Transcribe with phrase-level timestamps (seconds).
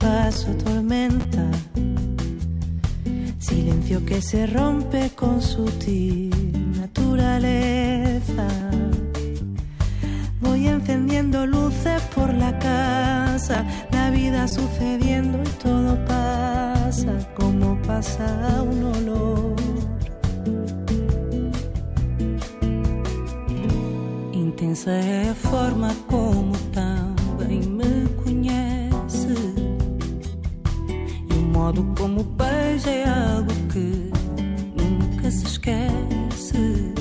[0.00, 1.44] Paso tormenta.
[3.38, 6.30] Silencio que se rompe con sutil
[6.80, 8.48] naturaleza.
[10.40, 18.26] Voy encendiendo luces por la casa, la vida sucediendo y todo pasa como pasa
[18.62, 19.56] un olor.
[24.32, 24.92] Intensa
[25.30, 27.09] a forma como também
[31.70, 34.10] modo como beija é algo que
[34.76, 36.92] nunca se esquece.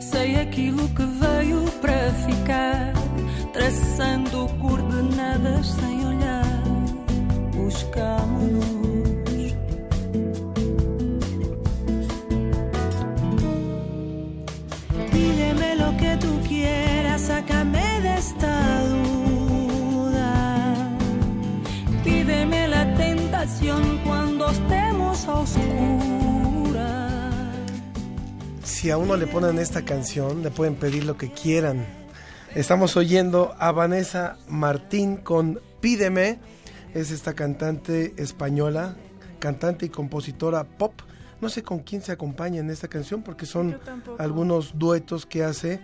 [0.00, 2.92] Sei aquilo que veio para ficar,
[3.52, 6.62] traçando coordenadas sem olhar.
[7.54, 8.75] Buscamos.
[28.86, 31.84] Si a uno le ponen esta canción, le pueden pedir lo que quieran.
[32.54, 36.38] Estamos oyendo a Vanessa Martín con Pídeme.
[36.94, 38.94] Es esta cantante española,
[39.40, 40.92] cantante y compositora pop.
[41.40, 43.78] No sé con quién se acompaña en esta canción porque son
[44.18, 45.80] algunos duetos que hace eh,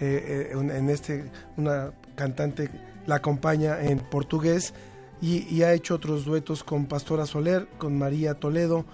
[0.00, 2.70] eh, en en este una cantante
[3.06, 4.74] la acompaña en portugués
[5.20, 8.84] y, y ha hecho otros duetos con Pastora Soler, con María Toledo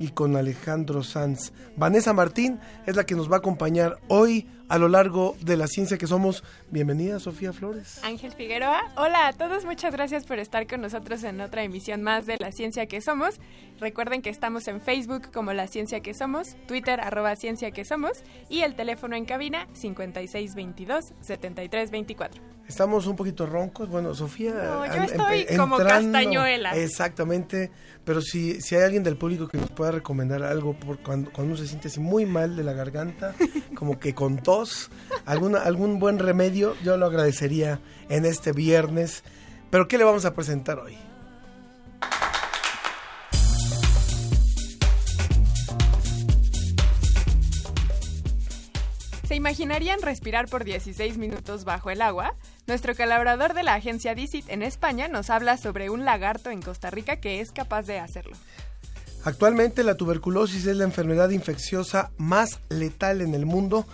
[0.00, 1.52] y con Alejandro Sanz.
[1.76, 5.66] Vanessa Martín es la que nos va a acompañar hoy a lo largo de la
[5.66, 6.42] ciencia que somos.
[6.70, 8.00] Bienvenida, Sofía Flores.
[8.02, 8.80] Ángel Figueroa.
[8.96, 12.50] Hola a todos, muchas gracias por estar con nosotros en otra emisión más de La
[12.50, 13.38] Ciencia que Somos.
[13.78, 18.24] Recuerden que estamos en Facebook como La Ciencia que Somos, Twitter arroba Ciencia que Somos
[18.48, 22.40] y el teléfono en cabina 5622-7324.
[22.70, 23.88] Estamos un poquito roncos.
[23.88, 24.52] Bueno, Sofía.
[24.52, 26.76] No, yo estoy como castañuela.
[26.76, 27.72] Exactamente.
[28.04, 31.54] Pero si, si hay alguien del público que nos pueda recomendar algo por cuando, cuando
[31.54, 33.34] uno se siente así muy mal de la garganta,
[33.74, 34.90] como que con tos,
[35.26, 39.22] alguna, algún buen remedio, yo lo agradecería en este viernes.
[39.70, 41.09] Pero ¿qué le vamos a presentar hoy?
[49.40, 52.34] Imaginarían respirar por 16 minutos bajo el agua?
[52.66, 56.90] Nuestro colaborador de la agencia DICIT en España nos habla sobre un lagarto en Costa
[56.90, 58.36] Rica que es capaz de hacerlo.
[59.24, 63.86] Actualmente la tuberculosis es la enfermedad infecciosa más letal en el mundo.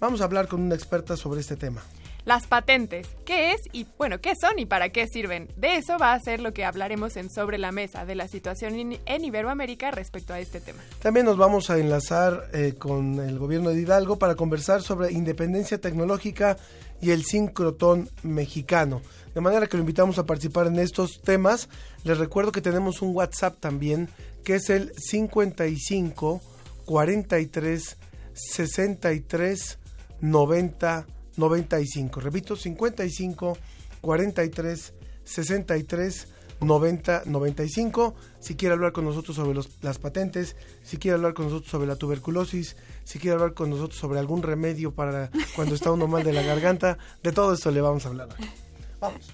[0.00, 1.82] Vamos a hablar con una experta sobre este tema.
[2.30, 5.48] Las patentes, ¿qué es y bueno, qué son y para qué sirven?
[5.56, 8.76] De eso va a ser lo que hablaremos en Sobre la Mesa, de la situación
[9.04, 10.78] en, Iberoamérica respecto a este tema.
[11.02, 15.80] También nos vamos a enlazar eh, con el gobierno de Hidalgo para conversar sobre independencia
[15.80, 16.56] tecnológica
[17.00, 19.02] y el sincrotón mexicano.
[19.34, 21.68] De manera que lo invitamos a participar en estos temas.
[22.04, 24.08] Les recuerdo que tenemos un WhatsApp también,
[24.44, 26.40] que es el 55
[26.84, 27.96] 43
[28.34, 29.78] 63
[30.20, 31.06] 90
[31.40, 32.20] 95.
[32.20, 33.58] Repito, 55
[34.00, 36.28] 43 63
[36.60, 38.14] 90 95.
[38.38, 41.96] Si quiere hablar con nosotros sobre las patentes, si quiere hablar con nosotros sobre la
[41.96, 46.32] tuberculosis, si quiere hablar con nosotros sobre algún remedio para cuando está uno mal de
[46.32, 48.28] la garganta, de todo esto le vamos a hablar.
[49.00, 49.32] Vamos.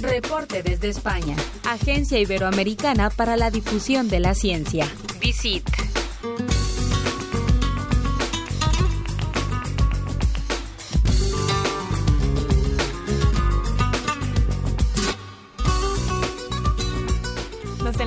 [0.00, 1.36] Reporte desde España.
[1.64, 4.86] Agencia Iberoamericana para la Difusión de la Ciencia.
[5.20, 6.03] DICIT.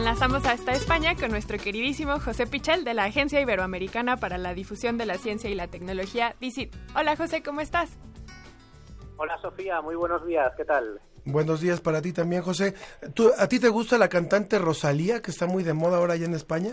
[0.07, 4.97] Enlazamos hasta España con nuestro queridísimo José Pichel de la Agencia Iberoamericana para la Difusión
[4.97, 6.73] de la Ciencia y la Tecnología, DICIT.
[6.95, 7.89] Hola José, ¿cómo estás?
[9.17, 11.01] Hola Sofía, muy buenos días, ¿qué tal?
[11.25, 12.73] Buenos días para ti también, José.
[13.13, 16.25] ¿Tú, ¿A ti te gusta la cantante Rosalía, que está muy de moda ahora allá
[16.25, 16.71] en España?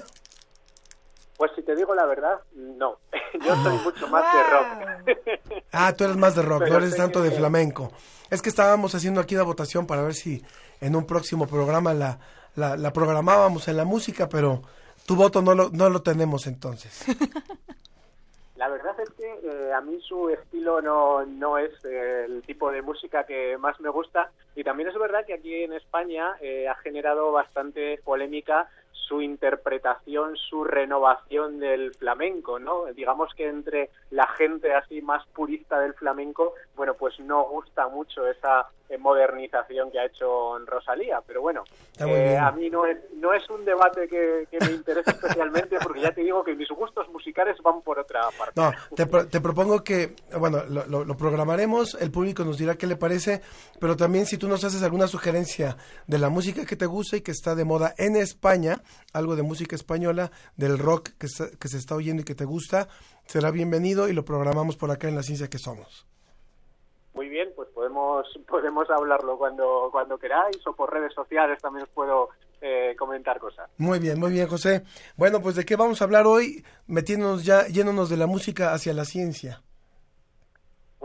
[1.37, 2.99] Pues si te digo la verdad, no.
[3.45, 5.19] Yo soy mucho más de rock.
[5.73, 7.91] Ah, tú eres más de rock, no Pero eres sé tanto que- de flamenco.
[8.31, 10.41] Es que estábamos haciendo aquí la votación para ver si
[10.81, 12.21] en un próximo programa la,
[12.57, 14.63] la, la programábamos en la música, pero
[15.07, 17.05] tu voto no lo, no lo tenemos entonces.
[18.57, 22.71] La verdad es que eh, a mí su estilo no, no es eh, el tipo
[22.71, 26.69] de música que más me gusta y también es verdad que aquí en España eh,
[26.69, 32.87] ha generado bastante polémica su interpretación, su renovación del flamenco, ¿no?
[32.95, 38.27] Digamos que entre la gente así más purista del flamenco, bueno, pues no gusta mucho
[38.27, 38.69] esa
[38.99, 43.49] modernización que ha hecho Rosalía, pero bueno, Está eh, a mí no es, no es
[43.51, 47.57] un debate que, que me interesa especialmente porque ya te digo que mis gustos musicales
[47.63, 48.61] van por otra parte.
[48.61, 52.77] No, te, pro- te propongo que, bueno, lo, lo- lo programaremos, el público nos dirá
[52.77, 53.41] qué le parece,
[53.81, 55.77] pero también si tú nos haces alguna sugerencia
[56.07, 58.83] de la música que te gusta y que está de moda en España,
[59.13, 62.45] algo de música española, del rock que, se- que se está oyendo y que te
[62.45, 62.89] gusta,
[63.27, 66.07] será bienvenido y lo programamos por acá en la ciencia que somos.
[68.05, 72.31] Podemos podemos hablarlo cuando cuando queráis o por redes sociales también os puedo
[72.61, 73.71] eh, comentar cosas.
[73.79, 74.83] Muy bien, muy bien, José.
[75.17, 78.95] Bueno, pues de qué vamos a hablar hoy, metiéndonos ya, yéndonos de la música hacia
[78.95, 79.63] la ciencia.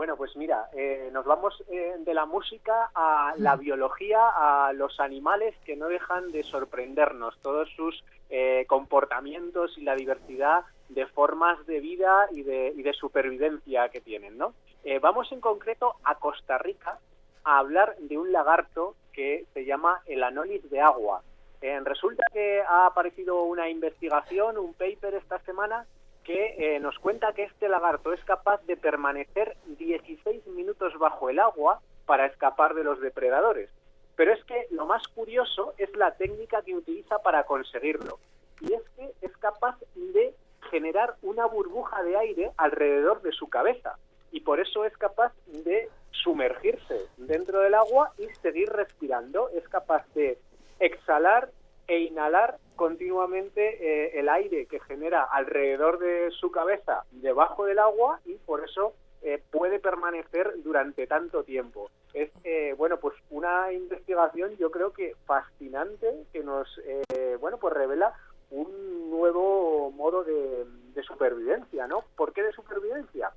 [0.00, 4.98] Bueno, pues mira, eh, nos vamos eh, de la música a la biología, a los
[4.98, 11.66] animales que no dejan de sorprendernos, todos sus eh, comportamientos y la diversidad de formas
[11.66, 14.54] de vida y de, y de supervivencia que tienen, ¿no?
[14.84, 16.98] Eh, vamos en concreto a Costa Rica
[17.44, 21.22] a hablar de un lagarto que se llama el anolis de agua.
[21.60, 25.86] Eh, resulta que ha aparecido una investigación, un paper esta semana
[26.24, 31.38] que eh, nos cuenta que este lagarto es capaz de permanecer 16 minutos bajo el
[31.38, 33.70] agua para escapar de los depredadores.
[34.16, 38.18] Pero es que lo más curioso es la técnica que utiliza para conseguirlo.
[38.60, 40.34] Y es que es capaz de
[40.70, 43.96] generar una burbuja de aire alrededor de su cabeza.
[44.32, 49.48] Y por eso es capaz de sumergirse dentro del agua y seguir respirando.
[49.50, 50.38] Es capaz de
[50.78, 51.50] exhalar
[51.86, 58.20] e inhalar continuamente eh, el aire que genera alrededor de su cabeza debajo del agua
[58.24, 61.90] y por eso eh, puede permanecer durante tanto tiempo.
[62.14, 67.74] Es eh, bueno pues una investigación yo creo que fascinante que nos eh, bueno pues
[67.74, 68.14] revela
[68.50, 72.04] un nuevo modo de, de supervivencia, ¿no?
[72.16, 73.30] ¿Por qué de supervivencia?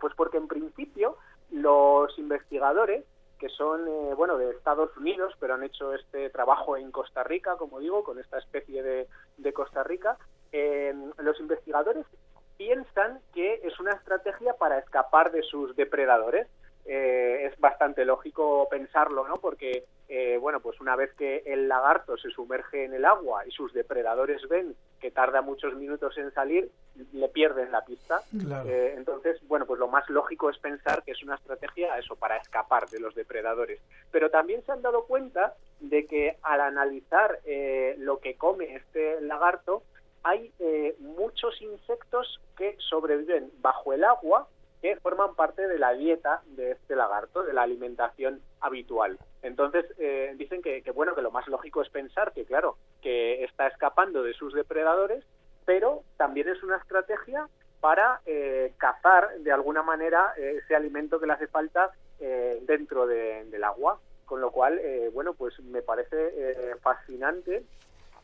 [0.00, 1.16] Pues porque en principio
[1.50, 3.04] los investigadores
[3.38, 7.56] que son eh, bueno de Estados Unidos, pero han hecho este trabajo en Costa Rica,
[7.56, 9.06] como digo, con esta especie de,
[9.36, 10.18] de Costa Rica.
[10.50, 12.04] Eh, los investigadores
[12.56, 16.48] piensan que es una estrategia para escapar de sus depredadores.
[16.84, 19.36] Eh, es bastante lógico pensarlo, ¿no?
[19.36, 23.50] Porque, eh, bueno, pues una vez que el lagarto se sumerge en el agua y
[23.50, 26.70] sus depredadores ven que tarda muchos minutos en salir,
[27.12, 28.22] le pierden la pista.
[28.40, 28.68] Claro.
[28.68, 32.36] Eh, entonces, bueno, pues lo más lógico es pensar que es una estrategia eso para
[32.38, 33.80] escapar de los depredadores.
[34.10, 39.20] Pero también se han dado cuenta de que al analizar eh, lo que come este
[39.20, 39.82] lagarto,
[40.22, 44.48] hay eh, muchos insectos que sobreviven bajo el agua
[44.80, 49.18] que forman parte de la dieta de este lagarto, de la alimentación habitual.
[49.42, 53.44] Entonces eh, dicen que, que, bueno que lo más lógico es pensar que claro que
[53.44, 55.24] está escapando de sus depredadores,
[55.64, 57.48] pero también es una estrategia
[57.80, 61.90] para eh, cazar de alguna manera eh, ese alimento que le hace falta
[62.20, 64.00] eh, dentro de, del agua.
[64.24, 67.64] Con lo cual, eh, bueno, pues me parece fascinante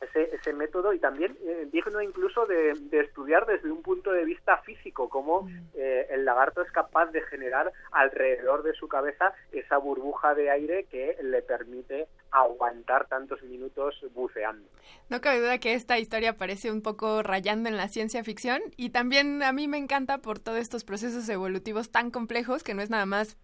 [0.04, 4.25] ese, ese método y también eh, digno incluso de, de, estudiar desde un punto de
[4.25, 9.78] vista físico, cómo eh, el lagarto es capaz de generar alrededor de su cabeza esa
[9.78, 14.68] burbuja de aire que le permite aguantar tantos minutos buceando.
[15.08, 18.90] No cabe duda que esta historia parece un poco rayando en la ciencia ficción y
[18.90, 22.90] también a mí me encanta por todos estos procesos evolutivos tan complejos que no es
[22.90, 23.37] nada más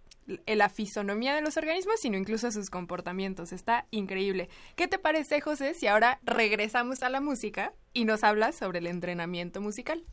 [0.47, 3.53] la fisonomía de los organismos, sino incluso sus comportamientos.
[3.53, 4.49] Está increíble.
[4.77, 8.87] ¿Qué te parece, José, si ahora regresamos a la música y nos hablas sobre el
[8.87, 10.05] entrenamiento musical?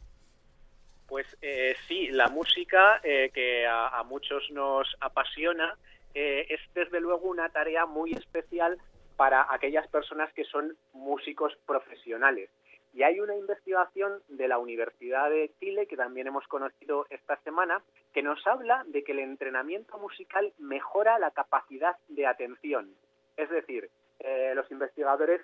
[1.08, 5.78] Pues eh, sí, la música eh, que a, muchos nos apasiona
[6.14, 8.78] eh, es desde luego una tarea muy especial
[9.16, 12.50] para aquellas personas que son músicos profesionales.
[12.98, 17.84] Y hay una investigación de la Universidad de Chile que también hemos conocido esta semana
[18.12, 22.90] que nos habla de que el entrenamiento musical mejora la capacidad de atención.
[23.36, 25.42] Es decir, eh, los investigadores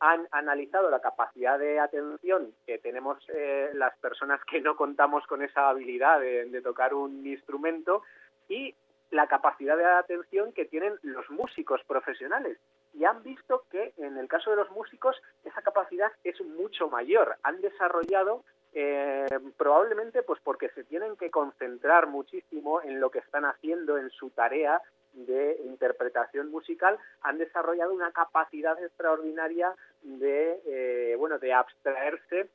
[0.00, 5.42] han analizado la capacidad de atención que tenemos eh, las personas que no contamos con
[5.42, 8.02] esa habilidad de, de tocar un instrumento
[8.48, 8.74] y
[9.12, 12.58] la capacidad de atención que tienen los músicos profesionales
[12.98, 17.36] y han visto que en el caso de los músicos esa capacidad es mucho mayor.
[17.42, 19.26] Han desarrollado eh,
[19.56, 24.30] probablemente pues porque se tienen que concentrar muchísimo en lo que están haciendo en su
[24.30, 24.80] tarea
[25.16, 32.50] de interpretación musical han desarrollado una capacidad extraordinaria de eh, bueno de abstraerse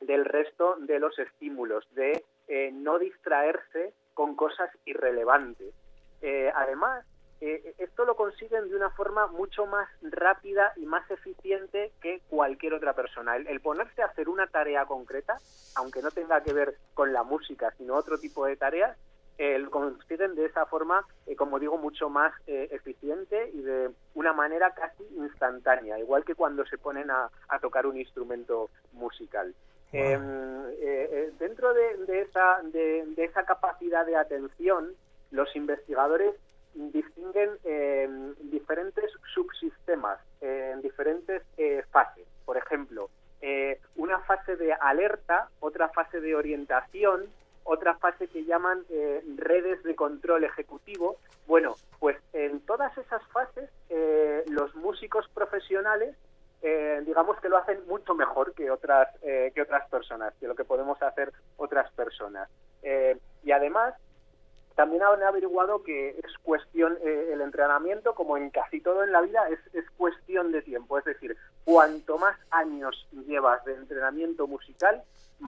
[0.00, 5.72] del resto de los estímulos de eh, no distraerse con cosas irrelevantes
[6.20, 7.06] eh, además
[7.40, 12.74] eh, esto lo consiguen de una forma mucho más rápida y más eficiente que cualquier
[12.74, 13.36] otra persona.
[13.36, 15.38] El, el, ponerse a hacer una tarea concreta,
[15.76, 18.96] aunque no tenga que ver con la música, sino otro tipo de tareas,
[19.40, 23.90] eh, lo consiguen de esa forma, eh, como digo, mucho más eh, eficiente y de
[24.12, 29.54] una manera casi instantánea, igual que cuando se ponen a, a tocar un instrumento musical.
[29.92, 30.76] Wow.
[31.38, 34.92] dentro de, de esa, de, de esa capacidad de atención,
[35.30, 36.34] los investigadores
[36.74, 38.08] distinguen eh,
[38.42, 42.26] diferentes subsistemas en diferentes eh, fases.
[42.44, 43.10] Por ejemplo,
[43.42, 47.26] eh, una fase de alerta, otra fase de orientación,
[47.64, 51.18] otra fase que llaman eh, redes de control ejecutivo.
[51.46, 56.16] Bueno, pues en todas esas fases eh, los músicos profesionales
[56.62, 60.54] eh, digamos que lo hacen mucho mejor que otras eh, que otras personas, que lo
[60.54, 62.50] que podemos hacer otras personas.
[62.82, 63.94] Eh, y además
[64.74, 69.20] también han averiguado que es cuestión, eh, el entrenamiento, como en casi todo en la
[69.20, 70.98] vida, es, es, cuestión de tiempo.
[70.98, 75.02] Es decir, cuanto más años llevas de entrenamiento musical,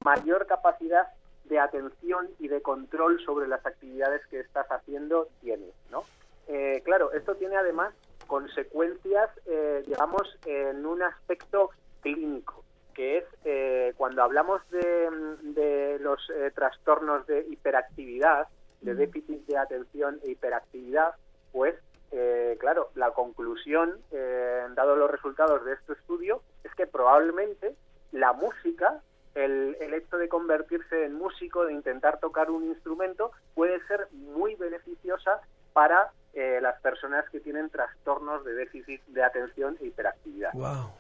[0.05, 1.09] mayor capacidad
[1.45, 6.05] de atención y de control sobre las actividades que estás haciendo tienes, ¿no?
[6.49, 7.95] Eh, claro, esto tiene además
[8.27, 12.65] consecuencias, eh, digamos, en un aspecto clínico,
[12.95, 15.11] que es eh, cuando hablamos de,
[15.43, 16.21] de los
[16.55, 18.49] trastornos de hiperactividad,
[18.83, 21.15] de déficit de atención e hiperactividad,
[21.53, 21.75] pues
[22.13, 27.75] eh, claro, la conclusión, eh, dado los resultados de este estudio, es que probablemente
[28.13, 29.01] la música,
[29.35, 34.55] el, el, hecho de convertirse en músico, de intentar tocar un instrumento, puede ser muy
[34.57, 35.41] beneficiosa
[35.73, 40.53] para eh, las personas que tienen trastornos de déficit de atención e hiperactividad.
[40.53, 40.91] ¡Wow!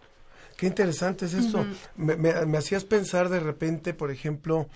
[0.56, 1.58] Qué interesante es esto.
[1.58, 1.90] Uh -huh.
[1.96, 4.66] me, me, me hacías pensar de repente, por ejemplo,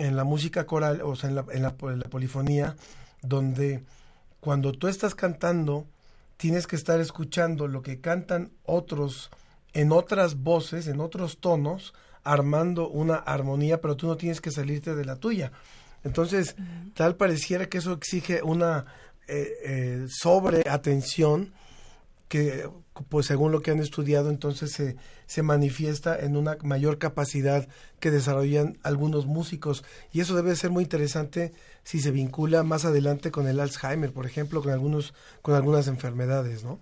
[0.00, 2.74] en la música coral, o sea, en la, en la, en la polifonía,
[3.22, 3.82] donde
[4.40, 5.86] cuando tú estás cantando,
[6.36, 9.30] tienes que estar escuchando lo que cantan otros
[9.74, 14.94] en otras voces, en otros tonos, armando una armonía, pero tú no tienes que salirte
[14.94, 15.52] de la tuya.
[16.02, 16.94] Entonces, uh -huh.
[16.94, 18.86] tal pareciera que eso exige una
[19.28, 21.52] eh, eh, sobre atención
[22.30, 22.70] que,
[23.08, 24.94] pues según lo que han estudiado, entonces se,
[25.26, 27.66] se manifiesta en una mayor capacidad
[27.98, 29.84] que desarrollan algunos músicos.
[30.12, 34.26] Y eso debe ser muy interesante si se vincula más adelante con el Alzheimer, por
[34.26, 36.78] ejemplo, con, algunos, con algunas enfermedades, ¿no?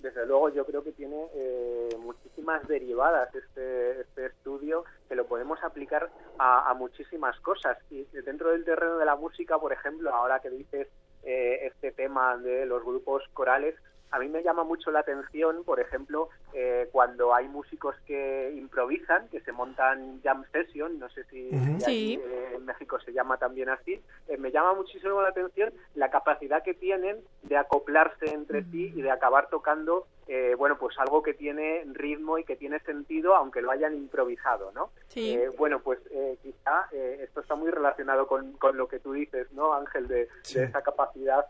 [0.00, 5.62] Desde luego, yo creo que tiene eh, muchísimas derivadas este, este estudio que lo podemos
[5.62, 7.76] aplicar a, a muchísimas cosas.
[7.90, 10.88] Y dentro del terreno de la música, por ejemplo, ahora que dices
[11.24, 13.74] eh, este tema de los grupos corales,
[14.10, 19.28] a mí me llama mucho la atención, por ejemplo, eh, cuando hay músicos que improvisan,
[19.28, 21.80] que se montan jam session, no sé si uh -huh.
[21.80, 22.20] sí.
[22.22, 26.62] eh, en México se llama también así, eh, me llama muchísimo la atención la capacidad
[26.62, 28.70] que tienen de acoplarse entre uh -huh.
[28.70, 32.78] sí y de acabar tocando, eh, bueno, pues algo que tiene ritmo y que tiene
[32.80, 34.90] sentido, aunque lo hayan improvisado, ¿no?
[35.08, 35.34] Sí.
[35.34, 35.98] Eh, bueno, pues
[36.42, 40.06] quizá esto está muy relacionado con, con, lo que tú dices, ¿no, Ángel?
[40.06, 40.58] De, sí.
[40.58, 41.46] de esa capacidad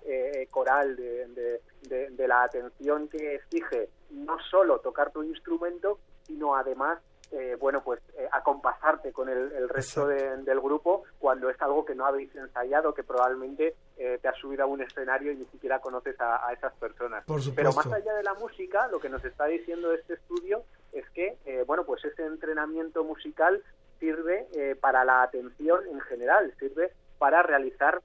[0.50, 6.56] coral, de, de de, de, la atención que exige no solo tocar tu instrumento, sino
[6.56, 6.99] además,
[7.32, 11.85] eh, bueno, pues eh, acompasarte con el, el resto de, del grupo cuando es algo
[11.85, 15.44] que no habéis ensayado, que probablemente eh, te has subido a un escenario y ni
[15.47, 17.25] siquiera conoces a, a esas personas.
[17.54, 21.37] Pero más allá de la música, lo que nos está diciendo este estudio es que,
[21.44, 23.62] eh, bueno, pues ese entrenamiento musical
[23.99, 28.00] sirve eh, para la atención en general, sirve para realizar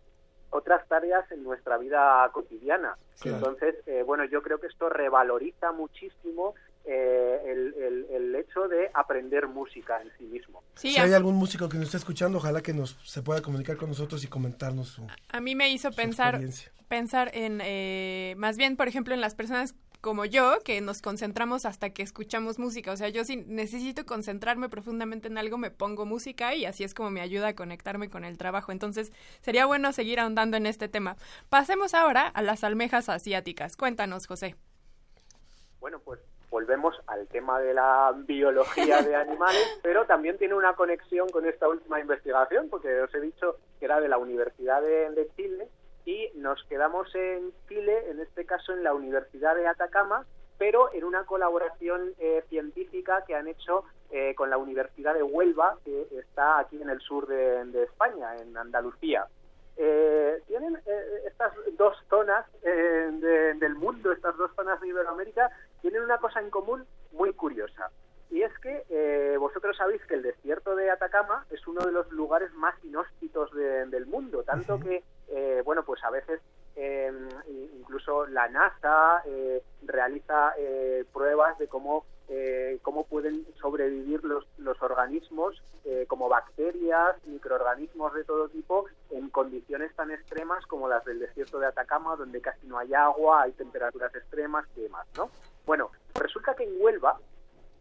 [0.49, 2.97] otras tareas en nuestra vida cotidiana.
[3.19, 3.37] Claro.
[3.37, 8.89] Entonces, eh, bueno, yo creo que esto revaloriza muchísimo eh, el, el, el, hecho de
[8.93, 10.63] aprender música en sí mismo.
[10.75, 13.77] Sí, si hay algún músico que nos esté escuchando, ojalá que nos se pueda comunicar
[13.77, 16.41] con nosotros y comentarnos su A mí me hizo pensar
[16.93, 21.65] pensar en, eh, más bien, por ejemplo, en las personas como yo, que nos concentramos
[21.65, 22.91] hasta que escuchamos música.
[22.91, 26.93] O sea, yo si necesito concentrarme profundamente en algo, me pongo música y así es
[26.93, 28.73] como me ayuda a conectarme con el trabajo.
[28.73, 31.15] Entonces, sería bueno seguir ahondando en este tema.
[31.49, 33.77] Pasemos ahora a las almejas asiáticas.
[33.77, 34.57] Cuéntanos, José.
[35.79, 36.19] Bueno, pues
[36.53, 41.67] volvemos al tema de la biología de animales, pero también tiene una conexión con esta
[41.67, 45.67] última investigación, porque os he dicho que era de la Universidad de, de Chile
[46.05, 50.27] y nos quedamos en Chile, en este caso en la Universidad de Atacama,
[50.59, 55.79] pero en una colaboración eh, científica que han hecho eh, con la Universidad de Huelva,
[55.83, 59.25] que está aquí en el sur de, de España, en Andalucía.
[59.77, 65.49] Eh, tienen eh, estas dos zonas eh, de- del mundo, estas dos zonas de Iberoamérica,
[65.81, 67.89] tienen una cosa en común muy curiosa.
[68.29, 72.11] Y es que eh, vosotros sabéis que el desierto de Atacama es uno de los
[72.11, 76.39] lugares más inhóspitos de- del mundo, tanto que, eh, bueno, pues a veces
[76.75, 77.11] eh,
[77.77, 84.81] incluso la NASA eh, realiza eh, pruebas de cómo, eh, cómo pueden sobrevivir los, los
[84.81, 91.19] organismos eh, como bacterias, microorganismos de todo tipo en condiciones tan extremas como las del
[91.19, 95.29] desierto de Atacama, donde casi no hay agua, hay temperaturas extremas y demás, ¿no?
[95.65, 97.19] Bueno, resulta que en Huelva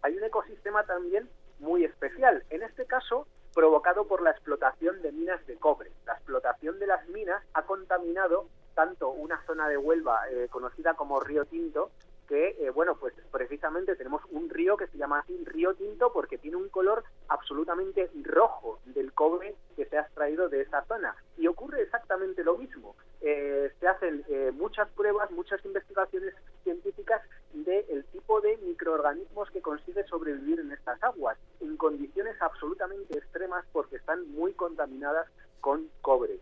[0.03, 1.29] hay un ecosistema también
[1.61, 5.93] muy especial, en este caso provocado por la explotación de minas de cobre.
[6.07, 11.21] La explotación de las minas ha contaminado tanto una zona de Huelva eh, conocida como
[11.21, 11.91] Río Tinto,
[12.33, 16.39] que, eh, bueno, pues precisamente tenemos un río que se llama así Río Tinto porque
[16.39, 21.15] tiene un color absolutamente rojo del cobre que se ha extraído de esa zona.
[21.37, 22.97] Y ocurre exactamente lo mismo.
[23.21, 27.21] Eh, se hacen eh, muchas pruebas, muchas investigaciones científicas
[27.53, 33.97] del tipo de microorganismos que consigue sobrevivir en estas aguas, en condiciones absolutamente extremas porque
[33.97, 35.29] están muy contaminadas
[35.61, 36.39] con cobre.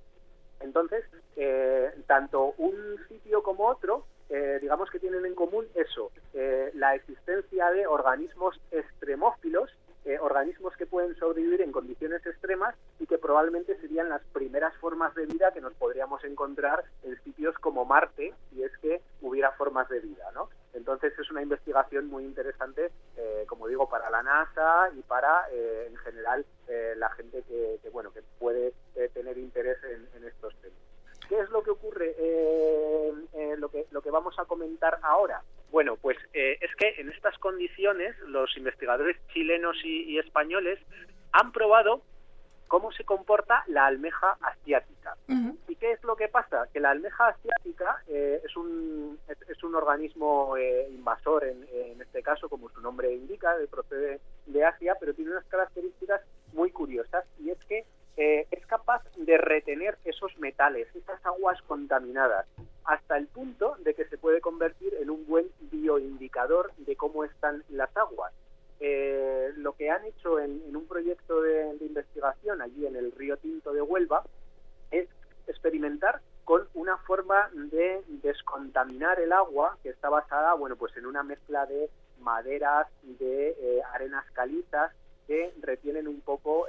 [0.60, 1.04] Entonces,
[1.34, 2.76] eh, tanto un
[3.08, 8.60] sitio como otro, eh, digamos que tienen en común eso, eh, la existencia de organismos
[8.70, 9.70] extremófilos,
[10.04, 15.14] eh, organismos que pueden sobrevivir en condiciones extremas y que probablemente serían las primeras formas
[15.14, 19.88] de vida que nos podríamos encontrar en sitios como Marte, si es que hubiera formas
[19.88, 20.48] de vida, ¿no?
[20.72, 25.88] Entonces es una investigación muy interesante, eh, como digo, para la NASA y para, eh,
[25.90, 28.72] en general, eh, la gente que, que, bueno, que puede
[29.12, 30.89] tener interés en estos temas.
[31.30, 32.12] ¿Qué es lo que ocurre?
[32.18, 35.42] Eh, eh, lo, que, lo que vamos a comentar ahora.
[35.70, 40.80] Bueno, pues eh, es que en estas condiciones los investigadores chilenos y, y españoles
[41.30, 42.02] han probado
[42.66, 45.16] cómo se comporta la almeja asiática.
[45.68, 46.68] ¿Y qué es lo que pasa?
[46.72, 52.02] Que la almeja asiática eh, es, un, es, es un organismo eh, invasor, en, en
[52.02, 56.22] este caso, como su nombre indica, de- procede de Asia, pero tiene unas características
[56.54, 57.84] muy curiosas y es que
[58.20, 62.46] eh, es capaz de retener esos metales, esas aguas contaminadas,
[62.84, 67.64] hasta el punto de que se puede convertir en un buen bioindicador de cómo están
[67.70, 68.34] las aguas.
[68.78, 73.38] Eh, lo que han hecho en, en un proyecto de, investigación allí en el río
[73.38, 74.22] Tinto de Huelva
[74.90, 75.08] es
[75.46, 81.22] experimentar con una forma de descontaminar el agua que está basada, bueno, pues en una
[81.22, 84.92] mezcla de maderas de eh, arenas calizas
[85.30, 86.66] que retienen un poco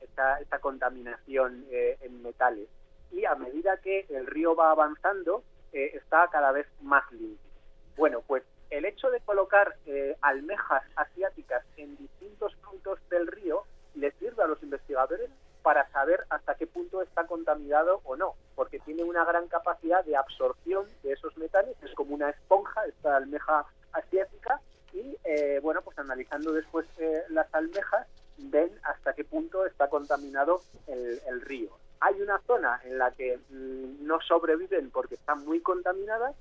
[0.00, 2.68] esta, esta contaminación eh, en metales.
[3.10, 7.50] Y a medida que el río va avanzando, eh, está cada vez más limpio.
[7.96, 13.64] Bueno, pues el hecho de colocar eh, almejas asiáticas en distintos puntos del río
[13.96, 15.28] les sirve a los investigadores
[15.62, 20.14] para saber hasta qué punto está contaminado o no, porque tiene una gran capacidad de
[20.14, 24.60] absorción de esos metales, es como una esponja esta almeja asiática
[24.92, 28.06] y eh, bueno, pues analizando después eh, las almejas
[28.38, 31.70] ven hasta qué punto está contaminado el, el río.
[32.00, 36.34] Hay una zona en la que mm, no sobreviven porque están muy contaminadas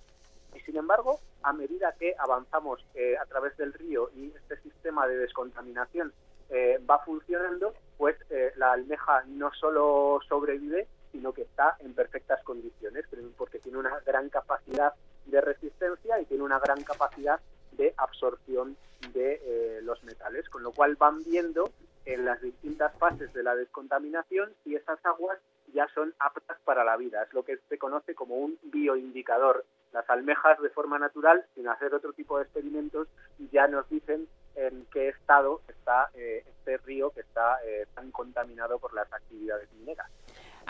[0.57, 5.07] y sin embargo, a medida que avanzamos eh, a través del río y este sistema
[5.07, 6.13] de descontaminación
[6.49, 12.43] eh, va funcionando, pues eh, la almeja no solo sobrevive, sino que está en perfectas
[12.43, 13.05] condiciones,
[13.37, 14.93] porque tiene una gran capacidad
[15.25, 17.39] de resistencia y tiene una gran capacidad
[17.77, 18.75] de absorción
[19.13, 21.71] de eh, los metales, con lo cual van viendo
[22.05, 25.39] en las distintas fases de la descontaminación si esas aguas
[25.73, 27.23] ya son aptas para la vida.
[27.23, 29.65] Es lo que se conoce como un bioindicador.
[29.91, 33.07] Las almejas de forma natural, sin hacer otro tipo de experimentos,
[33.51, 38.79] ya nos dicen en qué estado está eh, este río que está eh, tan contaminado
[38.79, 40.09] por las actividades mineras.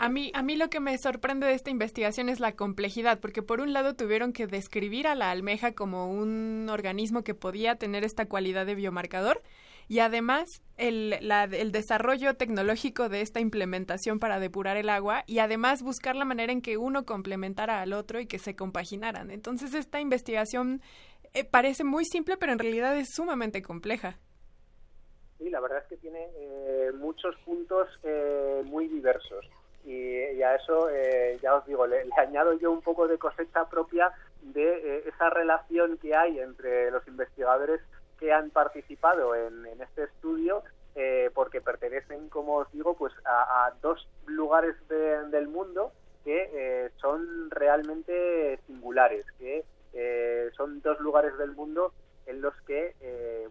[0.00, 3.42] A mí, a mí lo que me sorprende de esta investigación es la complejidad, porque
[3.42, 8.04] por un lado tuvieron que describir a la almeja como un organismo que podía tener
[8.04, 9.42] esta cualidad de biomarcador
[9.88, 15.40] y además el, la- el desarrollo tecnológico de esta implementación para depurar el agua y
[15.40, 19.32] además buscar la manera en que uno complementara al otro y que se compaginaran.
[19.32, 20.80] Entonces esta investigación
[21.34, 24.20] eh, parece muy simple, pero en realidad es sumamente compleja.
[25.38, 29.44] Sí, la verdad es que tiene eh, muchos puntos eh, muy diversos.
[29.88, 33.16] Y, y a eso, eh, ya os digo, le, le añado yo un poco de
[33.18, 34.66] cosecha propia de
[34.98, 37.80] eh, esa relación que hay entre los investigadores
[38.18, 40.62] que han participado en, en este estudio,
[40.94, 45.92] eh, porque pertenecen, como os digo, pues a, dos lugares de- del mundo
[46.24, 51.92] que eh, son realmente singulares, que eh, son dos lugares del mundo
[52.26, 52.94] en los que,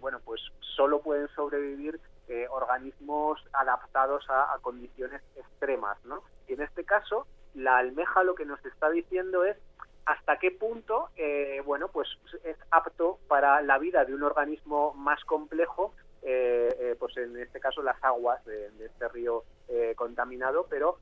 [0.01, 0.39] bueno, pues
[0.75, 6.23] solo pueden sobrevivir eh, organismos adaptados a, condiciones extremas, ¿no?
[6.47, 9.57] Y en este caso, la almeja lo que nos está diciendo es
[10.05, 12.07] hasta qué punto, eh, bueno, pues
[12.43, 15.93] es apto para la vida de un organismo más complejo,
[16.29, 20.99] eh, eh, pues en este caso las aguas de, de este río eh, contaminado, pero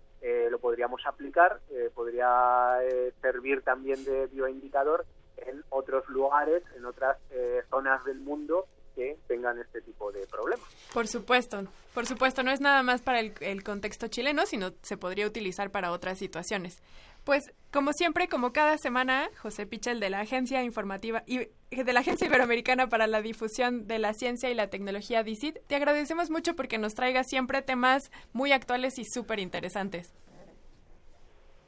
[0.49, 1.59] lo podríamos aplicar,
[1.93, 2.79] podría
[3.21, 5.05] servir también de bioindicador
[5.37, 7.19] en otros lugares, en otras
[7.69, 10.65] zonas del mundo que tengan este tipo de problemas.
[10.93, 14.97] Por supuesto, por supuesto, no es nada más para el, el contexto chileno, sino se
[14.97, 16.81] podría utilizar para otras situaciones.
[17.25, 22.01] Pues, como siempre, como cada semana, José Pichel de la Agencia Informativa y de la
[22.01, 26.55] Agencia Iberoamericana para la Difusión de la Ciencia y la Tecnología DICIT, te agradecemos mucho
[26.55, 30.13] porque nos traigas siempre temas muy actuales y súper interesantes.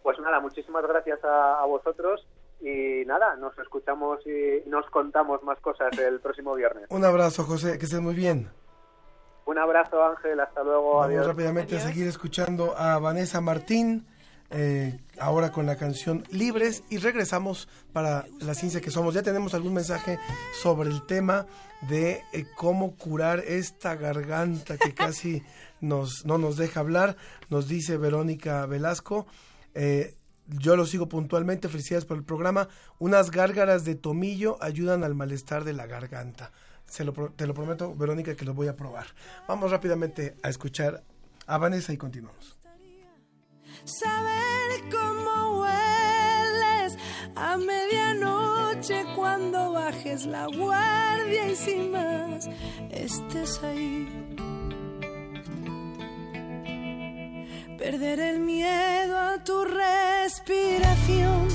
[0.04, 2.26] Pues nada, muchísimas gracias a, a vosotros
[2.60, 6.86] y nada, nos escuchamos y nos contamos más cosas el próximo viernes.
[6.89, 8.50] Un abrazo, José, que estés muy bien.
[9.46, 11.28] Un abrazo, Ángel, hasta luego, Vamos adiós.
[11.28, 14.06] rápidamente a seguir escuchando a Vanessa Martín,
[14.50, 19.13] eh, ahora con la canción Libres, y regresamos para la ciencia que somos.
[19.13, 20.20] Ya tenemos algún mensaje
[20.62, 21.46] sobre el tema
[21.89, 25.43] de eh, cómo curar esta garganta que casi
[25.80, 27.15] nos, no nos deja hablar,
[27.50, 29.28] nos dice Verónica Velasco.
[29.76, 30.16] Eh,
[30.48, 32.70] yo lo sigo puntualmente, felicidades por el programa.
[33.00, 36.52] Unas gárgaras de tomillo ayudan al malestar de la garganta.
[36.86, 37.04] Se
[37.36, 39.08] te lo prometo, Verónica, que lo voy a probar.
[39.48, 41.04] Vamos rápidamente a escuchar
[41.46, 42.58] a Vanessa y continuamos.
[43.84, 46.98] Saber cómo hueles
[47.36, 52.50] a medianoche cuando bajes la guardia y sin más
[52.90, 54.57] estés ahí.
[57.78, 61.48] Perder el miedo a tu respiración.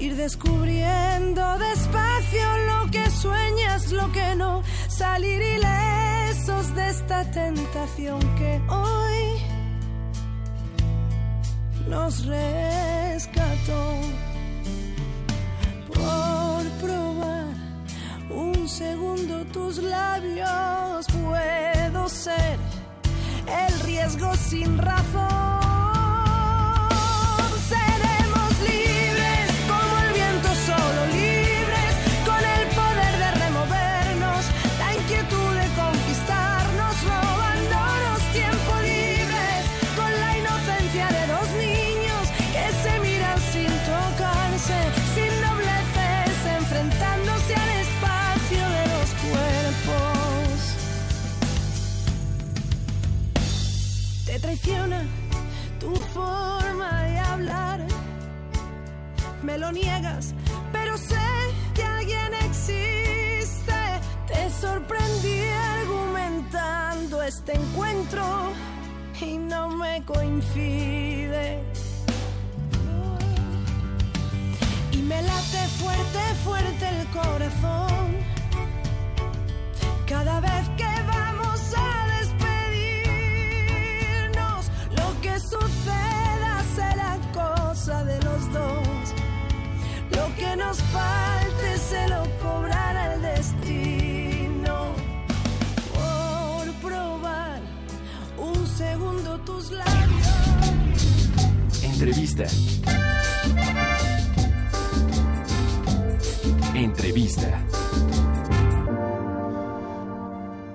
[0.00, 4.64] Ir descubriendo despacio lo que sueñas, lo que no.
[4.88, 9.40] Salir ilesos de esta tentación que hoy
[11.88, 13.94] nos rescató
[15.86, 17.54] por probar
[18.30, 21.06] un segundo tus labios.
[21.06, 22.58] Puedo ser
[23.46, 25.91] el riesgo sin razón.
[54.32, 55.02] Te traiciona
[55.78, 57.86] tu forma de hablar.
[59.42, 60.34] Me lo niegas,
[60.72, 61.20] pero sé
[61.74, 63.74] que alguien existe.
[64.26, 65.38] Te sorprendí
[65.80, 68.24] argumentando este encuentro
[69.20, 71.62] y no me coincide.
[74.92, 78.16] Y me late fuerte, fuerte el corazón.
[80.08, 80.71] Cada vez
[85.52, 89.04] suceda será cosa de los dos.
[90.16, 94.76] Lo que nos falte se lo cobrará el destino.
[95.96, 97.60] Por probar
[98.38, 100.28] un segundo tus labios.
[101.82, 102.44] Entrevista.
[106.74, 107.48] Entrevista.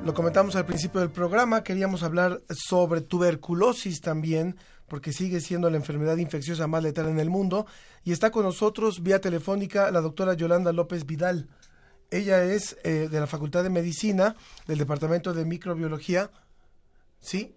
[0.08, 4.56] Lo comentamos al principio del programa, queríamos hablar sobre tuberculosis también,
[4.88, 7.66] porque sigue siendo la enfermedad infecciosa más letal en el mundo.
[8.06, 11.50] Y está con nosotros vía telefónica la doctora Yolanda López Vidal.
[12.10, 16.32] Ella es eh, de la Facultad de Medicina, del Departamento de Microbiología.
[17.20, 17.54] ¿Sí?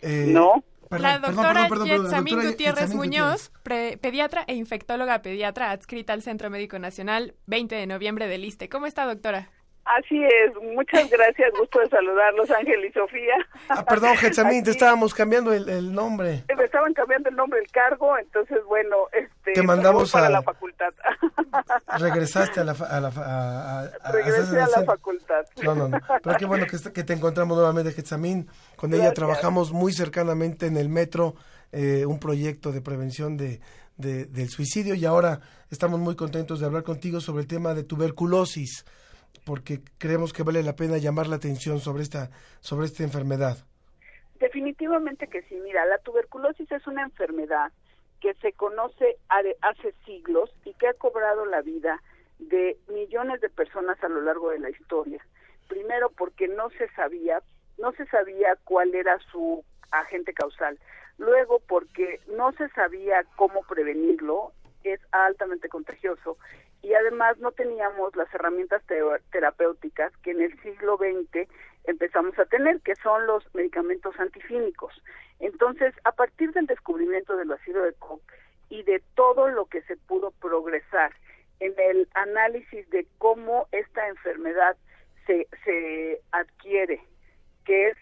[0.00, 0.64] Eh, No.
[0.88, 6.48] perdón, la doctora perdón, Gutiérrez Yetsamín Muñoz, pre- pediatra e infectóloga pediatra adscrita al Centro
[6.48, 8.70] Médico Nacional 20 de noviembre del ISTE.
[8.70, 9.50] ¿Cómo está, doctora?
[9.84, 13.34] Así es, muchas gracias, gusto de saludarlos, Ángel y Sofía.
[13.68, 16.42] Ah, perdón, Getsamín, te estábamos cambiando el, el nombre.
[16.56, 20.42] Me estaban cambiando el nombre del cargo, entonces, bueno, este, Te mandamos para a- la
[20.42, 20.92] facultad.
[21.98, 22.72] Regresaste a la...
[22.72, 25.44] a la a- a- Regresé a la facultad.
[25.62, 25.98] No, no, no.
[26.22, 28.48] Pero qué bueno que, que te encontramos nuevamente, Getsamín.
[28.76, 31.34] Con ella trabajamos muy cercanamente en el metro,
[31.72, 33.60] eh, un proyecto de prevención de,
[33.96, 37.84] de- del suicidio y ahora estamos muy contentos de hablar contigo sobre el tema de
[37.84, 38.84] tuberculosis,
[39.44, 42.30] porque creemos que vale la pena llamar la atención sobre esta,
[42.60, 43.58] sobre esta enfermedad.
[44.40, 45.60] Definitivamente que sí.
[45.62, 47.72] Mira, la tuberculosis es una enfermedad
[48.20, 52.02] que se conoce hace siglos y que ha cobrado la vida
[52.38, 55.24] de millones de personas a lo largo de la historia.
[55.68, 57.42] Primero porque no se sabía,
[57.78, 60.78] no se sabía cuál era su agente causal.
[61.18, 64.52] Luego porque no se sabía cómo prevenirlo,
[64.82, 66.36] es altamente contagioso
[66.84, 68.82] y además no teníamos las herramientas
[69.30, 71.48] terapéuticas que en el siglo XX
[71.84, 75.02] empezamos a tener, que son los medicamentos antifímicos.
[75.40, 78.20] Entonces, a partir del descubrimiento del ácido de Koch
[78.68, 81.14] y de todo lo que se pudo progresar
[81.60, 84.76] en el análisis de cómo esta enfermedad
[85.26, 87.00] se, se adquiere,
[87.64, 87.96] que es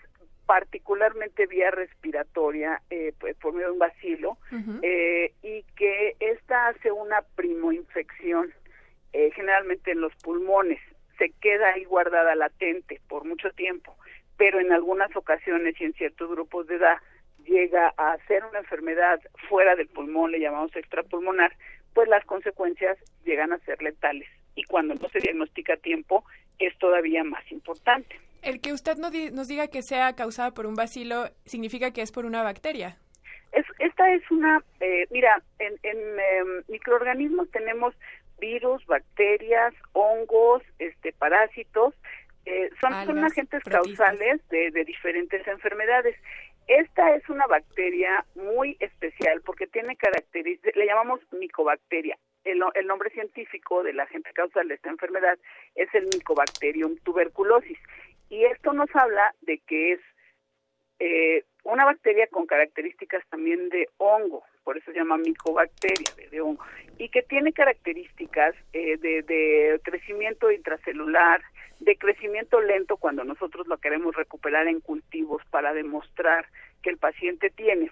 [0.45, 4.39] particularmente vía respiratoria eh, pues, por medio de un bacilo,
[4.83, 8.53] eh, y que esta hace una primoinfección
[9.43, 10.79] generalmente en los pulmones,
[11.19, 13.97] se queda ahí guardada latente por mucho tiempo,
[14.37, 16.99] pero en algunas ocasiones y en ciertos grupos de edad
[17.45, 21.53] llega a ser una enfermedad fuera del pulmón, le llamamos extrapulmonar,
[21.93, 24.29] pues las consecuencias llegan a ser letales.
[24.55, 26.25] Y cuando no se diagnostica a tiempo,
[26.61, 28.15] es todavía más importante.
[28.43, 32.03] El que usted no di- nos diga que sea causada por un bacilo significa que
[32.03, 32.97] es por una bacteria.
[33.53, 37.95] Es, esta es una, eh, mira, en, en em, microorganismos tenemos
[38.43, 41.95] virus, bacterias, hongos, este, parásitos,
[42.45, 44.09] eh, son, son agentes protistas.
[44.09, 46.17] causales de, de diferentes enfermedades.
[46.67, 52.17] Esta es una bacteria muy especial porque tiene características, le llamamos micobacteria.
[52.45, 55.39] El, el nombre científico del agente causal de esta enfermedad
[55.77, 57.79] es el Mycobacterium tuberculosis.
[58.29, 60.01] Y esto nos habla de que es
[60.99, 66.41] eh, una bacteria con características también de hongo, por eso se llama micobacteria, de, de
[66.41, 66.65] hongo,
[66.99, 71.43] y que tiene características eh, de, crecimiento intracelular,
[71.81, 76.47] de crecimiento lento cuando nosotros lo queremos recuperar en cultivos para demostrar
[76.83, 77.91] que el paciente tiene,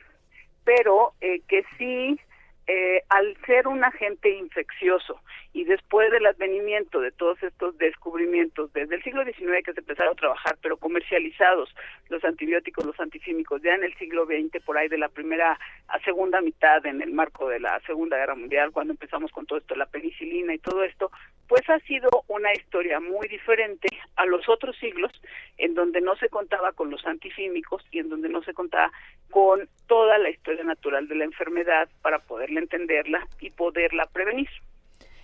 [0.64, 2.20] pero eh, que sí,
[2.66, 5.20] eh, al ser un agente infeccioso
[5.52, 10.12] y después del advenimiento de todos estos descubrimientos desde el siglo XIX que se empezaron
[10.12, 11.74] a trabajar, pero comercializados
[12.08, 15.58] los antibióticos, los antifímicos, ya en el siglo XX, por ahí de la primera
[15.88, 19.58] a segunda mitad, en el marco de la Segunda Guerra Mundial, cuando empezamos con todo
[19.58, 21.10] esto, la penicilina y todo esto,
[21.48, 25.10] pues ha sido una historia muy diferente a los otros siglos,
[25.58, 28.92] en donde no se contaba con los antifímicos y en donde no se contaba
[29.30, 34.48] con toda la historia natural de la enfermedad para poderla entenderla y poderla prevenir.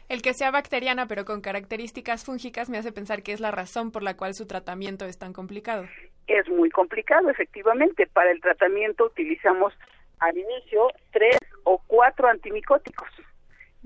[0.08, 3.90] El que sea bacteriana pero con características fúngicas me hace pensar que es la razón
[3.90, 5.86] por la cual su tratamiento es tan complicado.
[6.26, 8.06] Es muy complicado, efectivamente.
[8.06, 9.72] Para el tratamiento utilizamos
[10.18, 13.08] al inicio tres o cuatro antimicóticos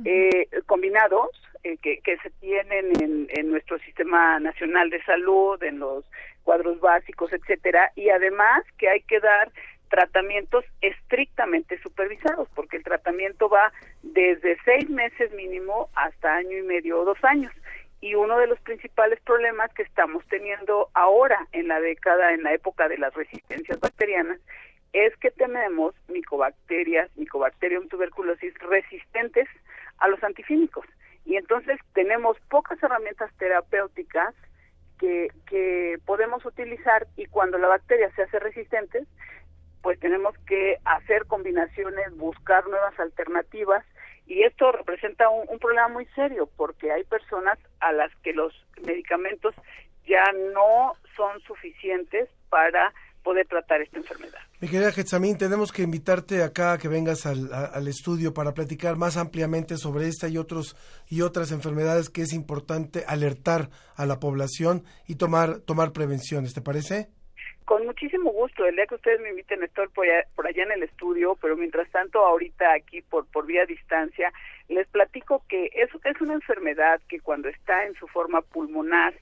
[0.05, 1.29] eh, combinados
[1.65, 6.05] eh, que, que se tienen en, en nuestro sistema nacional de salud, en los
[6.43, 9.51] cuadros básicos, etcétera, y además que hay que dar
[9.91, 13.73] tratamientos estrictamente supervisados, porque el tratamiento va
[14.03, 17.53] desde seis meses mínimo hasta año y medio o dos años.
[18.01, 22.55] Y uno de los principales problemas que estamos teniendo ahora en la década, en la
[22.55, 24.41] época de las resistencias bacterianas,
[24.93, 29.49] es que tenemos micobacterias, Mycobacterium tuberculosis resistentes
[29.99, 30.87] a los antifímicos.
[31.27, 34.35] Y entonces tenemos pocas herramientas terapéuticas
[34.99, 39.05] que, que podemos utilizar y cuando la bacteria se hace resistente,
[39.83, 43.85] pues tenemos que hacer combinaciones, buscar nuevas alternativas
[44.27, 48.53] y esto representa un, problema muy serio porque hay personas a las que los
[48.87, 49.55] medicamentos
[50.07, 54.39] ya no son suficientes para poder tratar esta enfermedad.
[54.61, 58.97] Mi querida Getsamín, tenemos que invitarte acá a que vengas al, al estudio para platicar
[58.97, 60.77] más ampliamente sobre esta y otros
[61.09, 66.55] y otras enfermedades que es importante alertar a la población y tomar tomar prevenciones.
[66.55, 67.11] ¿Te parece?
[67.71, 69.61] Con muchísimo gusto, el día que ustedes me inviten
[69.95, 73.65] por allá, por allá en el estudio, pero mientras tanto ahorita aquí por, por vía
[73.65, 74.33] distancia,
[74.69, 79.15] les platico que eso es una enfermedad que cuando está en su forma pulmonar,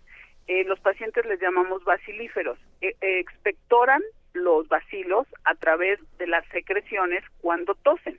[0.46, 4.00] eh, los pacientes les llamamos bacilíferos, eh, expectoran
[4.32, 8.18] los bacilos a través de las secreciones cuando tosen.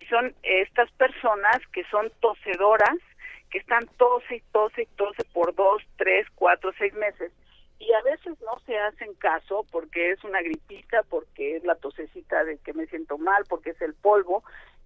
[0.00, 2.98] Y son estas personas que son tosedoras,
[3.50, 7.30] que están tose y tose y tose por dos, tres, cuatro, seis meses
[7.80, 12.44] y a veces no se hacen caso porque es una gripita, porque es la tosecita
[12.44, 14.44] de que me siento mal, porque es el polvo.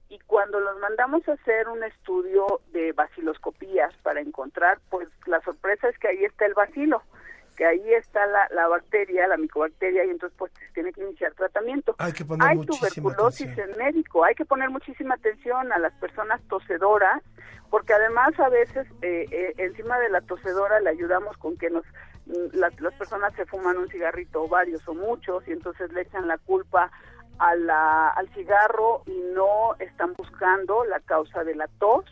[0.09, 5.89] Y cuando los mandamos a hacer un estudio de baciloscopías para encontrar, pues la sorpresa
[5.89, 7.03] es que ahí está el bacilo,
[7.57, 11.97] que ahí está la, la bacteria, la micobacteria, y entonces pues tiene que iniciar tratamiento.
[11.99, 13.71] Hay que poner Hay muchísima tuberculosis atención.
[13.71, 17.23] en médico, hay que poner muchísima atención a las personas tosedoras,
[17.71, 21.85] porque además a veces eh, eh, encima de la tosedora le ayudamos con que nos
[22.53, 26.27] las, las personas se fuman un cigarrito o varios o muchos y entonces le echan
[26.27, 26.91] la culpa
[27.39, 32.05] a la, al cigarro y no están buscando la causa de la tos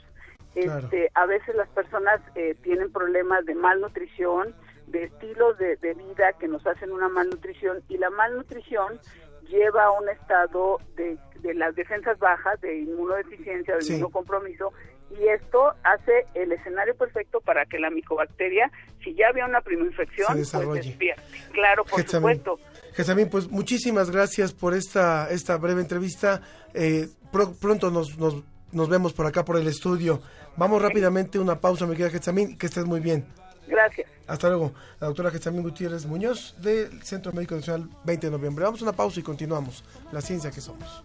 [0.55, 0.81] Claro.
[0.81, 4.55] Este, a veces las personas eh, tienen problemas de malnutrición,
[4.87, 9.01] de estilos de, de vida que nos hacen una malnutrición y la malnutrición
[9.49, 13.95] lleva a un estado de, de las defensas bajas, de inmunodeficiencia, de Sí.
[13.95, 14.75] inmunocompromiso
[15.21, 18.71] y esto hace el escenario perfecto para que la micobacteria,
[19.03, 20.83] si ya había una primoinfección, Se pues desarrolle.
[20.83, 21.23] despierte.
[21.53, 22.37] Claro, por Getsamín.
[22.39, 22.59] supuesto.
[22.95, 26.41] Getsamín, pues muchísimas gracias por esta, esta breve entrevista.
[26.75, 28.37] Eh, pro- pronto nos, nos,
[28.73, 30.21] nos vemos por acá por el estudio.
[30.57, 33.27] Vamos rápidamente a una pausa, mi querida Getsamín, que estés muy bien.
[33.67, 34.09] Gracias.
[34.27, 34.73] Hasta luego.
[35.01, 38.65] La doctora Getsamín Gutiérrez Muñoz del Centro Médico Nacional 20 de noviembre.
[38.65, 39.85] Vamos a una pausa y continuamos.
[40.13, 41.03] La ciencia que somos.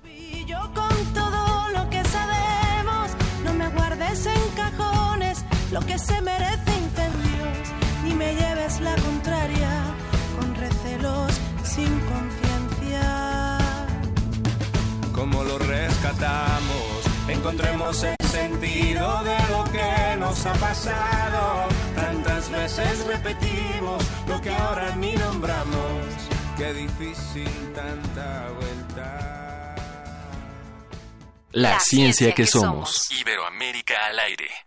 [5.71, 7.57] Lo que se merece incendios,
[8.03, 9.69] ni me lleves la contraria
[10.39, 13.57] con recelos sin conciencia.
[15.13, 17.07] ¿Cómo lo rescatamos?
[17.27, 21.67] Encontremos el sentido de lo que nos ha pasado.
[21.95, 26.05] Tantas veces repetimos lo que ahora ni nombramos.
[26.57, 29.75] Qué difícil tanta vuelta.
[31.51, 33.09] La, ciencia, que, somos.
[33.19, 34.66] Iberoamérica al aire.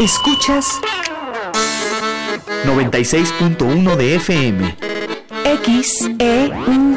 [0.00, 0.80] Escuchas
[2.64, 4.76] 96.1 de FM.
[5.62, 6.96] XEUN.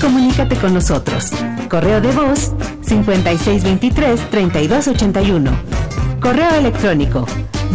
[0.00, 1.32] Comunícate con nosotros.
[1.68, 2.52] Correo de voz
[2.86, 5.50] 5623-3281.
[6.20, 7.26] Correo electrónico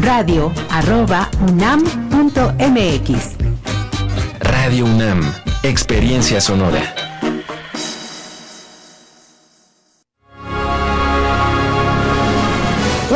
[0.02, 3.32] radio arroba unam.mx.
[4.40, 5.20] Radio UNAM.
[5.64, 6.95] Experiencia sonora.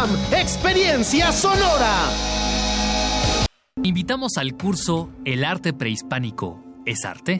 [0.00, 2.08] UNAM, experiencia sonora.
[3.82, 6.62] Invitamos al curso El arte prehispánico.
[6.86, 7.38] ¿Es arte?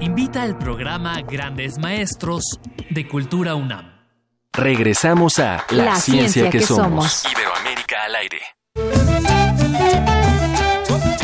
[0.00, 2.58] Invita al programa Grandes Maestros
[2.88, 4.00] de Cultura UNAM.
[4.52, 7.24] Regresamos a La, ciencia, que, somos.
[7.30, 8.40] Iberoamérica al aire.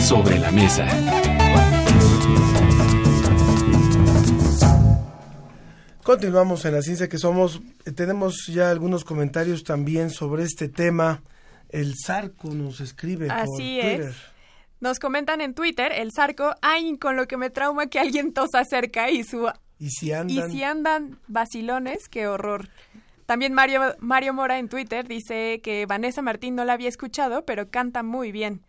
[0.00, 0.86] Sobre la mesa.
[6.02, 7.60] Continuamos en la ciencia que somos.
[7.84, 11.22] Eh, Tenemos ya algunos comentarios también sobre este tema.
[11.68, 14.00] El Zarco nos escribe por Así Twitter.
[14.02, 14.16] es.
[14.78, 18.64] Nos comentan en Twitter, el Zarco, ay, con lo que me trauma que alguien tosa
[18.64, 19.48] cerca y su...
[19.78, 22.68] Y si Y andan, si andan vacilones, qué horror.
[23.26, 27.68] También Mario, Mario Mora en Twitter dice que Vanessa Martín no la había escuchado, pero
[27.70, 28.62] canta muy bien.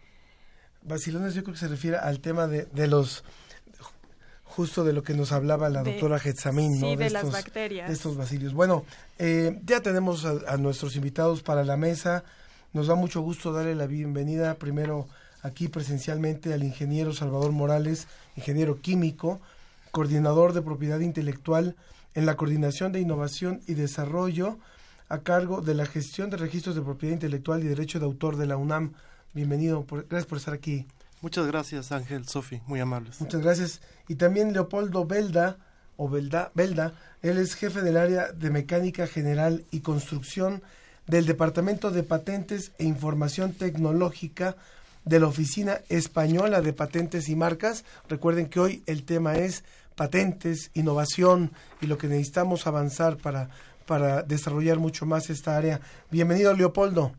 [0.84, 3.24] vacilones, yo creo que se refiere al tema de, de los
[4.44, 6.90] justo de lo que nos hablaba la De- doctora Getsamín, ¿no?
[6.90, 7.88] sí, de las bacterias.
[7.88, 8.54] De estos bacilios.
[8.54, 8.86] Bueno,
[9.20, 12.24] eh, ya tenemos a, a nuestros invitados para la mesa.
[12.74, 15.08] Nos da mucho gusto darle la bienvenida primero
[15.44, 19.40] aquí presencialmente al ingeniero Salvador Morales, ingeniero químico,
[19.92, 21.76] coordinador de propiedad intelectual
[22.18, 24.58] en la Coordinación de Innovación y Desarrollo
[25.08, 28.48] a cargo de la gestión de registros de propiedad intelectual y derecho de autor de
[28.48, 28.94] la UNAM.
[29.34, 30.88] Bienvenido, por- gracias por estar aquí.
[31.22, 33.22] Muchas gracias, Ángel, Sofi, muy amables.
[33.22, 33.82] Muchas gracias.
[34.08, 35.58] Y también Leopoldo Belda,
[35.96, 40.64] o Belda, Belda, él es jefe del área de mecánica general y construcción
[41.06, 44.56] del Departamento de Patentes e Información Tecnológica
[45.06, 47.86] de la Oficina Española de Patentes y Marcas.
[48.10, 49.64] Recuerden que hoy el tema es
[49.98, 53.50] patentes, innovación y lo que necesitamos avanzar para,
[53.86, 55.82] para desarrollar mucho más esta área.
[56.12, 57.14] Bienvenido, Leopoldo.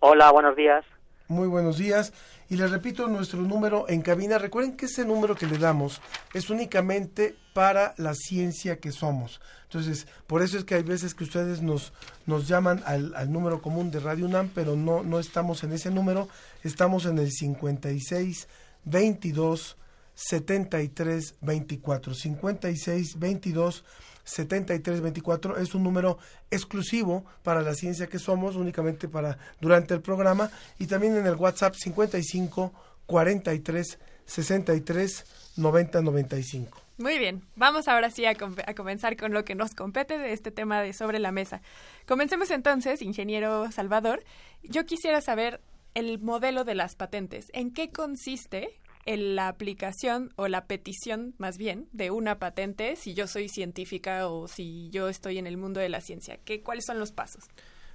[0.00, 0.84] Hola, buenos días.
[1.28, 2.12] Muy buenos días.
[2.48, 4.38] Y les repito nuestro número en cabina.
[4.38, 6.00] Recuerden que ese número que le damos
[6.34, 9.40] es únicamente para la ciencia que somos.
[9.64, 11.92] Entonces, por eso es que hay veces que ustedes nos,
[12.26, 15.90] nos llaman al, al número común de Radio UNAM, pero no, no estamos en ese
[15.90, 16.28] número.
[16.64, 18.48] Estamos en el 56
[18.84, 19.76] 22
[20.20, 22.14] 73 24.
[22.14, 23.84] 56 22
[24.24, 26.18] 7324 es un número
[26.50, 31.34] exclusivo para la ciencia que somos, únicamente para durante el programa y también en el
[31.34, 32.72] WhatsApp 55
[33.06, 35.24] 43 63
[35.56, 36.80] 90 95.
[36.98, 38.32] Muy bien, vamos ahora sí a,
[38.66, 41.62] a comenzar con lo que nos compete de este tema de sobre la mesa.
[42.06, 44.22] Comencemos entonces, ingeniero Salvador.
[44.62, 45.62] Yo quisiera saber
[45.94, 47.50] el modelo de las patentes.
[47.54, 53.14] ¿En qué consiste en la aplicación o la petición, más bien, de una patente si
[53.14, 56.38] yo soy científica o si yo estoy en el mundo de la ciencia?
[56.44, 57.44] ¿Qué, ¿Cuáles son los pasos?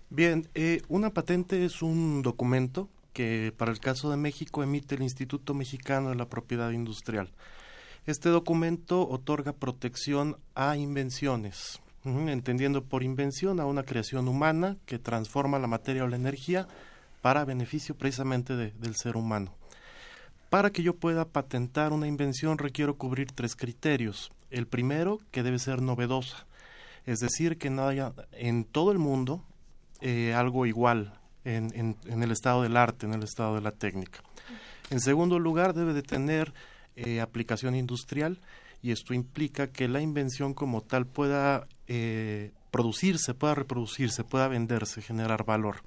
[0.10, 5.03] Bien, eh, una patente es un documento que para el caso de México emite el
[5.03, 7.32] Instituto Mexicano de la Propiedad Industrial.
[8.06, 15.58] Este documento otorga protección a invenciones, entendiendo por invención a una creación humana que transforma
[15.58, 16.68] la materia o la energía
[17.22, 19.56] para beneficio precisamente de- del ser humano.
[20.56, 24.32] Para que yo pueda patentar una invención requiero cubrir tres criterios.
[24.49, 26.45] El primero, que debe ser novedosa,
[27.06, 29.43] es decir, que no haya en todo el mundo
[29.99, 34.22] eh, algo igual en, el estado del arte, en el estado de la técnica.
[34.91, 36.53] En segundo lugar, debe de tener
[36.95, 38.39] eh, aplicación industrial
[38.82, 45.01] y esto implica que la invención como tal pueda eh, producirse, pueda reproducirse, pueda venderse,
[45.01, 45.82] generar valor.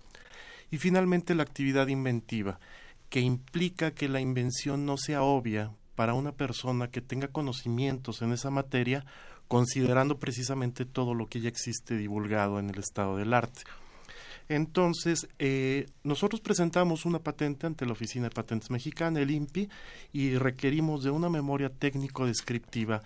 [0.70, 2.60] Y finalmente la actividad inventiva,
[3.08, 8.32] que implica que la invención no sea obvia para una persona que tenga conocimientos en
[8.32, 9.04] esa materia,
[9.48, 13.62] considerando precisamente todo lo que ya existe divulgado en el estado del arte.
[14.48, 19.68] Entonces, eh, nosotros presentamos una patente ante la Oficina de Patentes Mexicana, el INPI,
[20.12, 23.02] y requerimos de una memoria técnico-descriptiva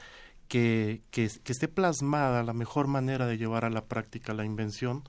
[0.46, 5.03] que, que, que esté plasmada la mejor manera de llevar a la práctica la invención,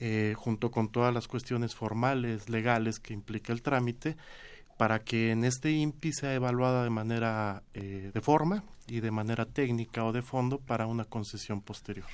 [0.00, 4.16] eh, junto con todas las cuestiones formales, legales que implica el trámite,
[4.78, 9.44] para que en este INPI sea evaluada de manera eh, de forma y de manera
[9.46, 12.06] técnica o de fondo para una concesión posterior.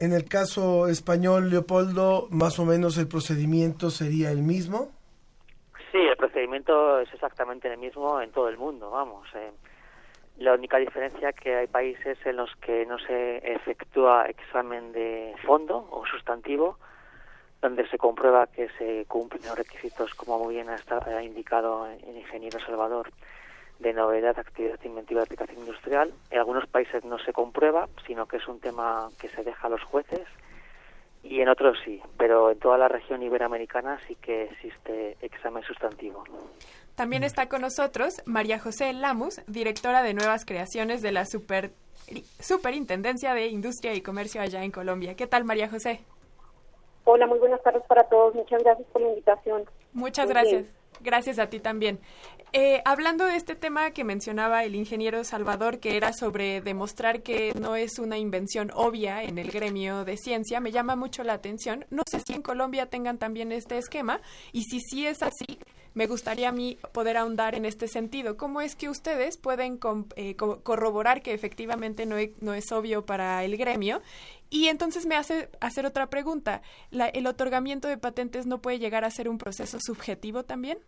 [0.00, 4.90] En el caso español, Leopoldo, más o menos el procedimiento sería el mismo.
[5.92, 9.28] Sí, el procedimiento es exactamente el mismo en todo el mundo, vamos.
[9.34, 9.52] eh.
[10.38, 15.86] La única diferencia que hay países en los que no se efectúa examen de fondo
[15.92, 16.76] o sustantivo,
[17.64, 22.14] donde se comprueba que se cumplen los requisitos, como muy bien ha, ha indicado el
[22.14, 23.10] ingeniero Salvador,
[23.78, 26.12] de novedad, actividad inventiva de aplicación industrial.
[26.30, 29.70] En algunos países no se comprueba, sino que es un tema que se deja a
[29.70, 30.28] los jueces
[31.22, 36.22] y en otros sí, pero en toda la región iberoamericana sí que existe examen sustantivo.
[36.96, 41.70] También está con nosotros María José Lamus, directora de nuevas creaciones de la Super,
[42.40, 45.16] Superintendencia de Industria y Comercio allá en Colombia.
[45.16, 46.04] ¿Qué tal, María José?
[47.04, 48.34] Hola, muy buenas tardes para todos.
[48.34, 49.64] Muchas gracias por la invitación.
[49.92, 50.62] Muchas Muy gracias.
[50.62, 50.74] bien.
[51.00, 51.98] Gracias a ti también.
[52.52, 57.52] Eh, hablando de este tema que mencionaba el ingeniero Salvador, que era sobre demostrar que
[57.60, 61.84] no es una invención obvia en el gremio de ciencia, me llama mucho la atención.
[61.90, 64.20] No sé si en Colombia tengan también este esquema
[64.52, 65.58] y si sí es así,
[65.94, 68.36] me gustaría a mí poder ahondar en este sentido.
[68.36, 72.70] ¿Cómo es que ustedes pueden com- eh, co- corroborar que efectivamente no, e- no es
[72.72, 74.00] obvio para el gremio?
[74.54, 76.62] Y entonces me hace hacer otra pregunta.
[76.92, 80.78] La- ¿El otorgamiento de patentes no puede llegar a ser un proceso subjetivo también?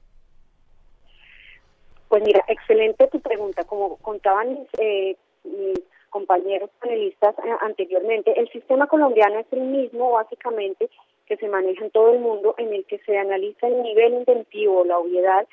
[2.09, 3.65] Pues mira, excelente tu pregunta.
[3.65, 10.13] Como contaban mis, eh, mis compañeros panelistas eh, anteriormente, el sistema colombiano es el mismo
[10.13, 10.89] básicamente
[11.27, 14.85] que se maneja en todo el mundo, en el que se analiza el nivel inventivo,
[14.85, 15.45] la obviedad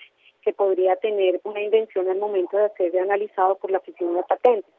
[0.44, 4.72] que podría tener una invención al momento de ser analizado por la oficina de patentes.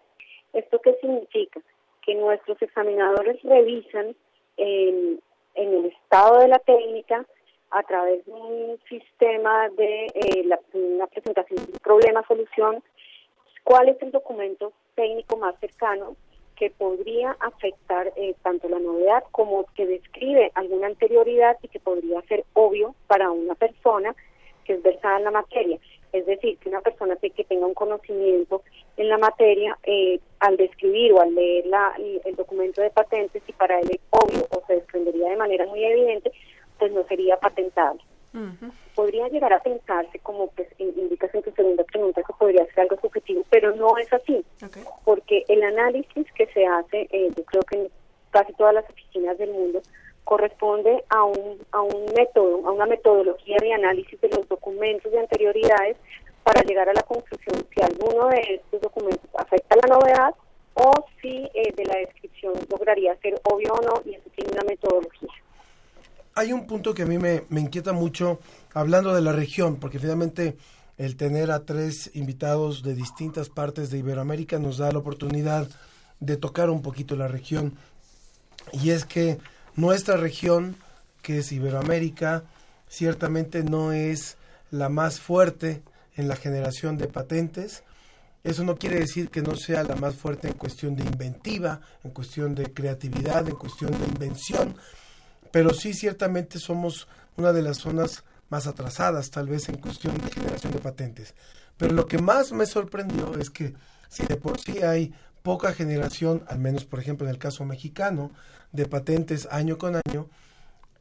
[0.53, 1.61] ¿Esto qué significa?
[2.05, 4.15] Que nuestros examinadores revisan
[4.57, 5.21] en,
[5.55, 7.25] el estado de la técnica
[7.71, 12.83] a través de un sistema de eh, la, una presentación de un problema-solución,
[13.63, 16.17] cuál es el documento técnico más cercano
[16.57, 22.21] que podría afectar eh, tanto la novedad como que describe alguna anterioridad y que podría
[22.23, 24.15] ser obvio para una persona
[24.65, 25.79] que es versada en la materia.
[26.15, 28.63] Es decir, que una persona que tenga un conocimiento
[28.97, 31.93] en la materia, eh, al describir o al leer la,
[32.25, 35.85] el, documento de patentes, si para él es obvio o se desprendería de manera muy
[35.85, 36.31] evidente,
[36.79, 38.01] pues no sería patentable.
[38.95, 42.81] Podría llegar a pensarse, como pues in- indicas en tu segunda pregunta, que podría ser
[42.81, 44.45] algo subjetivo, pero no es así,
[45.05, 47.89] porque el análisis que se hace, eh, yo creo que en
[48.31, 49.83] casi todas las oficinas del mundo,
[50.25, 55.21] corresponde a un, a un método, a una metodología de análisis de los documentos de
[55.21, 55.97] anterioridades
[56.43, 60.35] para llegar a la conclusión si alguno de estos documentos afecta la novedad
[60.75, 64.65] o si eh, de la descripción lograría ser obvio o no, y eso tiene una
[64.65, 65.31] metodología.
[66.35, 68.41] Hay un punto que a mí me, me inquieta mucho
[68.73, 70.57] hablando de la región, porque finalmente
[70.99, 75.69] el tener a tres invitados de distintas partes de Iberoamérica nos da la oportunidad
[76.21, 77.75] de tocar un poquito la región.
[78.73, 79.39] Y es que
[79.77, 80.77] nuestra región,
[81.23, 82.45] que es Iberoamérica,
[82.89, 84.37] ciertamente no es
[84.71, 85.83] la más fuerte
[86.17, 87.83] en la generación de patentes.
[88.43, 92.11] Eso no quiere decir que no sea la más fuerte en cuestión de inventiva, en
[92.11, 94.77] cuestión de creatividad, en cuestión de invención,
[95.51, 100.31] pero sí ciertamente somos una de las zonas más atrasadas tal vez en cuestión de
[100.31, 101.35] generación de patentes.
[101.77, 103.75] Pero lo que más me sorprendió es que
[104.09, 105.13] si de por sí hay
[105.45, 108.31] poca generación, al menos por ejemplo en el caso mexicano,
[108.73, 110.27] de patentes año con año,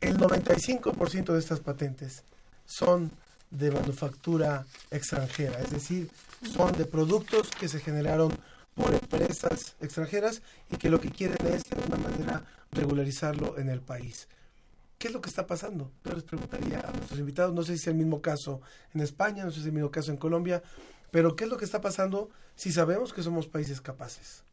[0.02, 2.26] el 95% de estas patentes
[2.66, 3.10] son
[3.52, 6.10] de manufactura extranjera, es decir,
[6.54, 8.34] son de productos que se generaron
[8.76, 13.80] por empresas extranjeras y que lo que quieren es de alguna manera regularizarlo en el
[13.80, 14.28] país.
[14.98, 15.90] ¿Qué es lo que está pasando?
[16.04, 18.60] Yo les preguntaría a nuestros invitados, no sé si es el mismo caso
[18.94, 20.62] en España, no sé si es el mismo caso en Colombia,
[21.14, 24.44] pero ¿qué es lo que está pasando si sabemos que somos países capaces?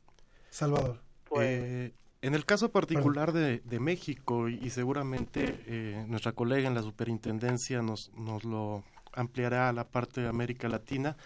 [0.50, 1.00] Salvador.
[1.40, 6.74] Eh, en el caso particular de, de México, y, y seguramente eh, nuestra colega en
[6.74, 8.84] la superintendencia nos, nos lo
[9.14, 11.16] ampliará a la parte de América Latina,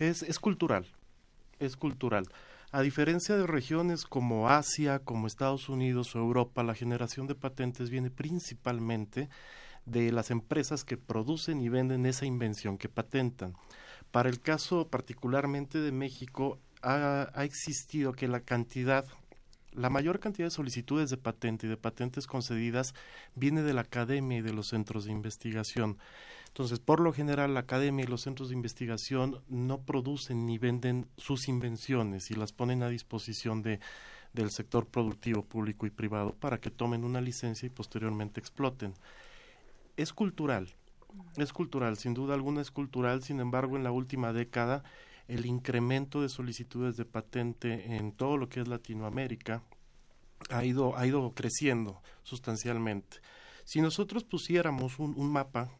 [0.00, 0.88] es, es cultural,
[1.60, 2.26] es cultural.
[2.72, 7.90] A diferencia de regiones como Asia, como Estados Unidos o Europa, la generación de patentes
[7.90, 9.28] viene principalmente
[9.86, 13.54] de las empresas que producen y venden esa invención que patentan.
[14.10, 19.04] Para el caso particularmente de México, ha, existido que la cantidad,
[19.72, 22.94] la mayor cantidad de solicitudes de patente y de patentes concedidas
[23.34, 25.98] viene de la academia y de los centros de investigación.
[26.48, 31.06] Entonces, por lo general, la academia y los centros de investigación no producen ni venden
[31.16, 33.78] sus invenciones y las ponen a disposición de,
[34.32, 38.94] del sector productivo público y privado para que tomen una licencia y posteriormente exploten.
[39.96, 40.74] Es cultural,
[41.36, 44.82] es cultural, sin duda alguna es cultural, sin embargo, en la última década
[45.30, 49.62] el incremento de solicitudes de patente en todo lo que es Latinoamérica
[50.48, 53.18] ha ido, ha ido creciendo sustancialmente.
[53.64, 55.70] Si nosotros pusiéramos un, mapa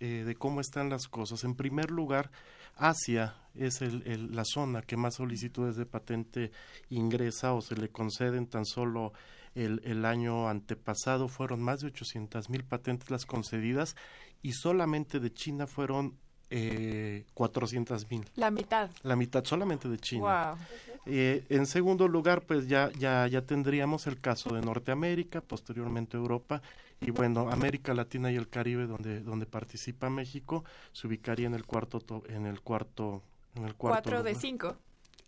[0.00, 2.32] eh, de cómo están las cosas, en primer lugar,
[2.76, 6.50] Asia es el, la zona que más solicitudes de patente
[6.88, 9.12] ingresa o se le conceden tan solo
[9.54, 13.94] el, el año antepasado fueron más de 800 mil patentes las concedidas
[14.42, 16.16] y solamente de China fueron
[16.50, 18.24] eh, 400 mil.
[18.36, 18.90] La mitad.
[19.02, 20.54] La mitad solamente de China.
[20.56, 20.66] Wow.
[21.06, 26.60] Eh, en segundo lugar, pues ya, ya, ya tendríamos el caso de Norteamérica, posteriormente Europa
[27.00, 31.64] y bueno, América Latina y el Caribe, donde, donde participa México, se ubicaría en el
[31.64, 33.22] cuarto, to- en el cuarto,
[33.54, 34.76] en el cuarto Cuatro de cinco.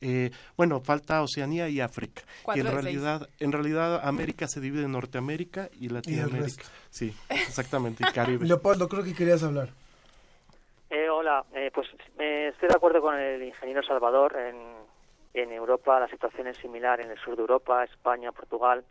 [0.03, 2.23] Eh, bueno, falta Oceanía y África.
[2.55, 2.75] Y en seis.
[2.83, 6.43] realidad, en realidad América se divide en Norteamérica y Latinoamérica.
[6.43, 6.65] resto.
[6.91, 8.47] Sí, exactamente, y Caribe.
[8.47, 9.69] Leopoldo, creo que querías hablar.
[10.91, 11.89] Eh, hola, eh, pues
[12.19, 14.37] eh, estoy de acuerdo con el ingeniero Salvador.
[14.37, 14.57] En,
[15.35, 18.85] en Europa la situación es similar, en el sur de Europa, España, Portugal.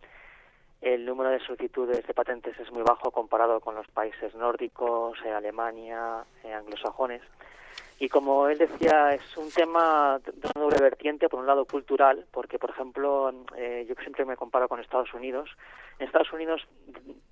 [0.81, 5.31] El número de solicitudes de patentes es muy bajo comparado con los países nórdicos, eh,
[5.31, 7.21] Alemania, eh, anglosajones.
[8.01, 12.25] Y como él decía, es un tema de una doble vertiente, por un lado cultural,
[12.31, 15.51] porque, por ejemplo, eh, yo siempre me comparo con Estados Unidos.
[15.99, 16.67] En Estados Unidos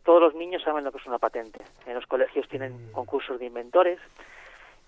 [0.03, 1.59] todos los niños saben lo que es una patente.
[1.88, 3.99] En los colegios tienen concursos de inventores,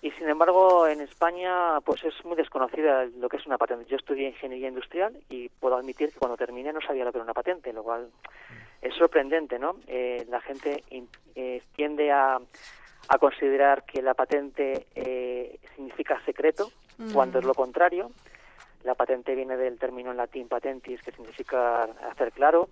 [0.02, 3.90] y sin embargo, en España, pues es muy desconocida lo que es una patente.
[3.90, 7.24] Yo estudié ingeniería industrial y puedo admitir que cuando terminé no sabía lo que era
[7.24, 8.08] una patente, lo cual
[8.80, 9.74] es sorprendente, ¿no?
[9.88, 10.84] Eh, la gente
[11.34, 12.38] eh, tiende a,
[13.08, 17.12] a considerar que la patente eh, significa secreto, Mm.
[17.12, 18.10] cuando es lo contrario.
[18.84, 22.68] La patente viene del término en latín patentis, que significa hacer claro.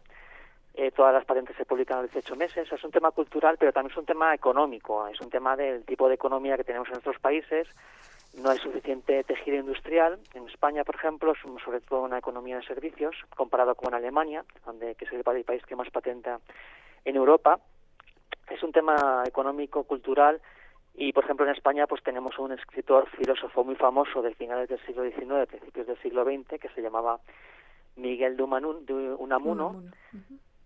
[0.74, 2.70] Eh, todas las patentes se publican a los 18 meses.
[2.70, 5.06] Es un tema cultural, pero también es un tema económico.
[5.08, 7.68] Es un tema del tipo de economía que tenemos en nuestros países.
[8.34, 10.18] No hay suficiente tejido industrial.
[10.34, 14.94] En España, por ejemplo, somos sobre todo una economía de servicios, comparado con Alemania, donde
[14.94, 16.38] que es el país que más patenta
[17.04, 17.58] en Europa.
[18.50, 20.40] Es un tema económico, cultural,
[20.94, 24.80] y por ejemplo en España pues tenemos un escritor filósofo muy famoso de finales del
[24.86, 27.20] siglo XIX, principios del siglo XX, que se llamaba
[27.96, 29.82] Miguel de Unamun- de Unamuno,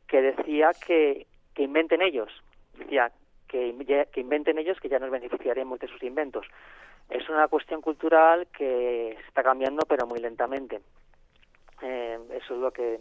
[0.08, 2.30] que decía que, que inventen ellos.
[2.78, 3.12] Decía
[3.48, 6.46] que, que inventen ellos que ya nos beneficiaremos de sus inventos.
[7.10, 10.80] Es una cuestión cultural que está cambiando pero muy lentamente.
[11.82, 13.00] Eh, eso es lo que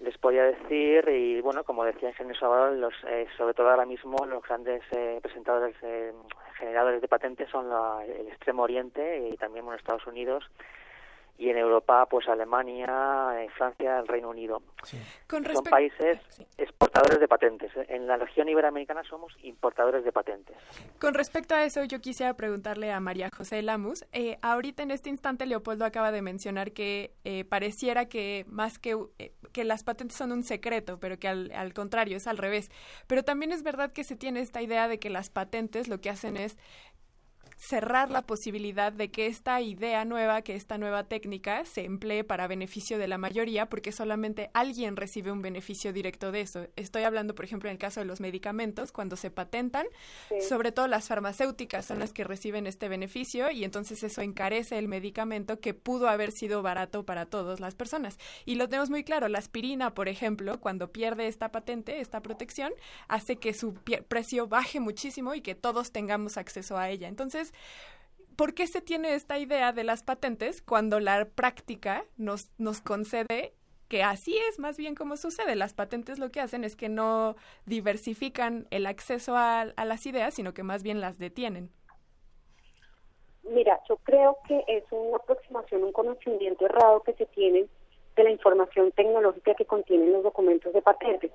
[0.00, 4.16] les podía decir y bueno, como decía Ingenio Salvador, los, eh, sobre todo ahora mismo
[4.26, 6.12] los grandes eh, presentadores, eh,
[6.58, 10.44] generadores de patentes son la- el Extremo Oriente y también bueno, Estados Unidos
[11.40, 14.60] y en Europa pues Alemania, eh, Francia, el Reino Unido.
[15.28, 16.18] Con Son países
[16.56, 17.70] exportadores de patentes.
[17.88, 20.56] En la región iberoamericana somos importadores de patentes.
[21.00, 24.04] Con respecto a eso, yo quisiera preguntarle a María José Lamus.
[24.12, 28.96] Eh, ahorita en este instante, Leopoldo acaba de mencionar que eh, pareciera que más que,
[29.20, 32.70] eh, que las patentes son un secreto, pero que al, al contrario, es al revés.
[33.08, 36.10] Pero también es verdad que se tiene esta idea de que las patentes lo que
[36.10, 36.56] hacen es
[37.58, 42.46] cerrar la posibilidad de que esta idea nueva, que esta nueva técnica se emplee para
[42.46, 46.68] beneficio de la mayoría, porque solamente alguien recibe un beneficio directo de eso.
[46.76, 49.86] Estoy hablando, por ejemplo, en el caso de los medicamentos, cuando se patentan,
[50.28, 50.40] Sí.
[50.48, 54.86] sobre todo las farmacéuticas son las que reciben este beneficio y entonces eso encarece el
[54.86, 58.18] medicamento que pudo haber sido barato para todas las personas.
[58.44, 62.72] Y lo tenemos muy claro, la aspirina, por ejemplo, cuando pierde esta patente, esta protección,
[63.08, 63.74] hace que su
[64.08, 67.08] precio baje muchísimo y que todos tengamos acceso a ella.
[67.08, 67.47] Entonces,
[68.36, 73.52] ¿por qué se tiene esta idea de las patentes cuando la práctica nos, nos concede
[73.88, 75.56] que así es más bien como sucede?
[75.56, 77.36] Las patentes lo que hacen es que no
[77.66, 81.70] diversifican el acceso a, las ideas, sino que más bien las detienen.
[83.42, 87.66] Mira, yo creo que es una aproximación, un conocimiento errado que se tiene
[88.14, 91.32] de la información tecnológica que contienen los documentos de patentes.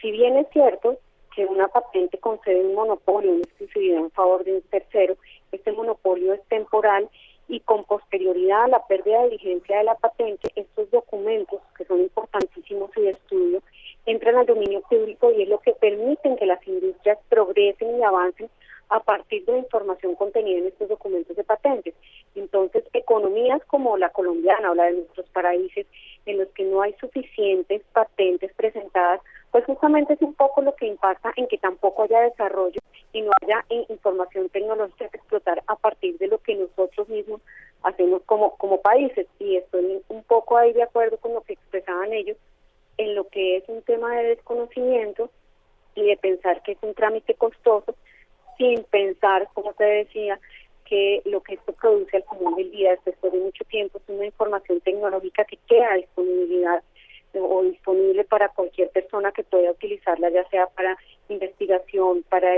[0.00, 0.98] Si bien es cierto
[1.34, 5.16] que una patente concede un monopolio, una exclusividad en favor de un tercero,
[5.52, 7.08] este monopolio es temporal
[7.48, 12.00] y con posterioridad a la pérdida de vigencia de la patente, estos documentos, que son
[12.00, 13.62] importantísimos y de estudio,
[14.04, 18.50] entran al dominio público y es lo que permiten que las industrias progresen y avancen
[18.90, 21.94] a partir de la información contenida en estos documentos de patentes.
[22.34, 25.86] Entonces, economías como la colombiana o la de nuestros países,
[26.24, 29.20] en los que no hay suficientes patentes presentadas,
[29.50, 32.80] pues justamente es un poco lo que impacta en que tampoco haya desarrollo
[33.12, 37.40] y no haya eh, información tecnológica que explotar a partir de lo que nosotros mismos
[37.82, 39.26] hacemos como, como países.
[39.38, 42.36] Y estoy un poco ahí de acuerdo con lo que expresaban ellos
[42.98, 45.30] en lo que es un tema de desconocimiento
[45.94, 47.94] y de pensar que es un trámite costoso
[48.58, 50.38] sin pensar, como te decía,
[50.84, 54.24] que lo que esto produce al común del día después de mucho tiempo es una
[54.24, 56.82] información tecnológica que queda disponibilidad
[57.34, 60.96] o disponible para cualquier persona que pueda utilizarla, ya sea para
[61.28, 62.50] investigación, para,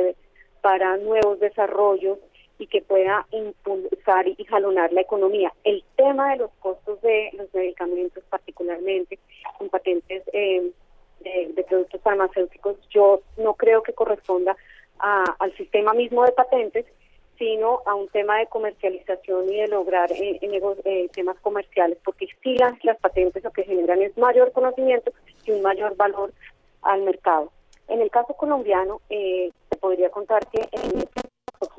[0.60, 2.18] para nuevos desarrollos
[2.58, 5.52] y que pueda impulsar y jalonar la economía.
[5.64, 9.18] El tema de los costos de los medicamentos, particularmente
[9.60, 10.70] en patentes eh,
[11.20, 14.56] de, de productos farmacéuticos, yo no creo que corresponda
[14.98, 16.84] a- al sistema mismo de patentes,
[17.40, 22.26] sino a un tema de comercialización y de lograr eh, eh, eh, temas comerciales, porque
[22.42, 25.10] sí las, las patentes lo que generan es mayor conocimiento
[25.46, 26.32] y un mayor valor
[26.82, 27.50] al mercado.
[27.88, 31.02] En el caso colombiano, eh, te podría contar que en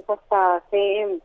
[0.07, 1.19] hasta hace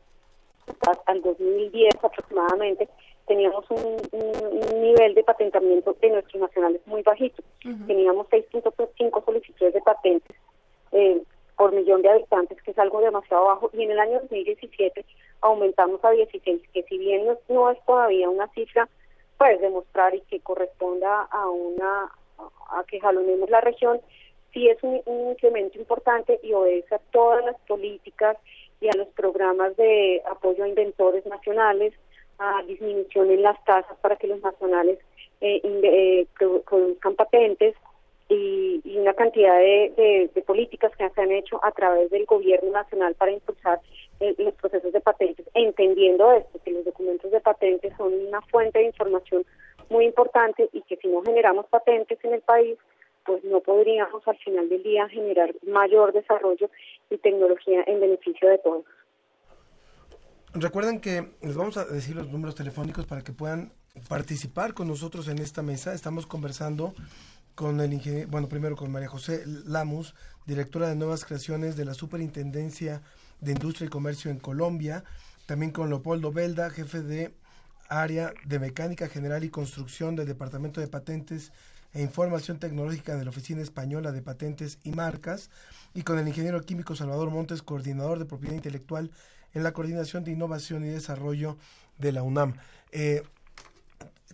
[0.86, 2.88] hasta el 2010 aproximadamente
[3.26, 7.42] teníamos un, un- un nivel de patentamiento de nuestros nacionales muy bajito.
[7.86, 10.36] Teníamos 6.5 solicitudes de patentes
[10.92, 11.20] eh,
[11.56, 15.04] por millón de habitantes, que es algo demasiado bajo, y en el año 2017
[15.40, 18.88] aumentamos a 16, que si bien no, es todavía una cifra,
[19.38, 22.10] pues demostrar y que corresponda a una
[22.70, 24.00] a que jalonemos la región,
[24.52, 25.00] sí es un,
[25.30, 28.36] incremento importante y obedece a todas las políticas
[28.80, 31.94] y a los programas de apoyo a inventores nacionales,
[32.38, 34.98] a disminución en las tasas para que los nacionales
[35.40, 37.74] eh, eh, produ- produzcan patentes
[38.28, 42.70] y, y una cantidad de, de- políticas que se han hecho a través del gobierno
[42.70, 43.80] nacional para impulsar
[44.20, 48.78] eh, los procesos de patentes, entendiendo esto, que los documentos de patentes son una fuente
[48.78, 49.44] de información
[49.90, 52.76] muy importante y que si no generamos patentes en el país,
[53.24, 56.70] pues no podríamos al final del día generar mayor desarrollo
[57.10, 58.84] y tecnología en beneficio de todos.
[60.54, 63.72] Recuerden que les vamos a decir los números telefónicos para que puedan
[64.08, 65.92] participar con nosotros en esta mesa.
[65.92, 66.94] Estamos conversando
[67.56, 70.14] con el ingeniero, bueno, primero con María José Lamus,
[70.46, 73.00] directora de nuevas creaciones de la Superintendencia
[73.40, 75.04] de Industria y Comercio en Colombia,
[75.46, 77.34] también con Leopoldo Belda, jefe de
[77.88, 81.50] área de mecánica general y construcción del Departamento de Patentes
[81.94, 85.48] e Información Tecnológica de la Oficina Española de Patentes y Marcas,
[85.94, 89.10] y con el ingeniero químico Salvador Montes, coordinador de propiedad intelectual
[89.54, 91.56] en la Coordinación de Innovación y Desarrollo
[91.96, 92.56] de la UNAM.
[92.92, 93.22] Eh,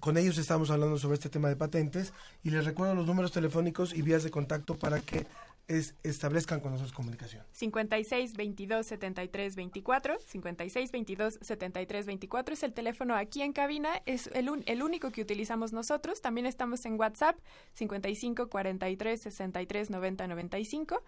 [0.03, 3.95] con ellos estamos hablando sobre este tema de patentes y les recuerdo los números telefónicos
[3.95, 5.27] y vías de contacto para que
[5.69, 7.45] es establezcan con nosotros comunicación.
[7.53, 14.27] 56 22 73 24 56 22 73 24 es el teléfono aquí en cabina es
[14.35, 17.37] el, un- el único que utilizamos nosotros también estamos en WhatsApp
[17.75, 21.01] 55 43 63 90 95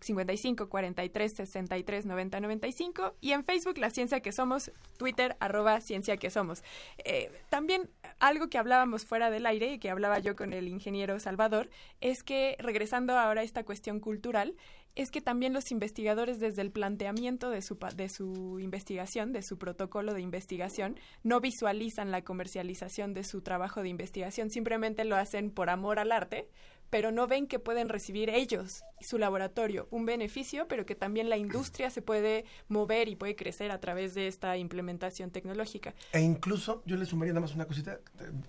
[0.00, 6.16] 55 43 63 90 95 y en Facebook La Ciencia que Somos, Twitter arroba Ciencia
[6.16, 6.62] que Somos.
[7.04, 11.18] Eh, también algo que hablábamos fuera del aire y que hablaba yo con el ingeniero
[11.18, 11.68] Salvador
[12.00, 14.54] es que regresando ahora a esta cuestión cultural
[14.98, 19.56] es que también los investigadores desde el planteamiento de su, de su investigación, de su
[19.56, 25.52] protocolo de investigación, no visualizan la comercialización de su trabajo de investigación, simplemente lo hacen
[25.52, 26.48] por amor al arte,
[26.90, 31.36] pero no ven que pueden recibir ellos, su laboratorio, un beneficio, pero que también la
[31.36, 35.94] industria se puede mover y puede crecer a través de esta implementación tecnológica.
[36.12, 37.98] E incluso, yo le sumaría nada más una cosita,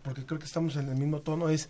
[0.04, 1.70] porque creo que estamos en el mismo tono, es,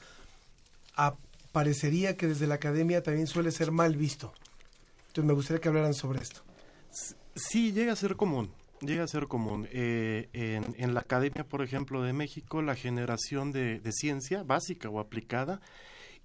[0.96, 1.16] a-
[1.52, 4.34] parecería que desde la academia también suele ser mal visto.
[5.08, 6.42] Entonces me gustaría que hablaran sobre esto.
[7.36, 8.52] Sí, llega a ser común.
[8.82, 9.68] Llega a ser común.
[9.72, 14.88] Eh, en, en la Academia, por ejemplo, de México, la generación de, de ciencia básica
[14.90, 15.60] o aplicada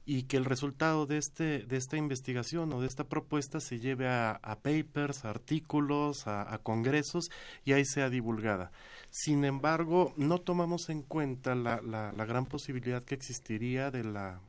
[0.07, 4.07] y que el resultado de, este, de esta investigación o de esta propuesta se lleve
[4.09, 7.31] a, papers, a artículos, a, congresos
[7.65, 8.71] y ahí sea divulgada.
[9.11, 14.41] Sin embargo, no tomamos en cuenta la, la, gran posibilidad que existiría de la,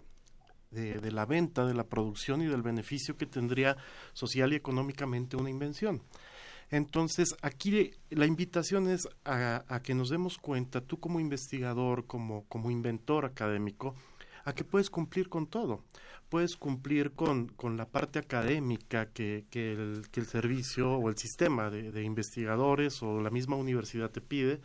[0.72, 3.78] de la venta, de la producción y del beneficio que tendría
[4.14, 6.02] social y económicamente una invención.
[6.72, 12.44] Entonces, aquí la invitación es a, a que nos demos cuenta, tú como investigador, como,
[12.46, 13.96] como inventor académico,
[14.46, 15.84] a que puedes cumplir con todo.
[16.30, 21.18] Puedes cumplir con, con la parte académica que, que, el, que el servicio o el
[21.18, 24.62] sistema de, de investigadores o la misma universidad te pide.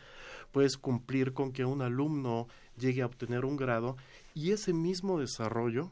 [0.53, 2.47] Puedes cumplir con que un alumno
[2.79, 3.97] llegue a obtener un grado
[4.35, 5.91] y ese mismo desarrollo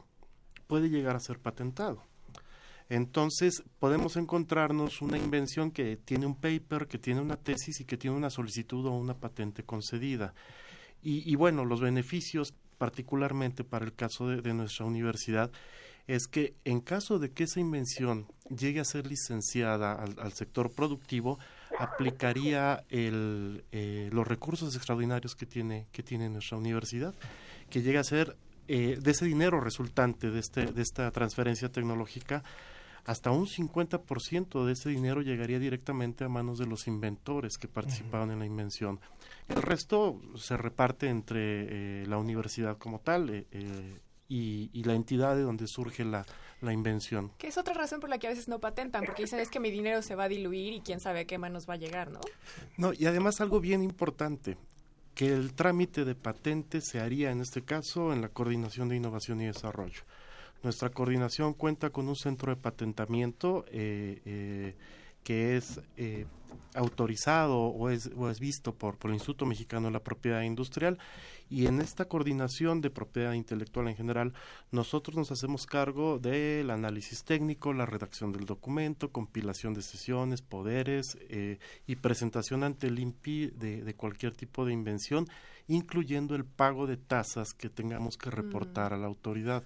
[0.66, 2.04] puede llegar a ser patentado.
[2.90, 7.98] Entonces podemos encontrarnos una invención que tiene un paper, que tiene una tesis y que
[7.98, 10.34] tiene una solicitud o una patente concedida.
[11.02, 15.50] Y, y bueno, los beneficios, particularmente para el caso de, nuestra universidad,
[16.06, 20.70] es que en caso de que esa invención llegue a ser licenciada al, al sector
[20.70, 21.38] productivo,
[21.78, 27.14] aplicaría el, eh, los recursos extraordinarios que tiene, que tiene nuestra universidad,
[27.68, 28.36] que llega a ser
[28.68, 32.42] eh, de ese dinero resultante de, este, de esta transferencia tecnológica,
[33.08, 38.28] hasta un 50% de ese dinero llegaría directamente a manos de los inventores que participaban
[38.28, 38.34] uh -huh.
[38.34, 39.00] en la invención.
[39.48, 43.98] El resto se reparte entre eh, la universidad como tal eh,
[44.28, 46.26] y, y, la entidad de donde surge la,
[46.60, 47.32] la, invención.
[47.38, 49.58] Que es otra razón por la que a veces no patentan, porque dicen es que
[49.58, 52.10] mi dinero se va a diluir y quién sabe a qué manos va a llegar,
[52.10, 52.20] ¿no?
[52.76, 54.58] No, y además algo bien importante,
[55.14, 59.40] que el trámite de patente se haría en este caso en la Coordinación de Innovación
[59.40, 60.02] y Desarrollo.
[60.62, 64.74] Nuestra coordinación cuenta con un centro de patentamiento eh, eh,
[65.22, 66.26] que es eh,
[66.74, 70.98] autorizado o es, o es visto por, por, el Instituto Mexicano de la Propiedad Industrial
[71.50, 74.32] y en esta coordinación de propiedad intelectual en general
[74.70, 81.16] nosotros nos hacemos cargo del análisis técnico, la redacción del documento, compilación de sesiones, poderes
[81.28, 85.26] eh, y presentación ante el INPI de, de, cualquier tipo de invención,
[85.68, 88.94] incluyendo el pago de tasas que tengamos que reportar mm.
[88.94, 89.64] a la autoridad.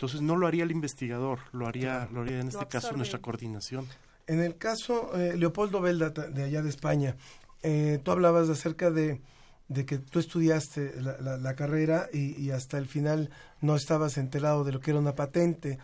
[0.00, 3.86] Entonces no lo haría el investigador, lo haría, lo haría en este caso nuestra coordinación.
[4.26, 7.16] En el caso, eh, Leopoldo Velda, de allá de España,
[7.62, 9.20] eh, tú hablabas acerca de,
[9.68, 13.28] de, que tú estudiaste la, la, la carrera y, y, hasta el final
[13.60, 15.78] no estabas enterado de lo que era una patente.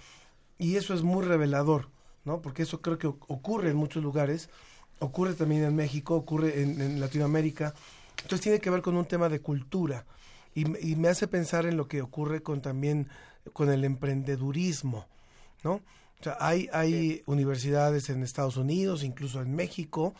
[0.56, 1.90] Y eso es muy revelador,
[2.24, 2.40] ¿no?
[2.40, 4.48] Porque eso creo que ocurre en muchos lugares,
[4.98, 7.74] ocurre también en México, ocurre en, en Latinoamérica.
[8.16, 10.06] Entonces tiene que ver con un tema de cultura.
[10.54, 13.08] Y, y me hace pensar en lo que ocurre con también
[13.52, 15.06] con el emprendedurismo,
[15.62, 15.80] ¿no?
[16.18, 20.14] O sea, hay, hay universidades en Estados Unidos, incluso en México,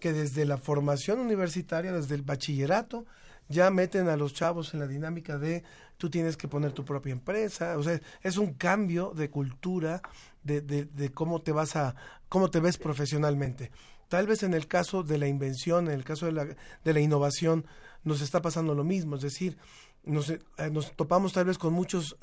[0.00, 3.06] que desde la formación universitaria, desde el bachillerato,
[3.48, 5.62] ya meten a los chavos en la dinámica de
[5.96, 7.78] tú tienes que poner tu propia empresa.
[7.78, 10.02] O sea, es un cambio de cultura,
[10.42, 11.94] de, de, de cómo te vas a,
[12.28, 13.70] cómo te ves profesionalmente.
[14.08, 17.00] Tal vez en el caso de la invención, en el caso de la, de la
[17.00, 17.66] innovación,
[18.04, 19.16] nos está pasando lo mismo.
[19.16, 19.56] Es decir,
[20.04, 20.40] nos, eh,
[20.70, 22.16] nos topamos tal vez con muchos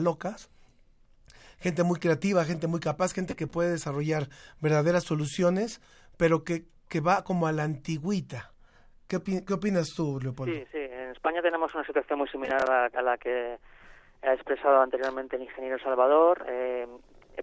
[0.00, 0.50] locas
[1.60, 4.24] gente muy creativa, gente muy capaz, gente que puede desarrollar
[4.60, 5.80] verdaderas soluciones,
[6.16, 8.52] pero que, que va como a la antigüita.
[9.08, 10.52] ¿Qué, opi ¿Qué, opinas tú, Leopoldo?
[10.52, 13.58] Sí, sí, en España tenemos una situación muy similar a, la que
[14.22, 16.86] ha expresado anteriormente el ingeniero Salvador, eh,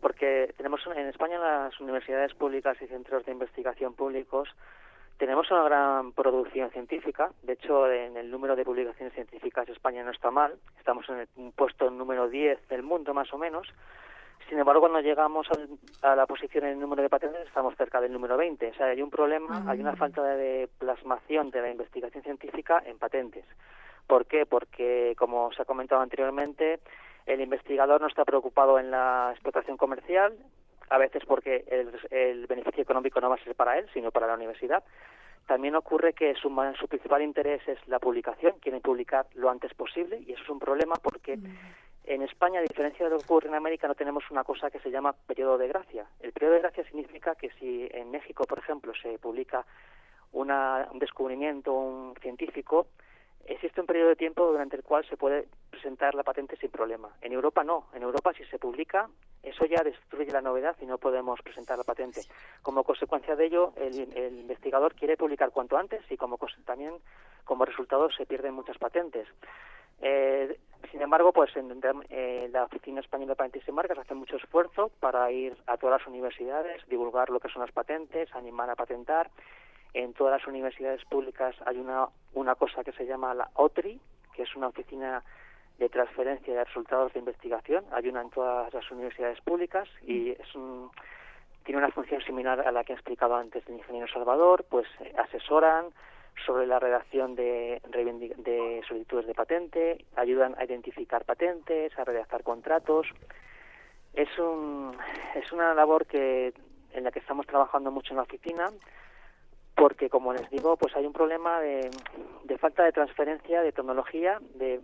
[0.02, 4.50] porque tenemos en España las universidades públicas y centros de investigación públicos
[5.18, 7.32] tenemos una gran producción científica.
[7.42, 10.54] De hecho, en el número de publicaciones científicas España no está mal.
[10.78, 13.68] Estamos en el puesto número 10 del mundo, más o menos.
[14.48, 15.48] Sin embargo, cuando llegamos
[16.04, 18.70] a la posición en el número de patentes, estamos cerca del número 20.
[18.70, 22.98] O sea, hay un problema, hay una falta de plasmación de la investigación científica en
[22.98, 23.44] patentes.
[24.06, 24.46] ¿Por qué?
[24.46, 26.80] Porque, como se ha comentado anteriormente,
[27.26, 30.38] el investigador no está preocupado en la explotación comercial,
[30.90, 34.28] a veces porque el, el beneficio económico no va a ser para él, sino para
[34.28, 34.84] la universidad.
[35.46, 40.20] También ocurre que su, su principal interés es la publicación, quieren publicar lo antes posible
[40.26, 41.38] y eso es un problema porque
[42.04, 44.80] en España, a diferencia de lo que ocurre en América, no tenemos una cosa que
[44.80, 46.06] se llama periodo de gracia.
[46.22, 49.66] El periodo de gracia significa que si en México, por ejemplo, se publica
[50.32, 52.88] una- un descubrimiento un científico,
[53.48, 57.10] existe un periodo de tiempo durante el cual se puede presentar la patente sin problema.
[57.22, 57.88] En Europa no.
[57.94, 59.10] En Europa, si se publica,
[59.44, 62.22] eso ya destruye la novedad y no podemos presentar la patente.
[62.62, 66.94] Como consecuencia de ello, el, el investigador quiere publicar cuanto antes y como también
[67.44, 69.28] como resultado se pierden muchas patentes.
[70.02, 70.60] Eh,
[70.92, 71.72] sin embargo, pues en,
[72.10, 76.00] eh, la Oficina Española de Patentes y Marcas hace mucho esfuerzo para ir a todas
[76.00, 79.30] las universidades, divulgar lo que son las patentes, animar a patentar.
[79.94, 84.00] En todas las universidades públicas hay una, una cosa que se llama la OTRI,
[84.36, 85.24] que es una oficina
[85.80, 87.86] de transferencia de resultados de investigación.
[87.92, 90.90] Hay una en todas las universidades públicas y es un,
[91.64, 95.14] tiene una función similar a la que ha explicado antes el ingeniero Salvador, pues eh,
[95.18, 95.88] asesoran
[96.46, 103.08] sobre la redacción de, de solicitudes de patente, ayudan a identificar patentes, a redactar contratos.
[104.14, 104.96] Es, un,
[105.36, 106.54] es una labor que
[106.94, 108.72] en la que estamos trabajando mucho en la oficina
[109.78, 111.92] porque, como les digo, pues hay un problema de,
[112.46, 114.82] de falta de transferencia de tecnología de,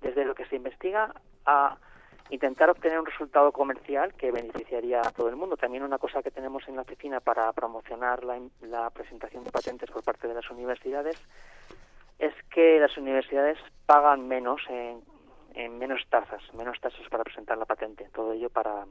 [0.00, 1.12] desde lo que se investiga
[1.44, 1.76] a
[2.30, 5.58] intentar obtener un resultado comercial que beneficiaría a todo el mundo.
[5.58, 9.90] También una cosa que tenemos en la oficina para promocionar la, la presentación de patentes
[9.90, 11.22] por parte de las universidades
[12.18, 15.02] es que las universidades pagan menos en,
[15.54, 18.08] en menos tasas, menos tasas para presentar la patente.
[18.14, 18.86] Todo ello para,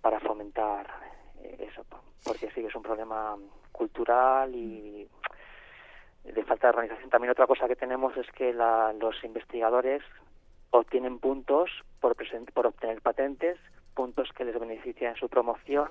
[0.00, 1.11] para fomentar
[1.58, 1.84] eso,
[2.24, 3.36] porque sí que es un problema
[3.72, 5.08] cultural y
[6.24, 7.10] de falta de organización.
[7.10, 10.02] También otra cosa que tenemos es que la, los investigadores
[10.70, 11.70] obtienen puntos
[12.00, 13.58] por, presen- por obtener patentes,
[13.94, 15.88] puntos que les benefician en su promoción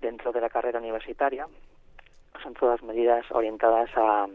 [0.00, 1.46] dentro de la carrera universitaria.
[2.42, 4.26] Son todas medidas orientadas a,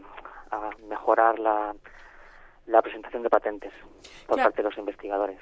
[0.50, 1.74] a mejorar la,
[2.66, 3.72] la presentación de patentes
[4.26, 4.50] por Claro.
[4.50, 5.40] parte de los investigadores.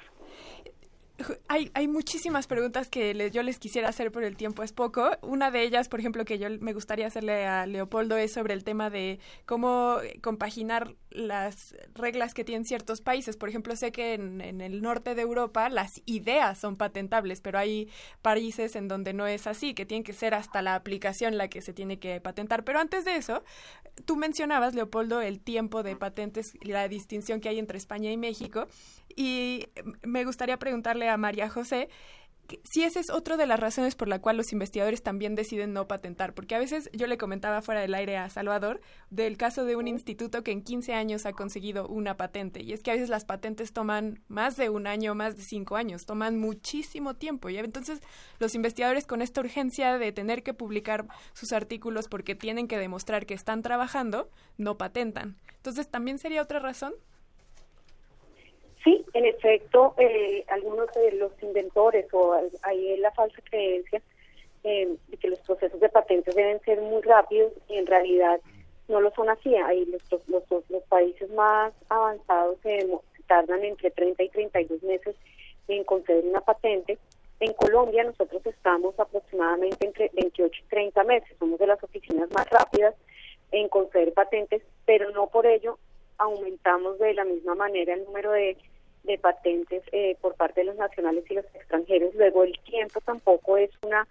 [1.47, 5.11] Hay, hay muchísimas preguntas que yo les quisiera hacer, pero el tiempo es poco.
[5.21, 8.63] Una de ellas, por ejemplo, que yo me gustaría hacerle a Leopoldo es sobre el
[8.63, 13.37] tema de cómo compaginar las reglas que tienen ciertos países.
[13.37, 17.89] Por ejemplo, sé que en, el norte de Europa las ideas son patentables, pero hay
[18.21, 21.61] países en donde no es así, que tiene que ser hasta la aplicación la que
[21.61, 22.63] se tiene que patentar.
[22.63, 23.43] Pero antes de eso,
[24.05, 28.17] tú mencionabas, Leopoldo, el tiempo de patentes y la distinción que hay entre España y
[28.17, 28.67] México.
[29.15, 29.67] Y
[30.01, 31.89] me gustaría preguntarle a María José
[32.63, 35.87] si ese es otro de las razones por la cual los investigadores también deciden no
[35.87, 39.75] patentar, porque a veces yo le comentaba fuera del aire a Salvador del caso de
[39.75, 43.09] un instituto que en 15 años ha conseguido una patente, y es que a veces
[43.09, 47.57] las patentes toman más de un año, más de cinco años, toman muchísimo tiempo, y
[47.57, 48.01] entonces
[48.39, 53.25] los investigadores con esta urgencia de tener que publicar sus artículos porque tienen que demostrar
[53.25, 55.37] que están trabajando, no patentan.
[55.57, 56.93] Entonces, ¿también sería otra razón?
[58.83, 64.01] Sí, en efecto, eh, algunos de los inventores o al- hay la falsa creencia
[64.65, 68.39] eh, de que los procesos de patentes deben ser muy rápidos y en realidad
[68.87, 69.55] no lo son así.
[69.55, 72.87] Ahí los, los, los, los países más avanzados se
[73.27, 75.15] tardan entre 30 y 32 meses
[75.67, 76.97] en conceder una patente.
[77.39, 81.35] En Colombia nosotros estamos aproximadamente entre 28 y 30 meses.
[81.39, 82.95] Somos de las oficinas más rápidas
[83.51, 85.77] en conceder patentes, pero no por ello
[86.17, 88.55] aumentamos de la misma manera el número de,
[89.03, 92.13] de patentes eh, por parte de los nacionales y los extranjeros.
[92.15, 94.07] Luego el tiempo tampoco es una,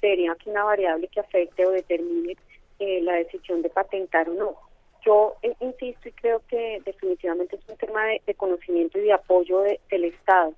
[0.00, 2.36] creería que una variable que afecte o determine
[2.78, 4.56] eh, la decisión de patentar o no.
[5.04, 9.12] Yo eh, insisto y creo que definitivamente es un tema de, de conocimiento y de
[9.12, 10.52] apoyo de- del Estado.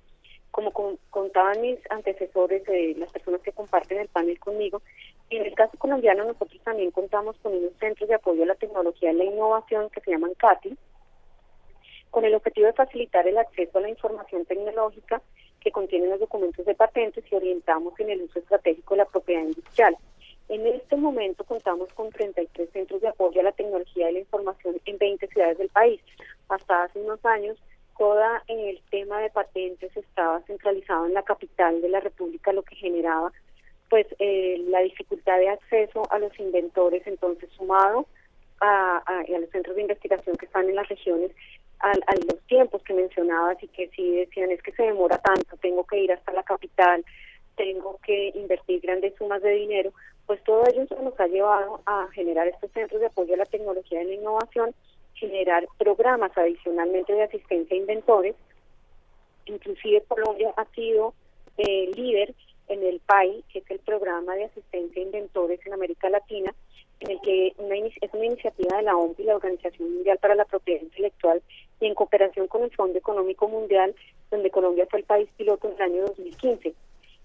[0.51, 4.81] Como con- contaban mis antecesores, eh, las personas que comparten el panel conmigo,
[5.29, 9.11] en el caso colombiano nosotros también contamos con unos centros de apoyo a la tecnología
[9.11, 10.77] y la innovación que se llaman CATI,
[12.11, 15.21] con el objetivo de facilitar el acceso a la información tecnológica
[15.59, 19.43] que contiene los documentos de patentes y orientamos en el uso estratégico de la propiedad
[19.43, 19.97] industrial.
[20.49, 24.79] En este momento contamos con 33 centros de apoyo a la tecnología y la información
[24.85, 25.99] en 20 ciudades del país.
[26.47, 27.57] Hasta hace unos años,
[27.97, 32.75] toda el tema de patentes estaba centralizado en la capital de la República, lo que
[32.75, 33.33] generaba
[33.89, 38.05] pues eh, la dificultad de acceso a los inventores, entonces sumado
[38.59, 41.31] a los centros de investigación que están en las regiones,
[41.79, 45.57] a, a los tiempos que mencionabas y que si decían es que se demora tanto,
[45.57, 47.03] tengo que ir hasta la capital,
[47.55, 49.91] tengo que invertir grandes sumas de dinero,
[50.25, 54.03] pues todo ello nos ha llevado a generar estos centros de apoyo a la tecnología
[54.03, 54.73] y la innovación,
[55.15, 58.35] generar programas adicionalmente de asistencia a inventores.
[59.45, 61.13] Inclusive Colombia ha sido
[61.57, 62.35] eh, líder
[62.67, 66.53] en el PAI, que es el programa de asistencia a inventores en América Latina,
[66.99, 70.35] en el que una es una iniciativa de la OMP y la Organización Mundial para
[70.35, 71.41] la Propiedad Intelectual
[71.79, 73.95] y en cooperación con el Fondo Económico Mundial,
[74.31, 76.73] donde Colombia fue el país piloto en el año 2015.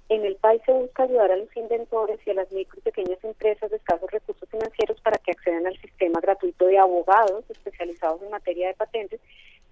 [0.09, 3.23] En el país se busca ayudar a los inventores y a las micro y pequeñas
[3.25, 8.31] empresas de escasos recursos financieros para que accedan al sistema gratuito de abogados especializados en
[8.31, 9.20] materia de patentes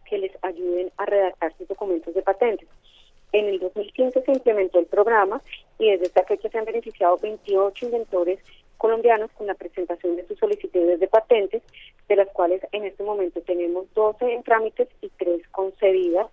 [0.09, 2.69] que les ayuden a redactar sus documentos de patentes.
[3.33, 5.41] En el 2015 se implementó el programa
[5.79, 8.41] y desde esta fecha se han beneficiado 28 inventores
[8.81, 11.63] colombianos con la presentación de sus solicitudes de patentes,
[12.09, 16.29] de las cuales en este momento tenemos 12 en trámites y 3 concedidas,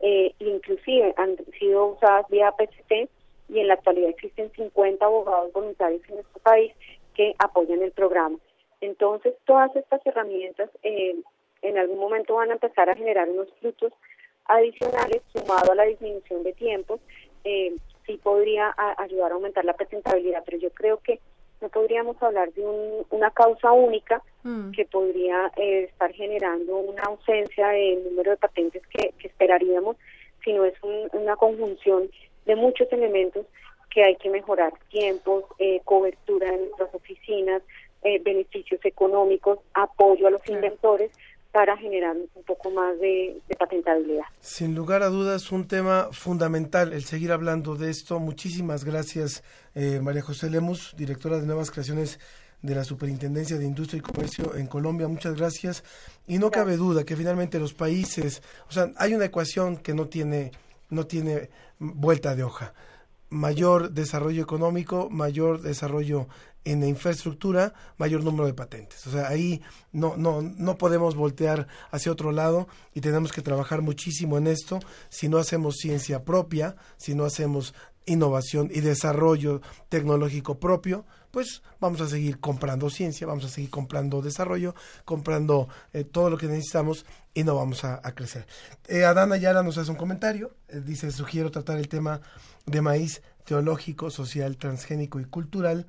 [0.00, 3.10] eh, inclusive han sido usadas vía PCT
[3.50, 6.72] y en la actualidad existen 50 abogados voluntarios en nuestro país
[7.14, 8.38] que apoyan el programa.
[8.80, 11.16] Entonces, todas estas herramientas eh,
[11.60, 13.92] en algún momento van a empezar a generar unos frutos
[14.46, 16.98] adicionales sumado a la disminución de tiempos,
[17.44, 17.76] eh,
[18.06, 21.20] sí podría ayudar a aumentar la presentabilidad, pero yo creo que
[21.60, 24.22] no podríamos hablar de un- una causa única
[24.72, 29.96] que podría eh, estar generando una ausencia del número de patentes que, que esperaríamos,
[30.44, 32.08] sino es un- una conjunción
[32.46, 33.44] de muchos elementos
[33.90, 37.60] que hay que mejorar, tiempos, eh, cobertura en nuestras oficinas,
[38.02, 41.10] eh, beneficios económicos, apoyo a los inventores
[41.52, 44.24] para generar un poco más de, de patentabilidad.
[44.40, 48.20] Sin lugar a dudas, un tema fundamental el seguir hablando de esto.
[48.20, 49.42] Muchísimas gracias,
[49.74, 52.20] eh, María José Lemus, directora de Nuevas Creaciones
[52.62, 55.08] de la Superintendencia de Industria y Comercio en Colombia.
[55.08, 55.82] Muchas gracias.
[56.26, 60.08] Y no cabe duda que finalmente los países, o sea, hay una ecuación que no
[60.08, 60.52] tiene,
[60.90, 62.74] no tiene vuelta de hoja.
[63.30, 66.28] Mayor desarrollo económico, mayor desarrollo
[66.64, 69.06] en la infraestructura, mayor número de patentes.
[69.06, 69.62] O sea, ahí
[69.92, 74.80] no, no, no podemos voltear hacia otro lado y tenemos que trabajar muchísimo en esto.
[75.08, 77.74] Si no hacemos ciencia propia, si no hacemos
[78.06, 84.22] innovación y desarrollo tecnológico propio, pues vamos a seguir comprando ciencia, vamos a seguir comprando
[84.22, 84.74] desarrollo,
[85.04, 88.46] comprando eh, todo lo que necesitamos y no vamos a, crecer.
[88.88, 92.20] Eh, Adana Ayala nos hace un comentario, eh, dice, sugiero tratar el tema
[92.66, 95.86] de maíz teológico, social, transgénico y cultural,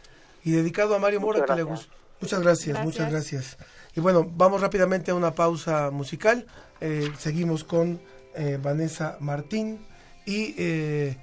[0.44, 1.90] Y dedicado a Mario Mora, que le gustó.
[2.20, 2.84] Muchas gracias, Gracias.
[2.84, 3.56] muchas gracias.
[3.94, 6.46] Y bueno, vamos rápidamente a una pausa musical.
[6.82, 7.98] Eh, seguimos con
[8.34, 9.78] eh, Vanessa Martín
[10.26, 11.16] y eh,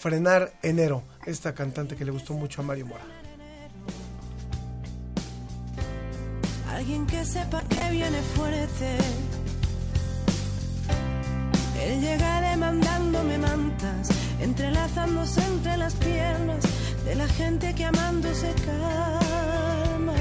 [0.00, 3.04] Frenar Enero, esta cantante que le gustó mucho a Mario Mora.
[6.72, 8.96] Alguien que sepa que viene fuerte.
[11.82, 14.08] Él llega demandándome mantas,
[14.40, 16.64] entrelazándose entre las piernas
[17.04, 20.14] de la gente que amando se calma.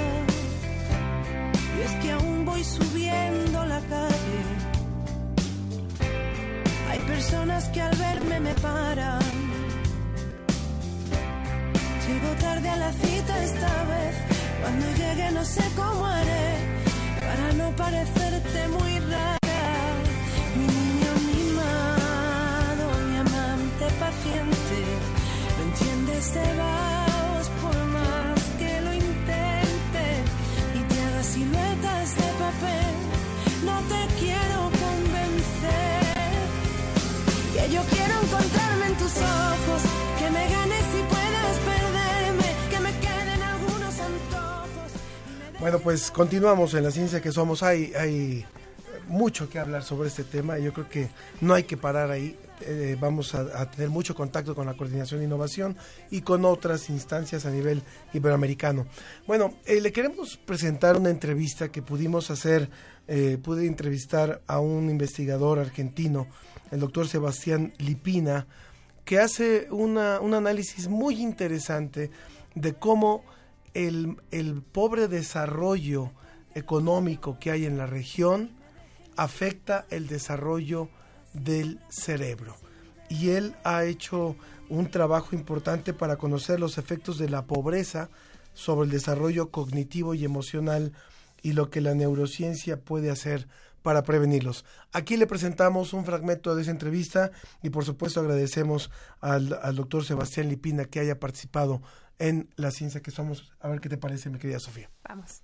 [1.78, 4.42] Y es que aún voy subiendo la calle.
[6.90, 9.59] Hay personas que al verme me paran.
[12.10, 14.16] Llego tarde a la cita esta vez.
[14.62, 16.50] Cuando llegue no sé cómo haré
[17.28, 19.38] para no parecerte muy rara.
[20.58, 24.78] Mi niño mimado, mi amante paciente,
[25.56, 30.06] no entiendes de vagos por más que lo intente
[30.78, 32.94] y te haga siluetas de papel.
[33.70, 36.40] No te quiero convencer
[37.54, 39.82] que yo quiero encontrarme en tus ojos,
[45.60, 47.64] Bueno, pues continuamos en la ciencia que somos.
[47.64, 48.46] Hay, hay
[49.10, 51.10] mucho que hablar sobre este tema y yo creo que
[51.42, 52.38] no hay que parar ahí.
[52.62, 55.76] Eh, vamos a, tener mucho contacto con la coordinación de innovación
[56.12, 57.84] y con otras instancias a nivel
[58.14, 58.88] iberoamericano.
[59.28, 62.70] Bueno, eh, le queremos presentar una entrevista que pudimos hacer,
[63.10, 66.28] eh, pude entrevistar a un investigador argentino,
[66.72, 68.48] el doctor Sebastián Lipina,
[69.04, 72.12] que hace una, un análisis muy interesante
[72.56, 73.26] de cómo
[73.74, 76.12] el, pobre desarrollo
[76.56, 78.52] económico que hay en la región
[79.16, 80.90] afecta el desarrollo
[81.34, 82.56] del cerebro.
[83.10, 84.36] Y él ha hecho
[84.70, 88.10] un trabajo importante para conocer los efectos de la pobreza
[88.54, 90.94] sobre el desarrollo cognitivo y emocional
[91.42, 93.48] y lo que la neurociencia puede hacer
[93.82, 94.66] para prevenirlos.
[94.92, 97.32] Aquí le presentamos un fragmento de esa entrevista
[97.64, 98.92] y por supuesto agradecemos
[99.22, 101.82] al doctor Sebastián Lipina que haya participado
[102.20, 103.52] en la ciencia que somos.
[103.60, 104.90] A ver qué te parece, mi querida Sofía.
[105.08, 105.42] Vamos.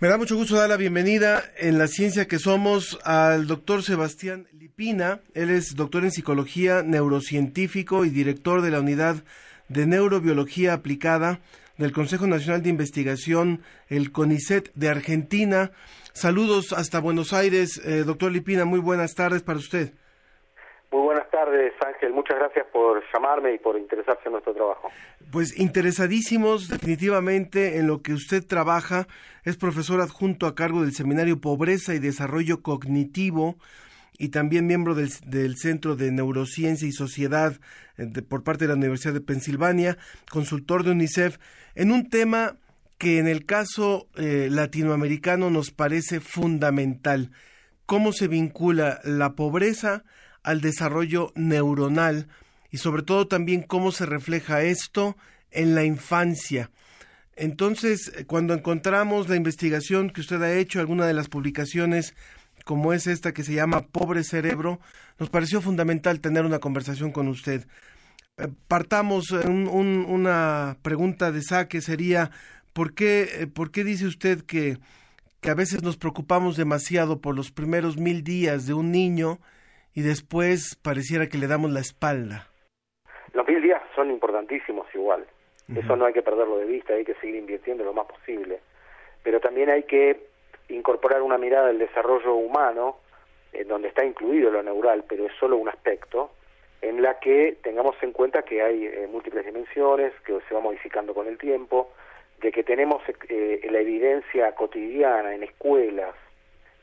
[0.00, 4.46] Me da mucho gusto dar la bienvenida en la ciencia que somos al doctor Sebastián
[4.52, 5.20] Lipina.
[5.34, 9.24] Él es doctor en psicología, neurocientífico y director de la unidad
[9.68, 11.40] de neurobiología aplicada
[11.78, 15.72] del Consejo Nacional de Investigación, el CONICET de Argentina.
[16.12, 18.64] Saludos hasta Buenos Aires, eh, doctor Lipina.
[18.64, 19.94] Muy buenas tardes para usted.
[20.90, 22.12] Muy buenas tardes, Ángel.
[22.12, 24.90] Muchas gracias por llamarme y por interesarse en nuestro trabajo.
[25.30, 29.06] Pues interesadísimos definitivamente en lo que usted trabaja.
[29.44, 33.56] Es profesor adjunto a cargo del Seminario Pobreza y Desarrollo Cognitivo
[34.18, 37.52] y también miembro del, del Centro de Neurociencia y Sociedad
[37.98, 39.98] eh, por parte de la Universidad de Pensilvania,
[40.30, 41.38] consultor de UNICEF,
[41.74, 42.56] en un tema
[42.98, 47.30] que en el caso eh, latinoamericano nos parece fundamental.
[47.86, 50.04] ¿Cómo se vincula la pobreza
[50.48, 52.28] al desarrollo neuronal
[52.70, 55.16] y sobre todo también cómo se refleja esto
[55.50, 56.70] en la infancia?
[57.36, 62.14] Entonces, eh, cuando encontramos la investigación que usted ha hecho, alguna de las publicaciones
[62.64, 64.80] como es esta que se llama Pobre Cerebro,
[65.18, 67.66] nos pareció fundamental tener una conversación con usted.
[68.36, 72.30] Eh, Partamos, eh, un- un- una pregunta de saque sería,
[72.72, 74.78] ¿por qué, ¿por qué dice usted que,
[75.40, 79.38] que a veces nos preocupamos demasiado por los primeros mil días de un niño
[79.98, 82.46] y después pareciera que le damos la espalda?
[83.32, 85.26] Los mil días son importantísimos igual.
[85.74, 88.60] Eso no hay que perderlo de vista, hay que seguir invirtiendo lo más posible.
[89.24, 90.28] Pero también hay que
[90.68, 92.98] incorporar una mirada del desarrollo humano,
[93.52, 96.30] en donde está incluido lo neural, pero es solo un aspecto,
[96.80, 101.12] en la que tengamos en cuenta que hay eh, múltiples dimensiones, que se va modificando
[101.12, 101.90] con el tiempo,
[102.40, 106.14] de que tenemos eh, la evidencia cotidiana en escuelas,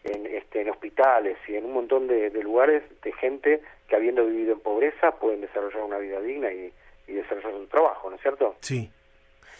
[0.05, 4.25] en, este, en hospitales y en un montón de, de lugares de gente que habiendo
[4.25, 6.71] vivido en pobreza pueden desarrollar una vida digna y,
[7.07, 8.55] y desarrollar su trabajo, ¿no es cierto?
[8.61, 8.89] Sí.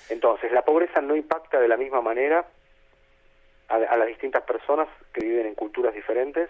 [0.10, 2.46] Entonces, la pobreza no impacta de la misma manera
[3.70, 6.50] a, a las distintas personas que viven en culturas diferentes.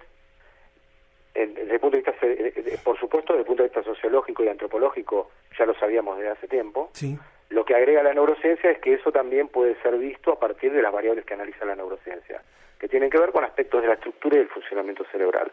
[1.33, 3.83] En- Desde el punto de vista, eh, eh, por supuesto, desde el punto de vista
[3.83, 6.89] sociológico y antropológico, ya lo sabíamos desde hace tiempo.
[6.93, 7.17] Sí.
[7.49, 10.81] Lo que agrega la neurociencia es que eso también puede ser visto a partir de
[10.81, 12.41] las variables que analiza la neurociencia,
[12.79, 15.51] que tienen que ver con aspectos de la estructura y del funcionamiento cerebral.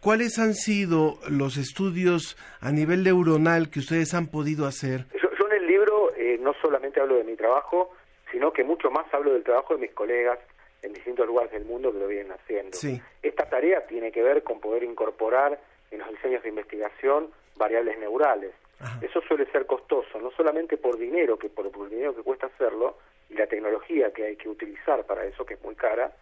[0.00, 5.06] ¿Cuáles han sido los estudios a nivel neuronal que ustedes han podido hacer?
[5.14, 7.94] Yo, yo en el libro eh, no solamente hablo de mi trabajo,
[8.32, 10.38] sino que mucho más hablo del trabajo de mis colegas
[10.82, 12.76] en distintos lugares del mundo que lo vienen haciendo.
[12.76, 13.00] Sí.
[13.22, 15.60] Esta tarea tiene que ver con poder incorporar
[15.92, 18.52] en los diseños de investigación variables neurales.
[19.00, 22.48] Eso suele ser costoso, no solamente por dinero, que por, por el dinero que cuesta
[22.48, 22.98] hacerlo,
[23.32, 26.12] y la tecnología que hay que utilizar para eso, que es muy cara,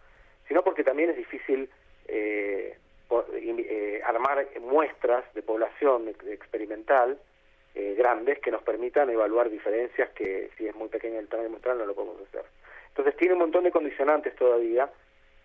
[0.47, 1.69] sino porque también es difícil
[2.07, 2.77] eh,
[3.33, 7.19] eh, armar muestras de población ex- experimental
[7.75, 11.77] eh, grandes que nos permitan evaluar diferencias que si es muy pequeño el tamaño muestral
[11.77, 12.43] no lo podemos hacer.
[12.89, 14.89] Entonces tiene un montón de condicionantes todavía,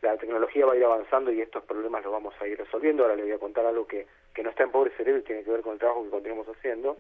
[0.03, 3.03] la tecnología va a ir avanzando y estos problemas los vamos a ir resolviendo.
[3.03, 5.43] Ahora le voy a contar algo que, que no está en Pobre Cerebro y tiene
[5.43, 6.97] que ver con el trabajo que continuamos haciendo.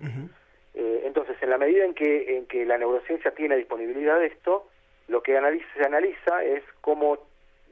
[0.76, 4.68] Eh, entonces, en la medida en que, en que la neurociencia tiene disponibilidad de esto,
[5.08, 5.32] lo que
[5.74, 7.18] se analiza es cómo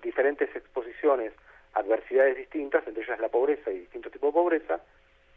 [0.02, 1.32] diferentes exposiciones
[1.74, 4.80] adversidades distintas, entre ellas la pobreza y distintos tipos de pobreza,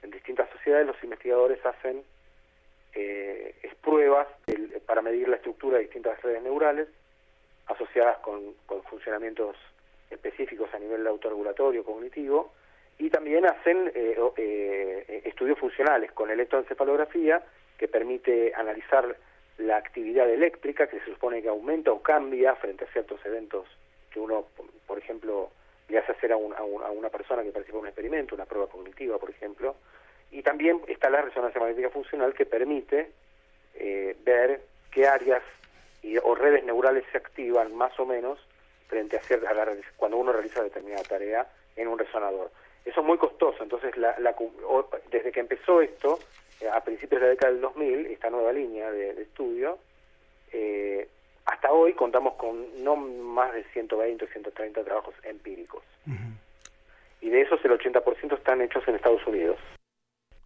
[0.04, 2.04] en distintas sociedades los investigadores hacen
[2.94, 6.88] eh, es pruebas del- para medir la estructura de distintas redes neurales
[7.68, 9.56] asociadas con, con funcionamientos
[10.10, 12.54] específicos a nivel autorregulatorio, cognitivo,
[13.00, 17.44] y también hacen eh, eh, estudios funcionales con electroencefalografía
[17.78, 19.16] que permite analizar
[19.60, 23.68] la actividad eléctrica que se supone que aumenta o cambia frente a ciertos eventos
[24.12, 24.46] que uno,
[24.88, 25.50] por ejemplo,
[25.90, 28.36] le hace hacer a, un- a un- a una persona que participa en un experimento,
[28.36, 29.76] una prueba cognitiva, por ejemplo.
[30.32, 33.12] Y también está la resonancia magnética funcional que permite
[33.76, 34.62] eh, ver
[34.92, 35.44] qué áreas
[36.02, 38.40] y, o redes neurales se activan más o menos
[38.88, 42.52] frente a, cier- a la re- cuando uno realiza determinada tarea en un resonador.
[42.88, 44.16] Eso es muy costoso, entonces la,
[45.12, 46.20] desde que empezó esto,
[46.62, 49.78] eh, a principios de la década del 2000, esta nueva línea de, de estudio,
[50.54, 51.10] eh,
[51.46, 55.84] hasta hoy contamos con no más de 120 o 130 trabajos empíricos.
[57.20, 59.58] Y de esos el 80% están hechos en Estados Unidos.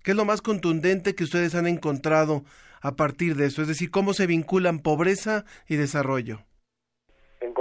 [0.03, 2.41] ¿Qué es lo más contundente que ustedes han encontrado
[2.81, 3.61] a partir de eso?
[3.61, 6.39] Es decir, ¿cómo se vinculan pobreza y desarrollo?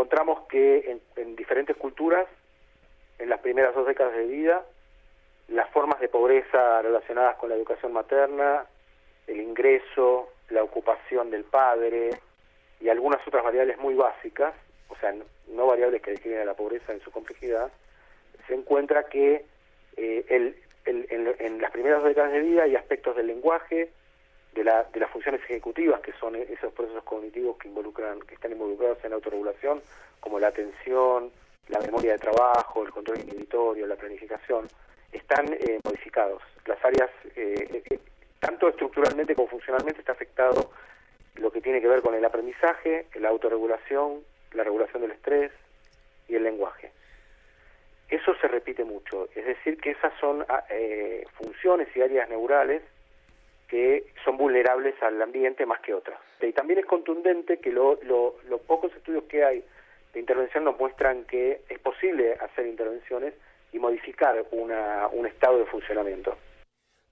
[0.01, 2.27] encontramos que en, en diferentes culturas,
[3.21, 4.65] en las primeras dos décadas de vida,
[5.49, 8.67] las formas de pobreza relacionadas con la educación materna,
[9.27, 12.11] el ingreso, la ocupación del padre
[12.81, 14.55] y algunas otras variables muy básicas,
[14.89, 15.15] o sea,
[15.49, 17.71] no, variables que describen a la pobreza en su complejidad,
[18.47, 19.45] se encuentra que
[19.97, 20.57] eh, el-
[20.87, 23.91] en las primeras dos décadas de vida hay aspectos del lenguaje,
[24.55, 28.51] de, la, de las funciones ejecutivas, que son esos procesos cognitivos que involucran, que están
[28.53, 29.83] involucrados en la autorregulación,
[30.21, 31.31] como la atención,
[31.71, 34.69] la memoria de trabajo, el control inhibitorio, la planificación,
[35.13, 36.43] están eh, modificados.
[36.67, 37.99] Las áreas, eh, eh,
[38.39, 40.71] tanto estructuralmente como funcionalmente, está afectado
[41.37, 44.23] lo que tiene que ver con el aprendizaje, la autorregulación,
[44.53, 45.53] la regulación del estrés
[46.29, 46.93] y el lenguaje.
[48.09, 52.83] Eso se repite mucho, es decir, que esas son ah, eh, funciones y áreas neurales
[53.69, 56.19] que son vulnerables al ambiente más que otras.
[56.43, 59.65] Y también es contundente que lo- lo- los pocos estudios que hay
[60.13, 63.35] de intervención nos muestran que es posible hacer intervenciones
[63.73, 66.37] y modificar una, un estado de funcionamiento.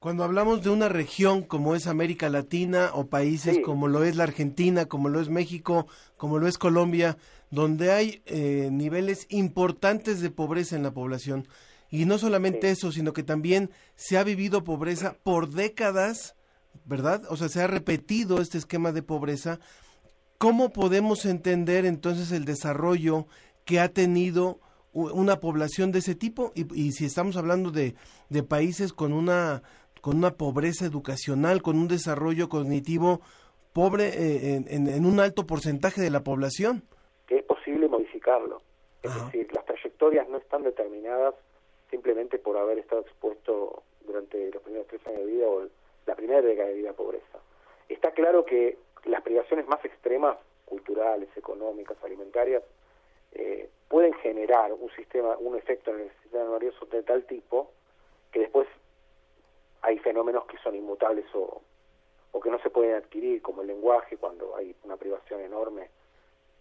[0.00, 4.24] Cuando hablamos de una región como es América Latina o países como lo es la
[4.24, 7.16] Argentina, como lo es México, como lo es Colombia,
[7.50, 11.48] donde hay eh, niveles importantes de pobreza en la población,
[11.90, 16.36] y no solamente eso, sino que también se ha vivido pobreza por décadas,
[16.84, 17.22] ¿verdad?
[17.30, 19.58] O sea, se ha repetido este esquema de pobreza.
[20.38, 23.26] ¿Cómo podemos entender entonces el desarrollo
[23.64, 24.60] que ha tenido
[24.92, 26.52] una población de ese tipo?
[26.54, 27.94] Y, y si estamos hablando de,
[28.28, 29.62] de países con una,
[30.00, 33.20] con una pobreza educacional, con un desarrollo cognitivo
[33.72, 36.84] pobre eh, en, en- en un alto porcentaje de la población.
[37.26, 38.62] que es posible modificarlo.
[39.02, 41.34] Es decir, las trayectorias no están determinadas
[41.90, 45.66] simplemente por haber estado expuesto durante los primeros tres años de vida o
[46.06, 47.38] la primera década de vida a pobreza.
[47.88, 52.62] Está claro que las privaciones más extremas, culturales, económicas, alimentarias,
[53.32, 57.70] eh, pueden generar un sistema, un efecto en el sistema nervioso de tal tipo
[58.32, 58.66] que después
[59.82, 61.62] hay fenómenos que son inmutables o,
[62.32, 65.88] o que no se pueden adquirir, como el lenguaje, cuando hay una privación enorme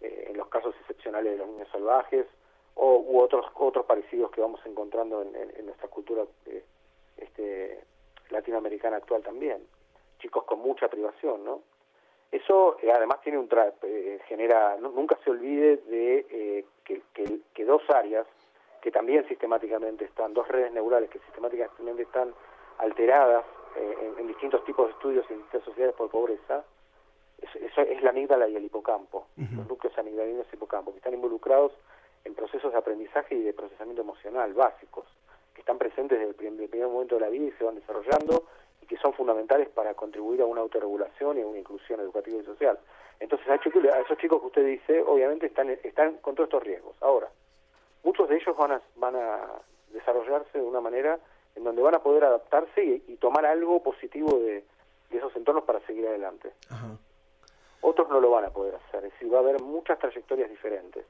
[0.00, 2.26] eh, en los casos excepcionales de los niños salvajes
[2.74, 6.64] o u otros otros parecidos que vamos encontrando en, en- en nuestra cultura eh,
[7.16, 7.80] este,
[8.30, 9.66] latinoamericana actual también.
[10.20, 11.62] Chicos con mucha privación no
[12.30, 17.02] eso eh, además tiene un tra eh, genera nu- nunca se olvide de eh, que,
[17.14, 18.26] que- que dos áreas
[18.82, 22.32] que también sistemáticamente están dos redes neurales que sistemáticamente están
[22.78, 23.44] alteradas
[23.76, 26.64] eh, en, en distintos tipos de estudios en distintas sociedades por pobreza
[27.40, 31.14] eso, eso es la amígdala y el hipocampo, los núcleos amigdalinos y hipocampo, que están
[31.14, 31.72] involucrados
[32.24, 35.06] en procesos de aprendizaje y de procesamiento emocional básicos,
[35.54, 38.42] que están presentes desde el primer momento de la vida y se van desarrollando
[38.80, 42.44] y que son fundamentales para contribuir a una autorregulación y a una inclusión educativa y
[42.44, 42.78] social.
[43.20, 46.96] Entonces, a, esos chicos que usted dice, obviamente están, están con todos estos riesgos.
[47.00, 47.28] Ahora,
[48.04, 49.40] muchos de ellos van a, van a
[49.92, 51.18] desarrollarse de una manera
[51.56, 54.64] en donde van a poder adaptarse y, y tomar algo positivo de,
[55.10, 56.52] de esos entornos para seguir adelante.
[57.80, 61.06] Otros no lo van a poder hacer, es decir, va a haber muchas trayectorias diferentes.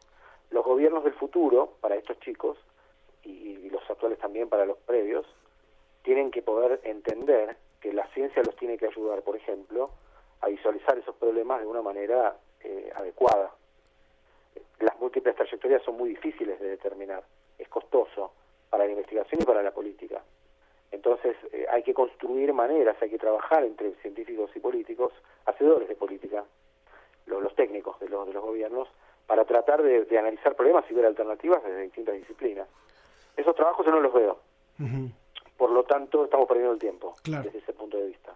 [0.50, 2.58] Los gobiernos del futuro, para estos chicos,
[3.24, 5.26] y, y los actuales también para los previos,
[6.02, 9.90] tienen que poder entender que la ciencia los tiene que ayudar, por ejemplo,
[10.40, 13.52] a visualizar esos problemas de una manera eh, adecuada.
[14.80, 17.22] Las múltiples trayectorias son muy difíciles de determinar,
[17.58, 18.32] es costoso
[18.70, 20.22] para la investigación y para la política.
[20.90, 25.12] Entonces eh, hay que construir maneras, hay que trabajar entre científicos y políticos,
[25.46, 26.44] hacedores de política,
[27.26, 28.88] lo- los, técnicos de los, de los gobiernos,
[29.26, 32.66] para tratar de analizar problemas y ver alternativas desde distintas disciplinas.
[33.36, 34.38] Esos trabajos yo no los veo,
[35.58, 37.44] por lo tanto estamos perdiendo el tiempo Claro.
[37.44, 38.34] desde ese punto de vista.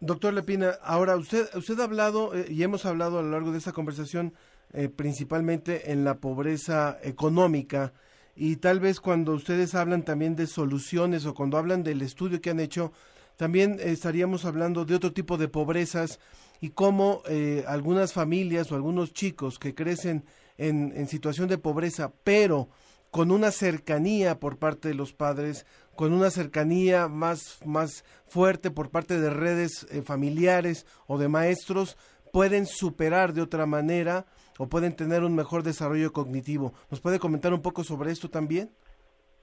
[0.00, 3.58] Doctor Lepina, ahora usted, usted ha hablado eh, y hemos hablado a lo largo de
[3.58, 4.34] esta conversación
[4.72, 7.92] eh, principalmente en la pobreza económica
[8.34, 12.50] y tal vez cuando ustedes hablan también de soluciones o cuando hablan del estudio que
[12.50, 12.92] han hecho,
[13.36, 16.18] también estaríamos hablando de otro tipo de pobrezas
[16.60, 20.24] y cómo eh, algunas familias o algunos chicos que crecen
[20.58, 22.68] en, en situación de pobreza, pero
[23.10, 25.64] con una cercanía por parte de los padres,
[25.96, 31.96] con una cercanía más, más fuerte por parte de redes eh, familiares o de maestros,
[32.32, 34.26] pueden superar de otra manera
[34.58, 36.72] o pueden tener un mejor desarrollo cognitivo.
[36.90, 38.70] ¿Nos puede comentar un poco sobre esto también?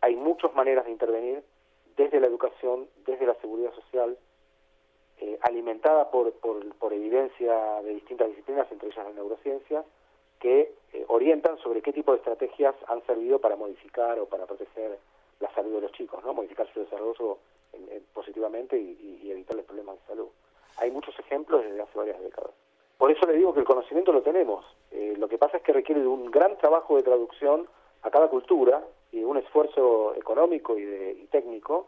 [0.01, 1.43] Hay muchas maneras de intervenir
[1.97, 4.17] desde la educación, desde la seguridad social,
[5.19, 9.83] eh, alimentada por, por, evidencia de distintas disciplinas, entre ellas la neurociencia,
[10.39, 14.99] que eh, orientan sobre qué tipo de estrategias han servido para modificar o para proteger
[15.43, 16.33] la salud de los chicos, ¿no?
[16.33, 17.37] Modificar su desarrollo
[17.73, 20.29] en- en- positivamente y, y- evitarles problemas de salud.
[20.77, 22.51] Hay muchos ejemplos desde hace varias décadas.
[22.97, 24.65] Por eso le digo que el conocimiento lo tenemos.
[24.91, 27.67] Eh, lo que pasa es que requiere de un gran trabajo de traducción
[28.01, 31.87] a cada cultura y un esfuerzo económico y, de, y técnico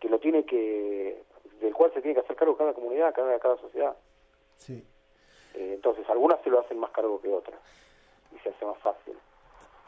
[0.00, 1.22] que lo tiene que
[1.60, 3.96] del cual se tiene que hacer cargo cada comunidad, cada cada sociedad.
[4.58, 4.84] Sí.
[5.54, 7.60] Eh, entonces, algunas se lo hacen más cargo que otras
[8.34, 9.14] y se hace más fácil.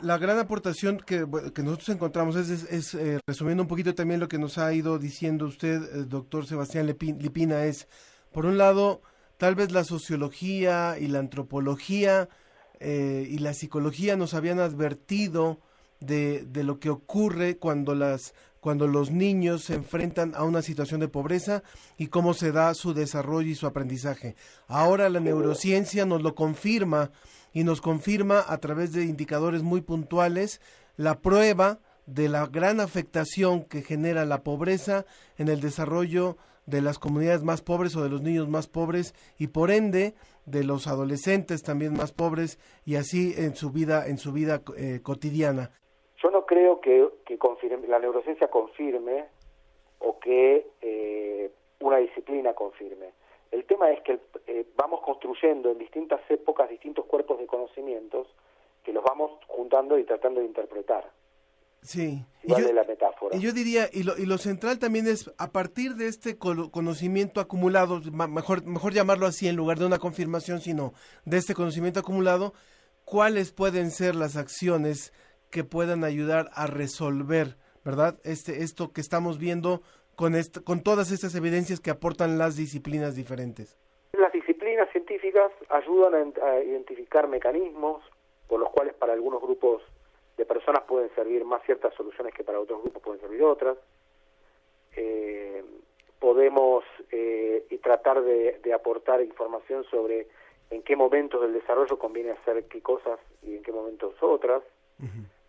[0.03, 1.27] La gran aportación que,
[1.63, 5.83] nosotros encontramos es, eh, resumiendo un poquito también lo que nos ha ido diciendo usted,
[5.83, 7.87] eh, doctor Sebastián Lipina, es,
[8.33, 9.03] por un lado,
[9.37, 12.31] tal vez la sociología y la antropología
[12.79, 15.61] eh, y la psicología nos habían advertido
[16.01, 21.63] de, de lo que ocurre cuando los niños se enfrentan a una situación de pobreza
[21.99, 24.35] y cómo se da su desarrollo y su aprendizaje.
[24.67, 27.11] Ahora la neurociencia nos lo confirma
[27.53, 30.61] y nos confirma a través de indicadores muy puntuales
[30.97, 35.05] la prueba de la gran afectación que genera la pobreza
[35.39, 36.37] en el desarrollo
[36.67, 40.15] de las comunidades más pobres o de los niños más pobres y por ende
[40.47, 45.01] de los adolescentes también más pobres y así en su vida en su vida eh,
[45.03, 45.71] cotidiana.
[46.23, 47.39] Yo no creo que, que
[47.89, 49.25] la neurociencia confirme
[49.99, 51.51] o que eh,
[51.81, 53.13] una disciplina confirme.
[53.51, 58.29] El tema es que eh, vamos construyendo en distintas épocas distintos cuerpos de conocimientos
[58.85, 61.11] que los vamos juntando y tratando de interpretar.
[61.83, 62.25] Sí.
[62.43, 63.37] Y yo, de la metáfora.
[63.37, 67.41] y yo diría, y lo, y lo central también es, a partir de este conocimiento
[67.41, 70.93] acumulado, mejor, mejor llamarlo así en lugar de una confirmación, sino
[71.25, 72.53] de este conocimiento acumulado,
[73.05, 75.13] ¿cuáles pueden ser las acciones
[75.51, 78.19] que puedan ayudar a resolver, verdad?
[78.25, 79.83] Este, esto que estamos viendo
[80.21, 80.35] con,
[80.65, 83.79] con todas estas evidencias que aportan las disciplinas diferentes.
[84.13, 88.03] Las disciplinas científicas ayudan a, ent- a identificar mecanismos
[88.47, 89.83] por los cuales para algunos grupos
[90.37, 93.79] de personas pueden servir más ciertas soluciones que para otros grupos pueden servir otras.
[94.95, 95.65] Eh,
[96.19, 100.27] podemos eh, y tratar de, de aportar información sobre
[100.71, 104.63] en qué momentos del desarrollo conviene hacer qué cosas y en qué momentos otras.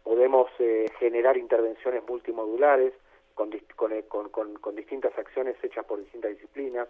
[0.03, 2.93] Podemos eh, generar intervenciones multimodulares
[3.35, 6.87] con, eh, con- con- con distintas acciones hechas por distintas disciplinas.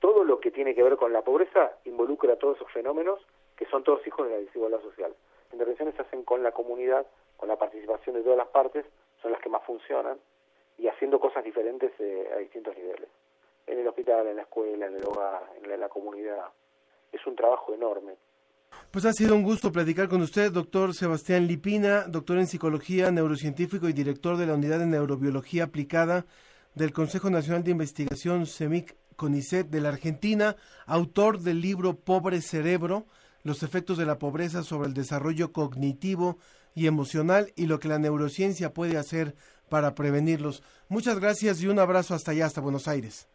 [0.00, 3.20] Todo lo que tiene que ver con la pobreza involucra todos esos fenómenos
[3.56, 5.14] que son todos hijos de la desigualdad social.
[5.44, 8.84] Las intervenciones se hacen con la comunidad, con la participación de todas las partes,
[9.22, 10.18] son las que más funcionan
[10.78, 13.08] y haciendo cosas diferentes eh, a distintos niveles.
[13.66, 16.44] En el hospital, en la escuela, en el hogar, en la comunidad.
[17.10, 18.16] Es un trabajo enorme.
[18.96, 23.90] Pues ha sido un gusto platicar con usted, doctor Sebastián Lipina, doctor en psicología, neurocientífico
[23.90, 26.24] y director de la Unidad de Neurobiología Aplicada
[26.74, 30.56] del Consejo Nacional de Investigación CEMIC CONICET de la Argentina,
[30.86, 33.04] autor del libro Pobre Cerebro,
[33.42, 36.38] los efectos de la pobreza sobre el desarrollo cognitivo
[36.74, 39.34] y emocional y lo que la neurociencia puede hacer
[39.68, 40.62] para prevenirlos.
[40.88, 43.28] Muchas gracias y un abrazo hasta allá, hasta Buenos Aires.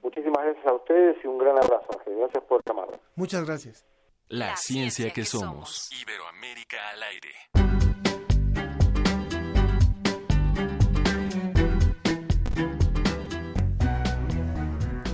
[0.00, 2.18] Muchísimas gracias a ustedes y un gran abrazo, Ángel.
[2.18, 3.00] Gracias por llamarme.
[3.16, 3.84] Muchas gracias.
[4.30, 5.88] La ciencia que somos.
[6.02, 7.30] Iberoamérica al aire.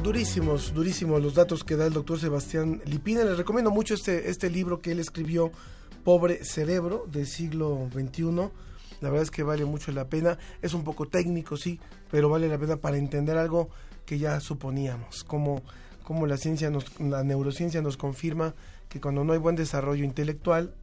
[0.03, 3.23] Durísimos, durísimos los datos que da el doctor Sebastián Lipina.
[3.23, 5.53] Les recomiendo mucho este, este libro que él escribió,
[6.03, 8.51] Pobre Cerebro, del siglo XXI.
[9.01, 10.39] La verdad es que vale mucho la pena.
[10.61, 11.79] Es un poco técnico, sí,
[12.11, 13.71] pero vale la pena para entender algo
[14.07, 15.23] que ya suponíamos.
[15.23, 15.63] Como,
[16.03, 18.57] como la ciencia, nos, la neurociencia nos confirma
[18.89, 20.75] que cuando no hay buen desarrollo intelectual,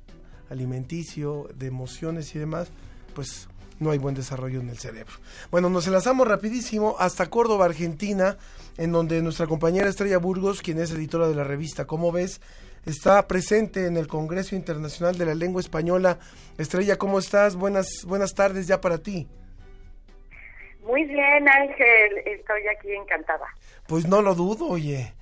[0.50, 2.72] alimenticio, de emociones y demás,
[3.16, 3.48] pues
[3.80, 5.14] no hay buen desarrollo en el cerebro.
[5.50, 8.38] Bueno, nos enlazamos rapidísimo hasta Córdoba, Argentina,
[8.78, 12.42] en donde nuestra compañera Estrella Burgos, quien es editora de la revista Como ves,
[12.86, 16.20] está presente en el Congreso Internacional de la Lengua Española.
[16.58, 17.56] Estrella, ¿cómo estás?
[17.56, 19.28] Buenas, buenas tardes ya para ti.
[20.84, 23.46] Muy bien, Ángel, estoy aquí encantada.
[23.88, 25.14] Pues no lo dudo, oye.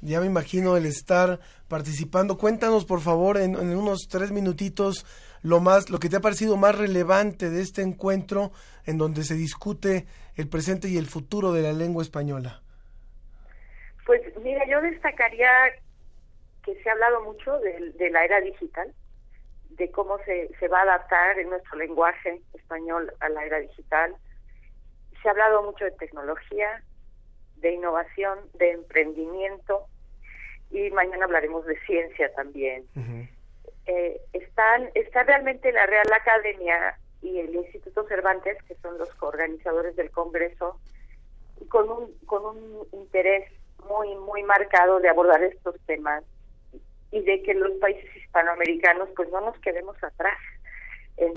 [0.00, 2.38] Ya me imagino el estar participando.
[2.38, 5.04] Cuéntanos, por favor, en, unos tres minutitos,
[5.42, 8.52] lo más, lo que te ha parecido más relevante de este encuentro
[8.86, 10.06] en donde se discute
[10.36, 12.62] el presente y el futuro de la lengua española.
[14.06, 15.50] Pues mira, yo destacaría
[16.64, 18.92] que se ha hablado mucho de, de la era digital,
[19.70, 24.14] de cómo se, se va a adaptar en nuestro lenguaje español a la era digital.
[25.22, 26.82] Se ha hablado mucho de tecnología,
[27.60, 29.86] de innovación, de emprendimiento
[30.70, 32.84] y mañana hablaremos de ciencia también.
[33.86, 39.96] Eh, están, está realmente la Real Academia y el Instituto Cervantes, que son los coorganizadores
[39.96, 40.78] del Congreso,
[41.68, 43.50] con un, con un interés
[43.88, 46.22] muy, muy marcado de abordar estos temas
[47.10, 50.38] y de que los países hispanoamericanos pues no nos quedemos atrás
[51.16, 51.34] en,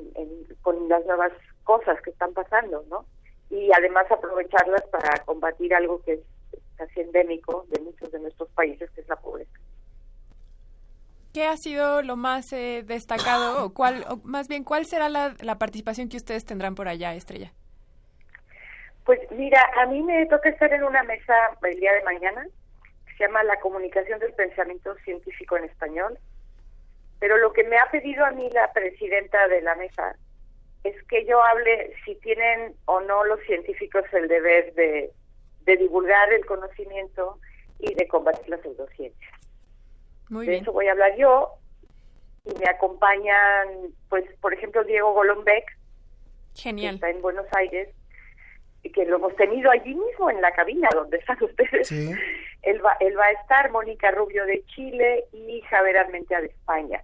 [0.61, 1.31] con las nuevas
[1.63, 3.05] cosas que están pasando, ¿no?
[3.51, 6.19] Y además aprovecharlas para combatir algo que es
[6.77, 9.51] casi endémico de muchos de nuestros países, que es la pobreza.
[11.33, 15.35] ¿Qué ha sido lo más eh, destacado o cuál, o más bien cuál será la,
[15.41, 17.53] la participación que ustedes tendrán por allá, Estrella?
[19.05, 21.33] Pues mira, a mí me toca estar en una mesa
[21.63, 22.45] el día de mañana,
[23.05, 26.17] que se llama La comunicación del pensamiento científico en español,
[27.19, 30.15] pero lo que me ha pedido a mí la presidenta de la mesa
[30.83, 35.11] es que yo hable si tienen o no los científicos el deber de,
[35.65, 37.39] de divulgar el conocimiento
[37.79, 39.29] y de combatir la pseudociencia.
[40.29, 40.63] Muy de bien.
[40.63, 41.49] eso voy a hablar yo
[42.45, 45.77] y me acompañan, pues, por ejemplo, Diego Golombek,
[46.55, 46.91] Genial.
[46.91, 47.89] que está en Buenos Aires,
[48.83, 51.87] y que lo hemos tenido allí mismo en la cabina donde están ustedes.
[51.87, 52.11] Sí.
[52.63, 57.03] Él va, él va a estar, Mónica Rubio de Chile y Javier Armentea de España.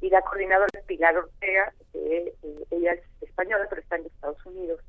[0.00, 4.44] Y la coordinadora es Pilar Ortega, que eh, ella es española, pero está en Estados
[4.46, 4.80] Unidos.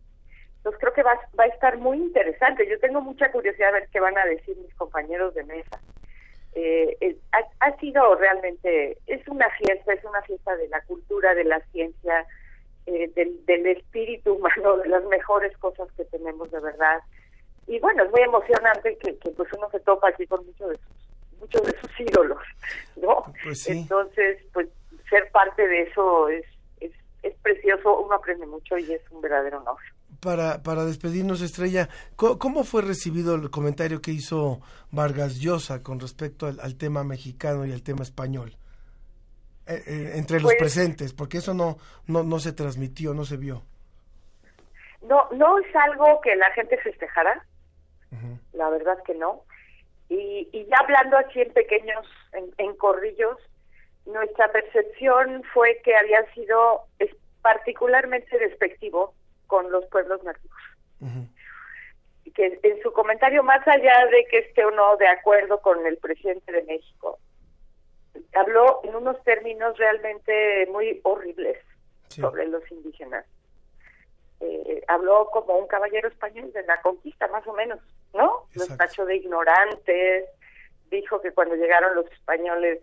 [0.58, 2.68] Entonces creo que va, va a estar muy interesante.
[2.68, 5.80] Yo tengo mucha curiosidad de ver qué van a decir mis compañeros de mesa.
[6.54, 11.34] Eh, eh, ha, ha sido realmente, es una fiesta, es una fiesta de la cultura,
[11.34, 12.26] de la ciencia,
[12.88, 17.00] eh, del, del espíritu humano, de las mejores cosas que tenemos de verdad.
[17.68, 20.78] Y bueno, es muy emocionante que, que pues uno se topa aquí con muchos de
[20.78, 22.42] sus, muchos de sus ídolos,
[22.96, 23.24] ¿no?
[23.44, 23.80] Pues sí.
[23.80, 24.68] Entonces, pues
[25.10, 26.46] ser parte de eso es,
[26.80, 26.92] es,
[27.24, 29.78] es precioso, uno aprende mucho y es un verdadero honor.
[30.22, 34.60] Para, para despedirnos, Estrella, ¿co- ¿cómo fue recibido el comentario que hizo
[34.92, 38.58] Vargas Llosa con respecto al, al tema mexicano y al tema español?
[39.68, 41.78] Eh, eh, entre los Pues- presentes, porque eso no,
[42.08, 43.64] no, no se transmitió, no se vio.
[45.04, 47.46] No, no es algo que la gente festejará,
[48.54, 49.44] la verdad que no.
[50.10, 53.38] Y, y ya hablando así en pequeños, en, en corrillos,
[54.12, 56.86] nuestra percepción fue que había sido
[57.42, 59.14] particularmente despectivo
[59.48, 60.58] con los pueblos nativos.
[62.26, 65.86] Y que en su comentario, más allá de que esté o no de acuerdo con
[65.86, 67.20] el presidente de México,
[68.36, 71.58] habló en unos términos realmente muy horribles
[72.08, 73.26] sobre los indígenas.
[74.42, 77.80] Eh, habló como un caballero español de la conquista, más o menos,
[78.14, 78.48] ¿no?
[78.54, 80.26] Los tachó de ignorantes,
[80.90, 82.80] dijo que cuando llegaron los españoles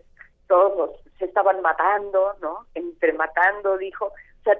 [0.47, 2.65] todos se estaban matando, ¿no?
[2.73, 4.05] Entre matando, dijo.
[4.05, 4.57] O sea,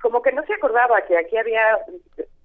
[0.00, 1.78] como que no se acordaba que aquí había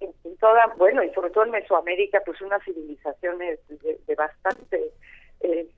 [0.00, 4.92] en, en toda, bueno, y sobre todo en Mesoamérica, pues unas civilizaciones de, de bastante
[5.40, 5.68] eh,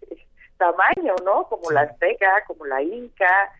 [0.57, 1.49] tamaño, ¿no?
[1.49, 3.53] Como la azteca, como la inca.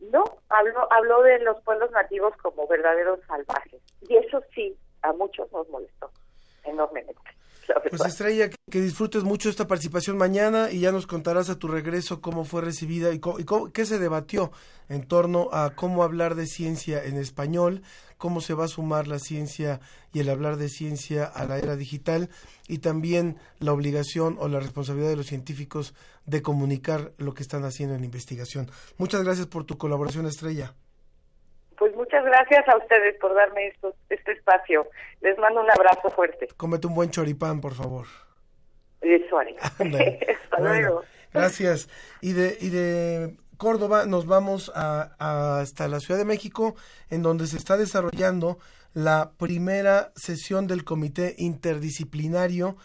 [0.00, 3.80] No, habló, habló de los pueblos nativos como verdaderos salvajes.
[4.08, 6.10] Y eso sí, a muchos nos molestó
[6.64, 7.20] enormemente.
[7.90, 8.04] Pues.
[8.04, 12.44] Estrella, que, disfrutes mucho esta participación mañana y ya nos contarás a tu regreso cómo
[12.44, 13.20] fue recibida y,
[13.72, 14.52] qué se debatió
[14.88, 17.82] en torno a cómo hablar de ciencia en español,
[18.16, 19.80] cómo se va a sumar la ciencia
[20.12, 22.30] y el hablar de ciencia a la era digital
[22.68, 25.94] y también la obligación o la responsabilidad de los científicos
[26.26, 28.70] de comunicar lo que están haciendo en investigación.
[28.98, 30.74] Muchas gracias por tu colaboración, Estrella.
[32.10, 34.84] Muchas gracias a ustedes por darme esto, este espacio.
[35.20, 36.48] Les mando un abrazo fuerte.
[36.56, 38.06] Cómete un buen choripán, por favor.
[39.00, 39.54] Eso haré.
[39.78, 40.18] Ándale.
[40.44, 41.02] Hasta Bueno, luego.
[41.32, 41.88] Gracias.
[42.20, 46.74] Y de, y de Córdoba nos vamos a, a- hasta la Ciudad de México,
[47.10, 48.58] en donde se está desarrollando
[48.92, 52.76] la primera sesión del Comité Interdisciplinario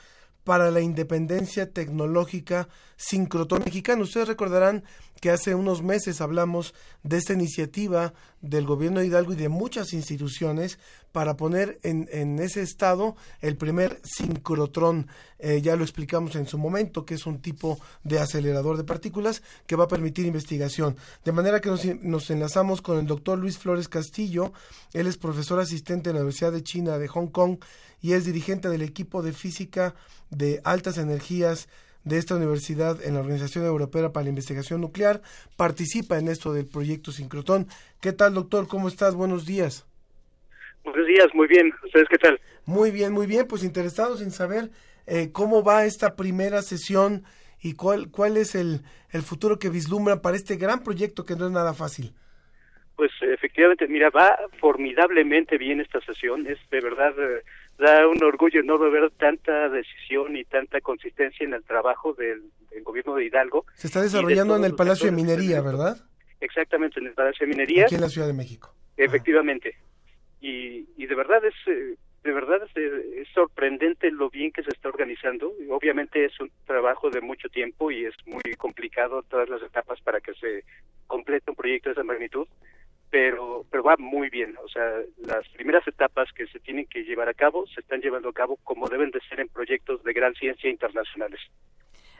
[0.46, 4.04] para la Independencia Tecnológica Sincrotón Mexicano.
[4.04, 4.86] Ustedes recordarán
[5.20, 6.74] que hace unos meses hablamos
[7.04, 10.78] de esta iniciativa del gobierno de Hidalgo y de muchas instituciones
[11.12, 15.08] para poner en, en ese estado el primer sincrotrón.
[15.40, 19.42] Eh, ya lo explicamos en su momento, que es un tipo de acelerador de partículas
[19.66, 20.96] que va a permitir investigación.
[21.24, 24.54] De manera que nos, nos enlazamos con el doctor Luis Flores Castillo.
[24.94, 27.58] Él es profesor asistente en la Universidad de China de Hong Kong
[28.06, 29.96] y es dirigente del equipo de física
[30.30, 31.68] de altas energías
[32.04, 35.24] de esta universidad en la Organización Europea para la Investigación Nuclear.
[35.58, 37.66] Participa en esto del proyecto Sincrotón.
[38.02, 38.68] ¿Qué tal, doctor?
[38.68, 39.16] ¿Cómo estás?
[39.16, 39.88] Buenos días.
[40.84, 41.74] Buenos días, muy bien.
[41.84, 42.40] ¿Ustedes qué tal?
[42.68, 43.48] Muy bien, muy bien.
[43.48, 44.70] Pues interesados en saber
[45.08, 47.24] eh, cómo va esta primera sesión
[47.60, 51.48] y cuál, cuál es el, el futuro que vislumbran para este gran proyecto que no
[51.48, 52.14] es nada fácil.
[52.96, 56.48] Pues efectivamente, mira, va formidablemente bien esta sesión.
[56.48, 57.44] Es de verdad, eh,
[57.78, 62.84] da un orgullo enorme ver tanta decisión y tanta consistencia en el trabajo del, el
[62.84, 63.66] gobierno de Hidalgo.
[63.76, 65.66] Se está de desarrollando en el Palacio de Minería, del.
[65.66, 65.98] ¿verdad?
[66.40, 67.86] Exactamente, en el Palacio de Minería.
[67.86, 68.74] Aquí en la Ciudad de México.
[68.98, 69.76] Efectivamente.
[70.42, 74.64] Y, y de verdad es eh, de verdad es, eh, es sorprendente lo bien que
[74.64, 75.54] se está organizando.
[75.70, 80.20] Obviamente es un trabajo de mucho tiempo y es muy complicado todas las etapas para
[80.20, 80.64] que se
[81.06, 82.48] complete un proyecto de esa magnitud,
[83.16, 84.58] pero pero va muy bien.
[84.62, 84.84] O sea,
[85.26, 88.58] las primeras etapas que se tienen que llevar a cabo se están llevando a cabo
[88.66, 91.40] como deben de ser en proyectos de gran ciencia internacionales.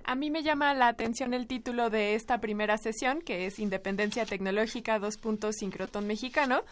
[0.06, 4.26] A mí me llama la atención el título de esta primera sesión, que es Independencia
[4.26, 6.64] Tecnológica, dos puntos sincrotón mexicano,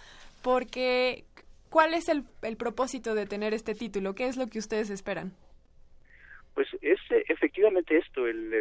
[0.41, 1.25] porque
[1.69, 4.15] ¿cuál es el, el propósito de tener este título?
[4.15, 5.33] ¿Qué es lo que ustedes esperan?
[6.53, 8.53] Pues es efectivamente esto, el,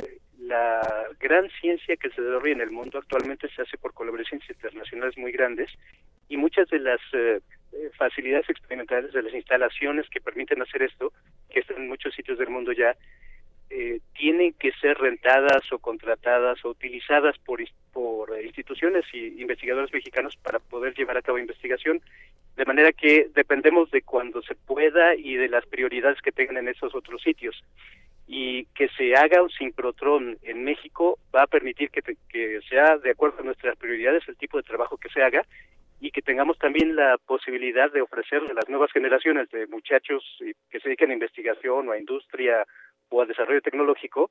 [0.47, 5.17] la gran ciencia que se desarrolla en el mundo actualmente se hace por colaboraciones internacionales
[5.17, 5.71] muy grandes
[6.29, 7.41] y muchas de las eh,
[7.73, 11.13] eh, facilidades experimentales de las instalaciones que permiten hacer esto,
[11.51, 12.97] que están en muchos sitios del mundo ya,
[13.71, 17.61] eh, tienen que ser rentadas o contratadas o utilizadas por,
[17.93, 22.03] por instituciones y investigadores mexicanos para poder llevar a cabo investigación,
[22.57, 26.69] de manera que dependemos de cuando se pueda y de las prioridades que tengan en
[26.69, 27.63] esos otros sitios.
[28.35, 33.41] Y que se haga un sincrotrón en México va a permitir que, sea de acuerdo
[33.41, 35.45] a nuestras prioridades el tipo de trabajo que se haga
[36.01, 40.55] y que tengamos también la posibilidad de ofrecerle a las nuevas generaciones de muchachos eh,
[40.71, 42.65] que se dedican a investigación o a industria
[43.11, 44.31] o a desarrollo tecnológico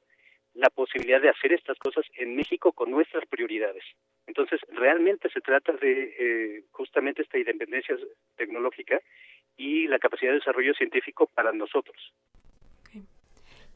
[0.54, 3.84] la posibilidad de hacer estas cosas en México con nuestras prioridades.
[4.28, 7.96] Entonces, realmente se trata de eh, justamente esta independencia
[8.36, 9.00] tecnológica
[9.58, 12.14] y la capacidad de desarrollo científico para nosotros.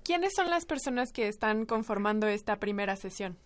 [0.05, 3.37] ¿Quiénes son las personas que están conformando esta primera sesión?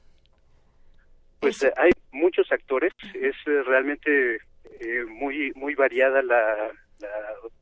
[1.39, 4.35] Pues eh, hay muchos actores, es eh, realmente
[4.81, 7.09] eh, muy muy variada la, la,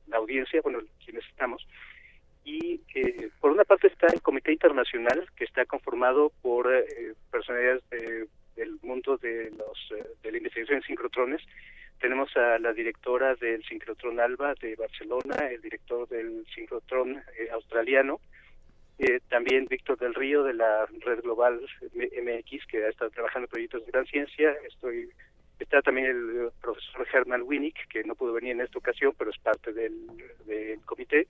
[0.07, 1.65] la audiencia, bueno, quienes estamos.
[2.43, 6.67] Y eh, por una parte está el Comité Internacional, que está conformado por
[7.29, 9.93] personalidades de- del mundo de los
[10.23, 11.41] de la investigación en sincrotrones.
[11.99, 18.19] Tenemos a la directora del sincrotrón ALBA de Barcelona, el director del sincrotrón eh, australiano,
[18.99, 21.61] eh, también Víctor del Río de la Red Global
[21.93, 24.55] MX, que ha estado trabajando en proyectos de gran ciencia.
[24.67, 25.09] Estoy,
[25.59, 29.37] está también el profesor Herman Winnick, que no pudo venir en esta ocasión, pero es
[29.37, 29.93] parte del,
[30.85, 31.27] comité.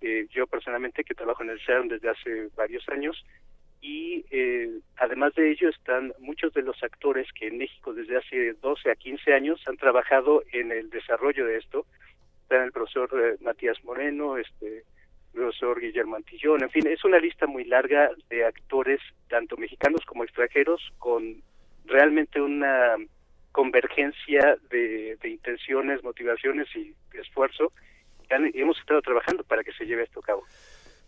[0.00, 3.24] Eh, yo personalmente, que trabajo en el CERN desde hace varios años,
[3.82, 8.52] y eh, además de ello están muchos de los actores que en México desde hace
[8.54, 11.84] 12 a 15 años han trabajado en el desarrollo de esto.
[12.42, 14.84] Está el profesor eh, Matías Moreno, este
[15.32, 20.24] profesor Guillermo Antillón, en fin, es una lista muy larga de actores, tanto mexicanos como
[20.24, 21.42] extranjeros, con
[21.86, 22.96] realmente una
[23.52, 27.72] convergencia de, de intenciones, motivaciones y esfuerzo.
[28.28, 30.44] que han- hemos estado trabajando para que se lleve esto a cabo.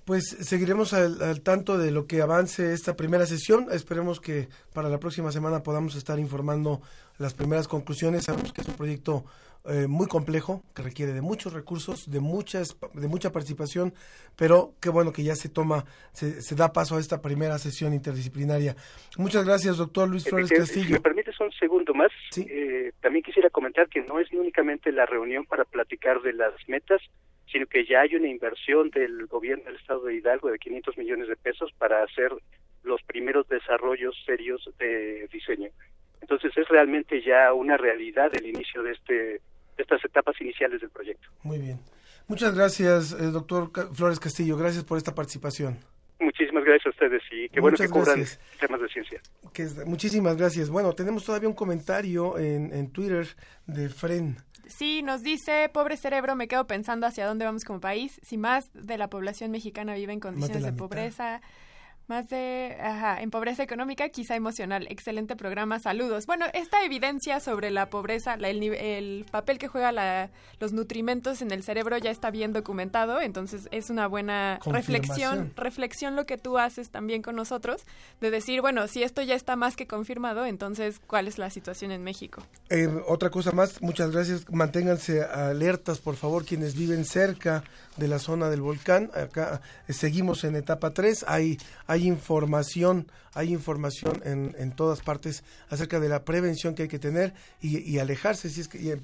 [0.05, 3.69] Pues seguiremos al, al tanto de lo que avance esta primera sesión.
[3.73, 6.83] Esperemos que para la próxima semana podamos estar informando
[7.19, 8.25] las primeras conclusiones.
[8.25, 9.25] Sabemos que es un proyecto
[9.66, 13.95] eh, muy complejo, que requiere de muchos recursos, de muchas, de mucha participación,
[14.36, 17.95] pero qué bueno que ya se toma, se, se da paso a esta primera sesión
[17.95, 18.77] interdisciplinaria.
[19.16, 20.97] Muchas gracias, doctor Luis Flores Efectivamente, Si Castillo.
[20.97, 25.47] me permites un segundo más, eh, también quisiera comentar que no es únicamente la reunión
[25.47, 27.01] para platicar de las metas,
[27.51, 31.28] sino que ya hay una inversión del gobierno del estado de Hidalgo de 500 millones
[31.28, 32.32] de pesos para hacer
[32.82, 35.70] los primeros desarrollos serios de diseño.
[36.20, 39.41] Entonces es realmente ya una realidad el inicio de este
[39.77, 41.29] de estas etapas iniciales del proyecto.
[41.43, 41.81] Muy bien.
[42.27, 44.57] Muchas gracias, eh, doctor Flores Castillo.
[44.57, 45.79] Gracias por esta participación.
[46.21, 48.41] Muchísimas gracias a ustedes y qué bueno Muchas que cubran gracias.
[48.59, 49.21] temas de ciencia.
[49.53, 50.71] Que muchísimas gracias.
[50.71, 53.27] Bueno, tenemos todavía un comentario en, en Twitter
[53.67, 54.37] de Fren.
[54.67, 58.19] Sí, nos dice, pobre cerebro, me quedo pensando hacia dónde vamos como país.
[58.23, 61.41] Si más de la población mexicana vive en condiciones de mitad.
[62.06, 64.86] Más de, ajá, en pobreza económica, quizá emocional.
[64.90, 66.26] Excelente programa, saludos.
[66.26, 71.40] Bueno, esta evidencia sobre la pobreza, la- el, el papel que juega la- los nutrimentos
[71.43, 76.36] en el cerebro ya está bien documentado, entonces es una buena reflexión, reflexión lo que
[76.36, 77.85] tú haces también con nosotros,
[78.20, 81.90] de decir, bueno, si esto ya está más que confirmado, entonces, ¿cuál es la situación
[81.90, 82.43] en México?
[82.68, 84.44] Eh, otra cosa más, muchas gracias.
[84.51, 87.64] Manténganse alertas, por favor, quienes viven cerca
[87.97, 89.10] de la zona del volcán.
[89.14, 91.24] Acá eh, seguimos en etapa 3.
[91.28, 96.89] Hay, hay información, hay información en, en todas partes acerca de la prevención que hay
[96.89, 98.95] que tener y, alejarse, si es que, y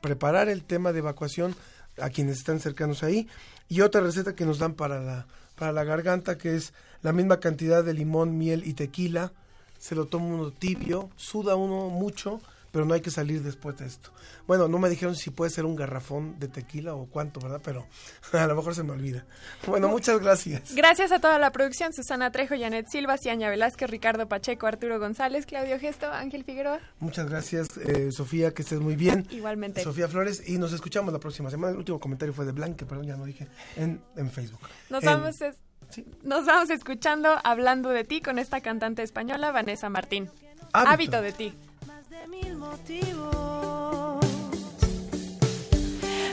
[0.00, 1.54] preparar el tema de evacuación
[1.98, 3.28] a quienes están cercanos ahí.
[3.68, 5.26] Y otra receta que nos dan para la,
[5.56, 6.72] para la garganta, que es
[7.02, 9.32] la misma cantidad de limón, miel y tequila.
[9.78, 12.40] Se lo toma uno tibio, suda uno mucho,
[12.72, 14.10] pero no hay que salir después de esto.
[14.46, 17.60] Bueno, no me dijeron si puede ser un garrafón de tequila o cuánto, ¿verdad?
[17.64, 17.86] Pero
[18.32, 19.24] a lo mejor se me olvida.
[19.66, 20.74] Bueno, muchas gracias.
[20.74, 25.46] Gracias a toda la producción, Susana Trejo, Janet Silva, Ciaña Velázquez, Ricardo Pacheco, Arturo González,
[25.46, 26.80] Claudio Gesto, Ángel Figueroa.
[26.98, 29.26] Muchas gracias, eh, Sofía, que estés muy bien.
[29.30, 29.82] Igualmente.
[29.82, 31.72] Sofía Flores, y nos escuchamos la próxima semana.
[31.72, 34.60] El último comentario fue de Blanque, perdón, ya no dije, en, en Facebook.
[34.88, 35.56] Nos En- vamos, es-
[36.22, 40.30] nos vamos escuchando hablando de ti con esta cantante española, Vanessa Martín.
[40.72, 40.90] Hábito.
[40.92, 41.54] Hábito de ti.
[42.28, 44.24] Mil motivos.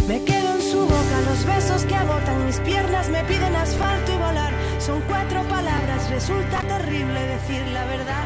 [0.08, 4.18] Me quedo en su boca, los besos que agotan mis piernas me piden asfalto y
[4.18, 4.54] volar.
[4.80, 8.26] Son cuatro palabras, resulta terrible decir la verdad.